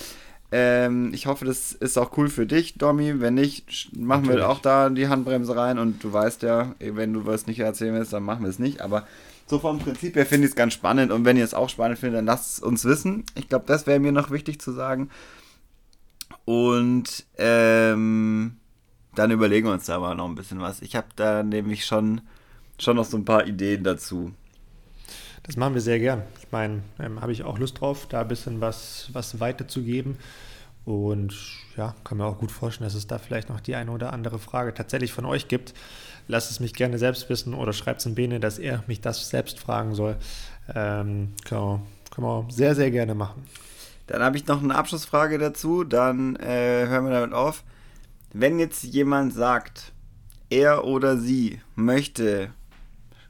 Ähm, 0.52 1.14
ich 1.14 1.28
hoffe, 1.28 1.46
das 1.46 1.74
ist 1.74 1.98
auch 1.98 2.18
cool 2.18 2.30
für 2.30 2.46
dich, 2.46 2.76
Domi. 2.76 3.20
Wenn 3.20 3.34
nicht, 3.34 3.96
machen 3.98 4.24
Natürlich. 4.24 4.46
wir 4.46 4.50
auch 4.50 4.60
da 4.60 4.90
die 4.90 5.08
Handbremse 5.08 5.56
rein. 5.56 5.78
Und 5.78 6.04
du 6.04 6.14
weißt 6.14 6.44
ja, 6.44 6.76
wenn 6.80 7.14
du 7.14 7.26
was 7.26 7.48
nicht 7.48 7.60
erzählen 7.60 7.94
willst, 7.94 8.14
dann 8.14 8.24
machen 8.24 8.44
wir 8.44 8.50
es 8.50 8.60
nicht. 8.60 8.82
Aber 8.82 9.06
so 9.46 9.60
vom 9.60 9.80
Prinzip 9.80 10.16
her 10.16 10.26
finde 10.26 10.46
ich 10.46 10.52
es 10.52 10.56
ganz 10.56 10.74
spannend. 10.74 11.12
Und 11.12 11.26
wenn 11.26 11.38
ihr 11.38 11.44
es 11.44 11.54
auch 11.54 11.70
spannend 11.70 12.00
findet, 12.00 12.20
dann 12.20 12.26
lasst 12.26 12.58
es 12.58 12.60
uns 12.60 12.86
wissen. 12.86 13.26
Ich 13.36 13.50
glaube, 13.50 13.66
das 13.68 13.88
wäre 13.88 14.00
mir 14.00 14.12
noch 14.12 14.32
wichtig 14.32 14.62
zu 14.62 14.72
sagen. 14.72 15.10
Und 16.46 17.26
ähm, 17.38 18.56
dann 19.16 19.32
überlegen 19.32 19.68
wir 19.68 19.74
uns 19.74 19.86
da 19.86 20.00
mal 20.00 20.16
noch 20.16 20.28
ein 20.28 20.36
bisschen 20.36 20.62
was. 20.62 20.82
Ich 20.82 20.96
habe 20.96 21.08
da 21.16 21.44
nämlich 21.44 21.86
schon, 21.86 22.22
schon 22.80 22.96
noch 22.96 23.06
so 23.06 23.18
ein 23.18 23.26
paar 23.26 23.48
Ideen 23.48 23.84
dazu. 23.84 24.32
Das 25.48 25.56
machen 25.56 25.74
wir 25.74 25.82
sehr 25.82 26.00
gern. 26.00 26.24
Ich 26.40 26.52
meine, 26.52 26.84
ähm, 27.00 27.22
habe 27.22 27.32
ich 27.32 27.44
auch 27.44 27.58
Lust 27.58 27.80
drauf, 27.80 28.06
da 28.08 28.22
ein 28.22 28.28
bisschen 28.28 28.60
was, 28.60 29.10
was 29.14 29.40
weiterzugeben. 29.40 30.18
Und 30.84 31.34
ja, 31.76 31.96
kann 32.04 32.18
mir 32.18 32.26
auch 32.26 32.38
gut 32.38 32.52
vorstellen, 32.52 32.88
dass 32.88 32.96
es 32.96 33.08
da 33.08 33.18
vielleicht 33.18 33.50
noch 33.50 33.60
die 33.60 33.76
eine 33.76 33.92
oder 33.92 34.14
andere 34.14 34.40
Frage 34.40 34.74
tatsächlich 34.74 35.12
von 35.12 35.26
euch 35.26 35.48
gibt. 35.48 35.74
Lasst 36.28 36.52
es 36.52 36.60
mich 36.60 36.74
gerne 36.74 36.98
selbst 36.98 37.30
wissen 37.30 37.54
oder 37.54 37.74
schreibt 37.74 38.02
es 38.02 38.06
in 38.06 38.16
Bene, 38.16 38.40
dass 38.40 38.60
er 38.60 38.84
mich 38.88 39.00
das 39.00 39.30
selbst 39.30 39.60
fragen 39.60 39.96
soll. 39.96 40.18
Ähm, 40.74 41.34
können, 41.46 41.62
wir, 41.62 41.82
können 42.12 42.28
wir 42.28 42.46
sehr, 42.50 42.76
sehr 42.76 42.92
gerne 42.92 43.16
machen. 43.16 43.44
Dann 44.08 44.22
habe 44.22 44.38
ich 44.38 44.48
noch 44.48 44.62
eine 44.62 44.76
Abschlussfrage 44.76 45.38
dazu. 45.38 45.84
Dann 45.86 46.36
äh, 46.38 46.88
hören 46.88 47.06
wir 47.06 47.12
damit 47.12 47.34
auf. 47.34 47.64
Wenn 48.34 48.60
jetzt 48.60 48.84
jemand 48.84 49.34
sagt, 49.34 49.94
er 50.50 50.86
oder 50.86 51.18
sie 51.18 51.62
möchte 51.76 52.50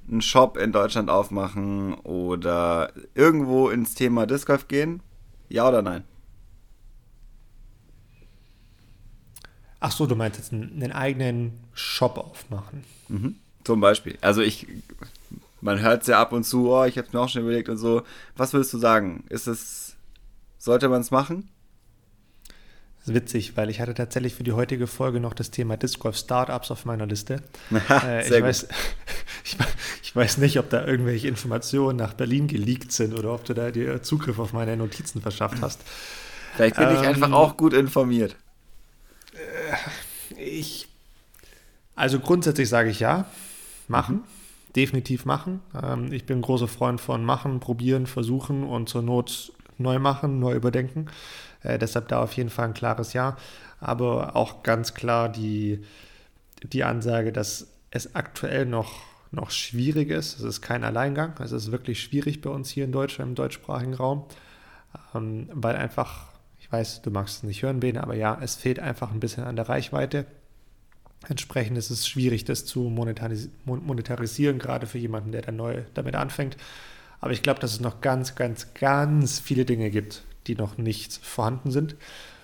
einen 0.09 0.21
Shop 0.21 0.57
in 0.57 0.71
Deutschland 0.71 1.09
aufmachen 1.09 1.93
oder 1.95 2.91
irgendwo 3.13 3.69
ins 3.69 3.93
Thema 3.93 4.25
Disc 4.25 4.47
Golf 4.47 4.67
gehen? 4.67 5.01
Ja 5.49 5.67
oder 5.67 5.81
nein? 5.81 6.03
Ach 9.79 9.91
so, 9.91 10.05
du 10.05 10.15
meinst 10.15 10.39
jetzt 10.39 10.53
einen, 10.53 10.81
einen 10.81 10.91
eigenen 10.91 11.59
Shop 11.73 12.17
aufmachen. 12.17 12.83
Mhm. 13.09 13.35
Zum 13.63 13.79
Beispiel. 13.79 14.17
Also 14.21 14.41
ich, 14.41 14.65
man 15.61 15.79
hört 15.79 16.01
es 16.01 16.07
ja 16.07 16.19
ab 16.19 16.31
und 16.31 16.45
zu, 16.45 16.71
oh, 16.71 16.85
ich 16.85 16.97
habe 16.97 17.07
mir 17.11 17.19
auch 17.19 17.29
schon 17.29 17.43
überlegt 17.43 17.69
und 17.69 17.77
so. 17.77 18.03
Was 18.35 18.53
würdest 18.53 18.73
du 18.73 18.77
sagen? 18.77 19.25
Ist 19.29 19.47
es, 19.47 19.95
sollte 20.57 20.89
man 20.89 21.01
es 21.01 21.11
machen? 21.11 21.49
Das 23.07 23.15
ist 23.15 23.21
witzig, 23.21 23.55
weil 23.55 23.69
ich 23.69 23.79
hatte 23.79 23.93
tatsächlich 23.93 24.33
für 24.33 24.43
die 24.43 24.51
heutige 24.51 24.85
Folge 24.85 25.21
noch 25.21 25.33
das 25.33 25.49
Thema 25.49 25.77
Disc 25.77 25.97
Golf 25.97 26.17
Startups 26.17 26.71
auf 26.71 26.83
meiner 26.83 27.05
Liste. 27.05 27.41
äh, 27.89 28.27
ich, 28.27 28.43
weiß, 28.43 28.67
ich, 29.45 29.57
ich, 30.03 30.13
weiß 30.13 30.39
nicht, 30.39 30.59
ob 30.59 30.69
da 30.69 30.85
irgendwelche 30.85 31.29
Informationen 31.29 31.97
nach 31.97 32.13
Berlin 32.15 32.47
geleakt 32.47 32.91
sind 32.91 33.17
oder 33.17 33.33
ob 33.33 33.45
du 33.45 33.53
da 33.53 33.71
dir 33.71 34.03
Zugriff 34.03 34.39
auf 34.39 34.51
meine 34.51 34.75
Notizen 34.75 35.21
verschafft 35.21 35.61
hast. 35.61 35.79
Vielleicht 36.55 36.75
bin 36.75 36.89
ähm, 36.89 36.95
ich 36.95 37.07
einfach 37.07 37.31
auch 37.31 37.55
gut 37.55 37.71
informiert. 37.71 38.35
Äh, 39.33 40.41
ich, 40.41 40.89
also 41.95 42.19
grundsätzlich 42.19 42.67
sage 42.67 42.89
ich 42.89 42.99
ja, 42.99 43.25
machen. 43.87 44.15
Mhm. 44.15 44.23
Definitiv 44.75 45.23
machen. 45.23 45.61
Ähm, 45.81 46.11
ich 46.11 46.25
bin 46.25 46.41
großer 46.41 46.67
Freund 46.67 46.99
von 46.99 47.23
machen, 47.23 47.61
probieren, 47.61 48.05
versuchen 48.05 48.65
und 48.65 48.89
zur 48.89 49.01
Not 49.01 49.53
neu 49.77 49.97
machen, 49.97 50.39
neu 50.39 50.55
überdenken. 50.55 51.07
Äh, 51.63 51.79
deshalb 51.79 52.07
da 52.07 52.21
auf 52.21 52.33
jeden 52.33 52.49
Fall 52.49 52.65
ein 52.65 52.73
klares 52.73 53.13
Ja. 53.13 53.37
Aber 53.79 54.35
auch 54.35 54.63
ganz 54.63 54.93
klar 54.93 55.29
die, 55.29 55.83
die 56.63 56.83
Ansage, 56.83 57.31
dass 57.31 57.67
es 57.91 58.15
aktuell 58.15 58.65
noch, 58.65 59.01
noch 59.31 59.51
schwierig 59.51 60.09
ist. 60.09 60.39
Es 60.39 60.43
ist 60.43 60.61
kein 60.61 60.83
Alleingang. 60.83 61.33
Es 61.39 61.51
ist 61.51 61.71
wirklich 61.71 62.01
schwierig 62.01 62.41
bei 62.41 62.49
uns 62.49 62.69
hier 62.69 62.85
in 62.85 62.91
Deutschland, 62.91 63.29
im 63.29 63.35
deutschsprachigen 63.35 63.93
Raum, 63.93 64.25
ähm, 65.13 65.49
weil 65.53 65.75
einfach 65.75 66.27
ich 66.67 66.71
weiß, 66.73 67.01
du 67.01 67.11
magst 67.11 67.37
es 67.37 67.43
nicht 67.43 67.63
hören, 67.63 67.79
Bene, 67.79 68.03
aber 68.03 68.15
ja, 68.15 68.37
es 68.41 68.55
fehlt 68.55 68.79
einfach 68.79 69.11
ein 69.11 69.21
bisschen 69.21 69.45
an 69.45 69.55
der 69.55 69.69
Reichweite. 69.69 70.25
Entsprechend 71.29 71.77
ist 71.77 71.89
es 71.91 72.05
schwierig, 72.05 72.43
das 72.43 72.65
zu 72.65 72.81
monetaris 72.81 73.49
monetarisieren, 73.63 74.59
gerade 74.59 74.85
für 74.85 74.97
jemanden, 74.97 75.31
der 75.31 75.43
dann 75.43 75.55
neu 75.55 75.83
damit 75.93 76.15
anfängt. 76.15 76.57
Aber 77.21 77.31
ich 77.31 77.41
glaube, 77.41 77.61
dass 77.61 77.71
es 77.71 77.79
noch 77.79 78.01
ganz, 78.01 78.35
ganz, 78.35 78.73
ganz 78.73 79.39
viele 79.39 79.63
Dinge 79.63 79.89
gibt, 79.89 80.23
die 80.47 80.55
noch 80.55 80.77
nicht 80.77 81.13
vorhanden 81.13 81.71
sind, 81.71 81.95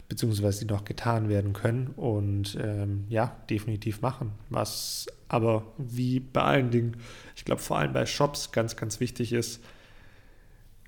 beziehungsweise 0.09 0.65
die 0.65 0.71
noch 0.71 0.85
getan 0.85 1.29
werden 1.29 1.53
können 1.53 1.87
und 1.95 2.57
ähm, 2.61 3.05
ja, 3.09 3.35
definitiv 3.49 4.01
machen. 4.01 4.31
Was 4.49 5.07
aber 5.27 5.63
wie 5.77 6.19
bei 6.19 6.43
allen 6.43 6.71
Dingen, 6.71 6.97
ich 7.35 7.45
glaube 7.45 7.61
vor 7.61 7.77
allem 7.79 7.93
bei 7.93 8.05
Shops 8.05 8.51
ganz, 8.51 8.75
ganz 8.75 8.99
wichtig 8.99 9.33
ist, 9.33 9.63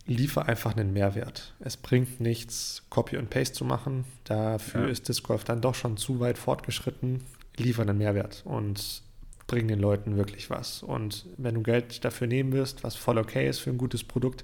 liefer 0.06 0.48
einfach 0.48 0.76
einen 0.76 0.94
Mehrwert. 0.94 1.56
Es 1.60 1.78
bringt 1.78 2.20
nichts, 2.20 2.84
Copy 2.90 3.18
und 3.18 3.30
Paste 3.30 3.56
zu 3.56 3.66
machen. 3.66 4.06
Dafür 4.24 4.82
ja. 4.82 4.88
ist 4.90 5.08
Disc 5.08 5.24
Golf 5.24 5.44
dann 5.44 5.62
doch 5.62 5.76
schon 5.76 5.98
zu 5.98 6.20
weit 6.20 6.38
fortgeschritten. 6.38 7.22
Liefer 7.58 7.82
einen 7.82 7.98
Mehrwert 7.98 8.44
und 8.46 9.02
bring 9.48 9.68
den 9.68 9.80
Leuten 9.80 10.18
wirklich 10.18 10.50
was. 10.50 10.84
Und 10.84 11.26
wenn 11.38 11.56
du 11.56 11.62
Geld 11.62 12.04
dafür 12.04 12.28
nehmen 12.28 12.52
wirst, 12.52 12.84
was 12.84 12.96
voll 12.96 13.18
okay 13.18 13.48
ist 13.48 13.60
für 13.60 13.70
ein 13.70 13.78
gutes 13.78 14.04
Produkt, 14.04 14.44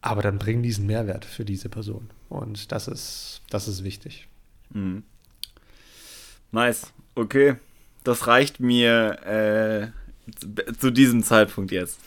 aber 0.00 0.22
dann 0.22 0.38
bring 0.38 0.62
diesen 0.62 0.86
Mehrwert 0.86 1.24
für 1.24 1.44
diese 1.44 1.68
Person. 1.68 2.10
Und 2.28 2.72
das 2.72 2.88
ist, 2.88 3.42
das 3.50 3.68
ist 3.68 3.84
wichtig. 3.84 4.28
Mhm. 4.70 5.02
Nice. 6.52 6.92
Okay. 7.14 7.56
Das 8.04 8.26
reicht 8.26 8.60
mir 8.60 9.92
äh, 9.92 10.72
zu 10.78 10.90
diesem 10.90 11.22
Zeitpunkt 11.22 11.72
jetzt. 11.72 11.98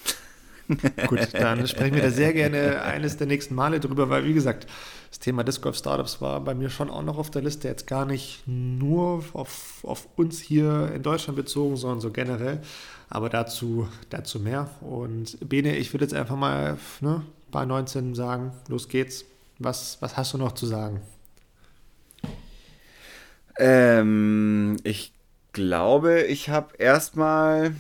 Gut, 1.08 1.34
dann 1.34 1.68
sprechen 1.68 1.96
wir 1.96 2.02
da 2.02 2.12
sehr 2.12 2.34
gerne 2.34 2.82
eines 2.82 3.18
der 3.18 3.28
nächsten 3.28 3.56
Male 3.56 3.80
drüber, 3.80 4.10
weil 4.10 4.26
wie 4.26 4.34
gesagt, 4.34 4.68
das 5.10 5.20
Thema 5.20 5.44
Disc 5.44 5.62
Golf 5.62 5.76
Startups 5.76 6.22
war 6.22 6.40
bei 6.42 6.56
mir 6.56 6.70
schon 6.70 6.90
auch 6.90 7.04
noch 7.04 7.18
auf 7.18 7.30
der 7.30 7.42
Liste, 7.42 7.68
jetzt 7.68 7.88
gar 7.88 8.06
nicht 8.06 8.44
nur 8.48 9.24
auf, 9.34 9.84
auf 9.84 10.08
uns 10.16 10.40
hier 10.40 10.92
in 10.96 11.04
Deutschland 11.04 11.36
bezogen, 11.36 11.76
sondern 11.76 12.00
so 12.00 12.12
generell. 12.12 12.62
Aber 13.10 13.28
dazu, 13.28 13.90
dazu 14.10 14.40
mehr. 14.40 14.70
Und 14.80 15.38
Bene, 15.48 15.76
ich 15.76 15.94
würde 15.94 16.06
jetzt 16.06 16.14
einfach 16.14 16.38
mal 16.38 16.78
ne, 17.02 17.24
bei 17.52 17.66
19 17.66 18.16
sagen, 18.16 18.52
los 18.68 18.88
geht's. 18.88 19.26
Was, 19.60 19.98
was 20.02 20.18
hast 20.18 20.34
du 20.34 20.38
noch 20.38 20.54
zu 20.54 20.66
sagen? 20.66 21.02
Ähm, 23.60 24.78
ich 24.84 25.14
glaube, 25.54 26.22
ich 26.24 26.50
habe 26.50 26.76
erstmal 26.78 27.76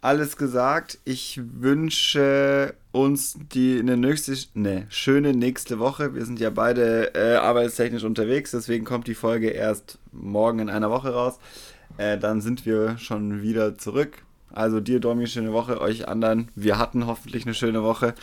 alles 0.00 0.36
gesagt. 0.36 0.98
Ich 1.04 1.40
wünsche 1.42 2.74
uns 2.92 3.36
die 3.52 3.78
eine 3.78 3.96
nächste, 3.96 4.36
ne, 4.54 4.86
schöne 4.88 5.34
nächste 5.34 5.78
Woche. 5.78 6.14
Wir 6.14 6.24
sind 6.24 6.40
ja 6.40 6.50
beide 6.50 7.14
äh, 7.14 7.36
arbeitstechnisch 7.36 8.04
unterwegs, 8.04 8.50
deswegen 8.52 8.84
kommt 8.84 9.06
die 9.06 9.14
Folge 9.14 9.48
erst 9.48 9.98
morgen 10.12 10.60
in 10.60 10.70
einer 10.70 10.90
Woche 10.90 11.12
raus. 11.12 11.38
Äh, 11.96 12.18
dann 12.18 12.40
sind 12.40 12.66
wir 12.66 12.98
schon 12.98 13.42
wieder 13.42 13.76
zurück. 13.76 14.22
Also 14.50 14.80
dir, 14.80 15.00
Domi, 15.00 15.26
schöne 15.26 15.52
Woche. 15.52 15.80
Euch 15.80 16.08
anderen, 16.08 16.48
wir 16.54 16.78
hatten 16.78 17.06
hoffentlich 17.06 17.44
eine 17.44 17.54
schöne 17.54 17.82
Woche. 17.82 18.14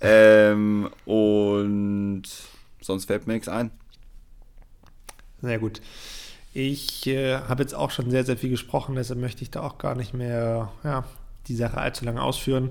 Ähm, 0.00 0.90
und 1.04 2.24
sonst 2.80 3.06
fällt 3.06 3.26
mir 3.26 3.34
nichts 3.34 3.48
ein. 3.48 3.70
Sehr 5.42 5.58
gut. 5.58 5.80
Ich 6.54 7.06
äh, 7.06 7.36
habe 7.36 7.62
jetzt 7.62 7.74
auch 7.74 7.90
schon 7.90 8.10
sehr, 8.10 8.24
sehr 8.24 8.36
viel 8.36 8.50
gesprochen, 8.50 8.94
deshalb 8.94 9.20
möchte 9.20 9.42
ich 9.42 9.50
da 9.50 9.60
auch 9.62 9.78
gar 9.78 9.94
nicht 9.94 10.14
mehr 10.14 10.72
ja, 10.82 11.04
die 11.46 11.54
Sache 11.54 11.78
allzu 11.78 12.04
lange 12.04 12.22
ausführen. 12.22 12.70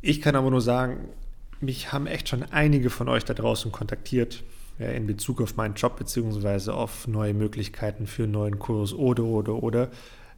Ich 0.00 0.20
kann 0.20 0.36
aber 0.36 0.50
nur 0.50 0.60
sagen, 0.60 1.08
mich 1.60 1.92
haben 1.92 2.06
echt 2.06 2.28
schon 2.28 2.44
einige 2.44 2.90
von 2.90 3.08
euch 3.08 3.24
da 3.24 3.34
draußen 3.34 3.72
kontaktiert 3.72 4.42
ja, 4.78 4.88
in 4.88 5.06
Bezug 5.06 5.40
auf 5.40 5.56
meinen 5.56 5.74
Job 5.74 5.96
beziehungsweise 5.96 6.74
auf 6.74 7.06
neue 7.06 7.34
Möglichkeiten 7.34 8.06
für 8.06 8.24
einen 8.24 8.32
neuen 8.32 8.58
Kurs 8.58 8.92
oder, 8.92 9.24
oder, 9.24 9.62
oder. 9.62 9.90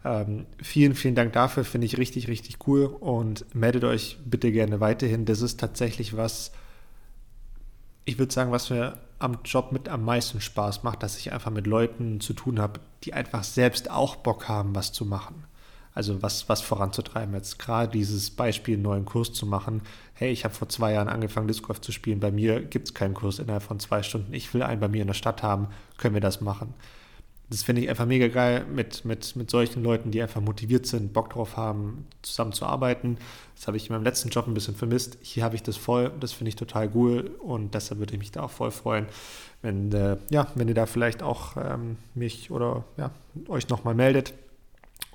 Ähm, 0.05 0.47
vielen, 0.63 0.95
vielen 0.95 1.15
Dank 1.15 1.33
dafür, 1.35 1.65
finde 1.65 1.87
ich 1.87 1.99
richtig, 1.99 2.29
richtig 2.29 2.67
cool 2.67 2.87
und 2.87 3.55
meldet 3.55 3.85
euch 3.85 4.19
bitte 4.25 4.51
gerne 4.51 4.81
weiterhin. 4.81 5.27
Das 5.27 5.43
ist 5.43 5.61
tatsächlich 5.61 6.17
was, 6.17 6.53
ich 8.05 8.19
würde 8.19 8.33
sagen, 8.33 8.51
was 8.51 8.71
mir 8.71 8.99
am 9.19 9.39
Job 9.45 9.73
mit 9.73 9.89
am 9.89 10.05
meisten 10.05 10.41
Spaß 10.41 10.83
macht, 10.83 11.03
dass 11.03 11.19
ich 11.19 11.33
einfach 11.33 11.51
mit 11.51 11.67
Leuten 11.67 12.21
zu 12.21 12.33
tun 12.33 12.59
habe, 12.59 12.81
die 13.05 13.13
einfach 13.13 13.45
selbst 13.45 13.91
auch 13.91 14.17
Bock 14.17 14.49
haben, 14.49 14.75
was 14.75 14.93
zu 14.93 15.05
machen. 15.05 15.45
Also 15.93 16.23
was, 16.23 16.49
was 16.49 16.63
voranzutreiben. 16.63 17.35
Jetzt 17.35 17.59
gerade 17.59 17.93
dieses 17.93 18.31
Beispiel, 18.31 18.75
einen 18.75 18.85
neuen 18.85 19.05
Kurs 19.05 19.33
zu 19.33 19.45
machen. 19.45 19.83
Hey, 20.15 20.31
ich 20.31 20.45
habe 20.45 20.55
vor 20.55 20.69
zwei 20.69 20.93
Jahren 20.93 21.09
angefangen, 21.09 21.49
Disc 21.49 21.65
Golf 21.65 21.81
zu 21.81 21.93
spielen. 21.93 22.21
Bei 22.21 22.31
mir 22.31 22.63
gibt 22.63 22.89
es 22.89 22.95
keinen 22.95 23.13
Kurs 23.13 23.39
innerhalb 23.39 23.65
von 23.65 23.81
zwei 23.81 24.03
Stunden. 24.03 24.33
Ich 24.33 24.55
will 24.55 24.63
einen 24.63 24.81
bei 24.81 24.89
mir 24.89 25.03
in 25.03 25.09
der 25.09 25.15
Stadt 25.15 25.43
haben. 25.43 25.69
Können 25.99 26.15
wir 26.15 26.21
das 26.21 26.41
machen? 26.41 26.73
Das 27.51 27.65
finde 27.65 27.83
ich 27.83 27.91
einfach 27.91 28.07
mega 28.07 28.29
geil 28.29 28.65
mit, 28.73 29.05
mit, 29.05 29.35
mit 29.35 29.51
solchen 29.51 29.83
Leuten, 29.83 30.13
die 30.13 30.23
einfach 30.23 30.41
motiviert 30.41 30.87
sind, 30.87 31.13
Bock 31.13 31.31
drauf 31.31 31.57
haben, 31.57 32.07
zusammen 32.23 32.53
zu 32.53 32.65
arbeiten. 32.65 33.19
Das 33.57 33.67
habe 33.67 33.77
ich 33.77 33.89
in 33.89 33.95
meinem 33.95 34.05
letzten 34.05 34.29
Job 34.29 34.47
ein 34.47 34.55
bisschen 34.55 34.77
vermisst. 34.77 35.19
Hier 35.21 35.43
habe 35.43 35.57
ich 35.57 35.63
das 35.65 35.77
voll, 35.77 36.13
das 36.21 36.33
finde 36.33 36.51
ich 36.51 36.57
total 36.57 36.91
cool 36.95 37.33
und 37.41 37.75
deshalb 37.75 37.99
würde 37.99 38.13
ich 38.15 38.21
mich 38.21 38.31
da 38.31 38.43
auch 38.43 38.53
voll 38.53 38.71
freuen, 38.71 39.07
wenn, 39.63 39.91
äh, 39.93 40.17
ja, 40.31 40.47
wenn 40.55 40.69
ihr 40.69 40.75
da 40.75 40.87
vielleicht 40.87 41.25
auch 41.25 41.57
ähm, 41.57 41.97
mich 42.15 42.53
oder 42.53 42.85
ja, 42.97 43.11
euch 43.49 43.69
nochmal 43.69 43.95
meldet. 43.95 44.33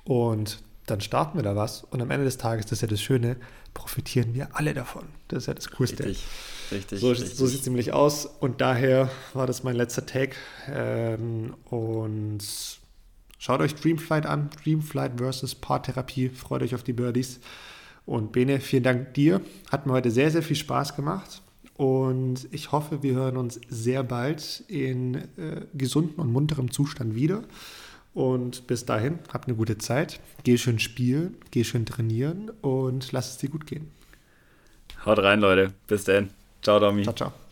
Und 0.04 0.60
dann 0.84 1.00
starten 1.00 1.38
wir 1.38 1.42
da 1.42 1.56
was 1.56 1.84
und 1.84 2.02
am 2.02 2.10
Ende 2.10 2.26
des 2.26 2.36
Tages, 2.36 2.66
das 2.66 2.72
ist 2.72 2.82
ja 2.82 2.88
das 2.88 3.00
Schöne, 3.00 3.36
profitieren 3.76 4.32
wir 4.32 4.56
alle 4.56 4.72
davon. 4.72 5.04
Das 5.28 5.42
ist 5.42 5.46
ja 5.46 5.54
das 5.54 5.70
Coolste. 5.70 6.06
Richtig. 6.06 6.26
Richtig. 6.72 6.98
So, 6.98 7.10
richtig. 7.10 7.34
so 7.34 7.46
sieht 7.46 7.60
es 7.60 7.66
nämlich 7.66 7.92
aus. 7.92 8.24
Und 8.26 8.62
daher 8.62 9.10
war 9.34 9.46
das 9.46 9.62
mein 9.62 9.76
letzter 9.76 10.06
Take. 10.06 10.34
Ähm, 10.72 11.54
und 11.66 12.40
schaut 13.38 13.60
euch 13.60 13.74
Dreamflight 13.74 14.24
an. 14.24 14.48
Dreamflight 14.64 15.18
versus 15.18 15.54
Paartherapie. 15.54 16.30
Freut 16.30 16.62
euch 16.62 16.74
auf 16.74 16.82
die 16.82 16.94
Birdies. 16.94 17.38
Und 18.06 18.32
Bene, 18.32 18.60
vielen 18.60 18.82
Dank 18.82 19.12
dir. 19.12 19.42
Hat 19.70 19.86
mir 19.86 19.92
heute 19.92 20.10
sehr, 20.10 20.30
sehr 20.30 20.42
viel 20.42 20.56
Spaß 20.56 20.96
gemacht. 20.96 21.42
Und 21.74 22.48
ich 22.52 22.72
hoffe, 22.72 23.02
wir 23.02 23.14
hören 23.14 23.36
uns 23.36 23.60
sehr 23.68 24.02
bald 24.02 24.64
in 24.68 25.16
äh, 25.36 25.66
gesundem 25.74 26.18
und 26.18 26.32
munterem 26.32 26.70
Zustand 26.70 27.14
wieder. 27.14 27.44
Und 28.16 28.66
bis 28.66 28.86
dahin, 28.86 29.18
habt 29.30 29.46
eine 29.46 29.58
gute 29.58 29.76
Zeit. 29.76 30.20
Geh 30.42 30.56
schön 30.56 30.78
spielen, 30.78 31.36
geh 31.50 31.64
schön 31.64 31.84
trainieren 31.84 32.50
und 32.62 33.12
lass 33.12 33.32
es 33.32 33.36
dir 33.36 33.50
gut 33.50 33.66
gehen. 33.66 33.90
Haut 35.04 35.18
rein, 35.18 35.40
Leute. 35.40 35.74
Bis 35.86 36.04
dann. 36.04 36.30
Ciao, 36.62 36.80
Domi. 36.80 37.02
Ciao, 37.02 37.14
ciao. 37.14 37.45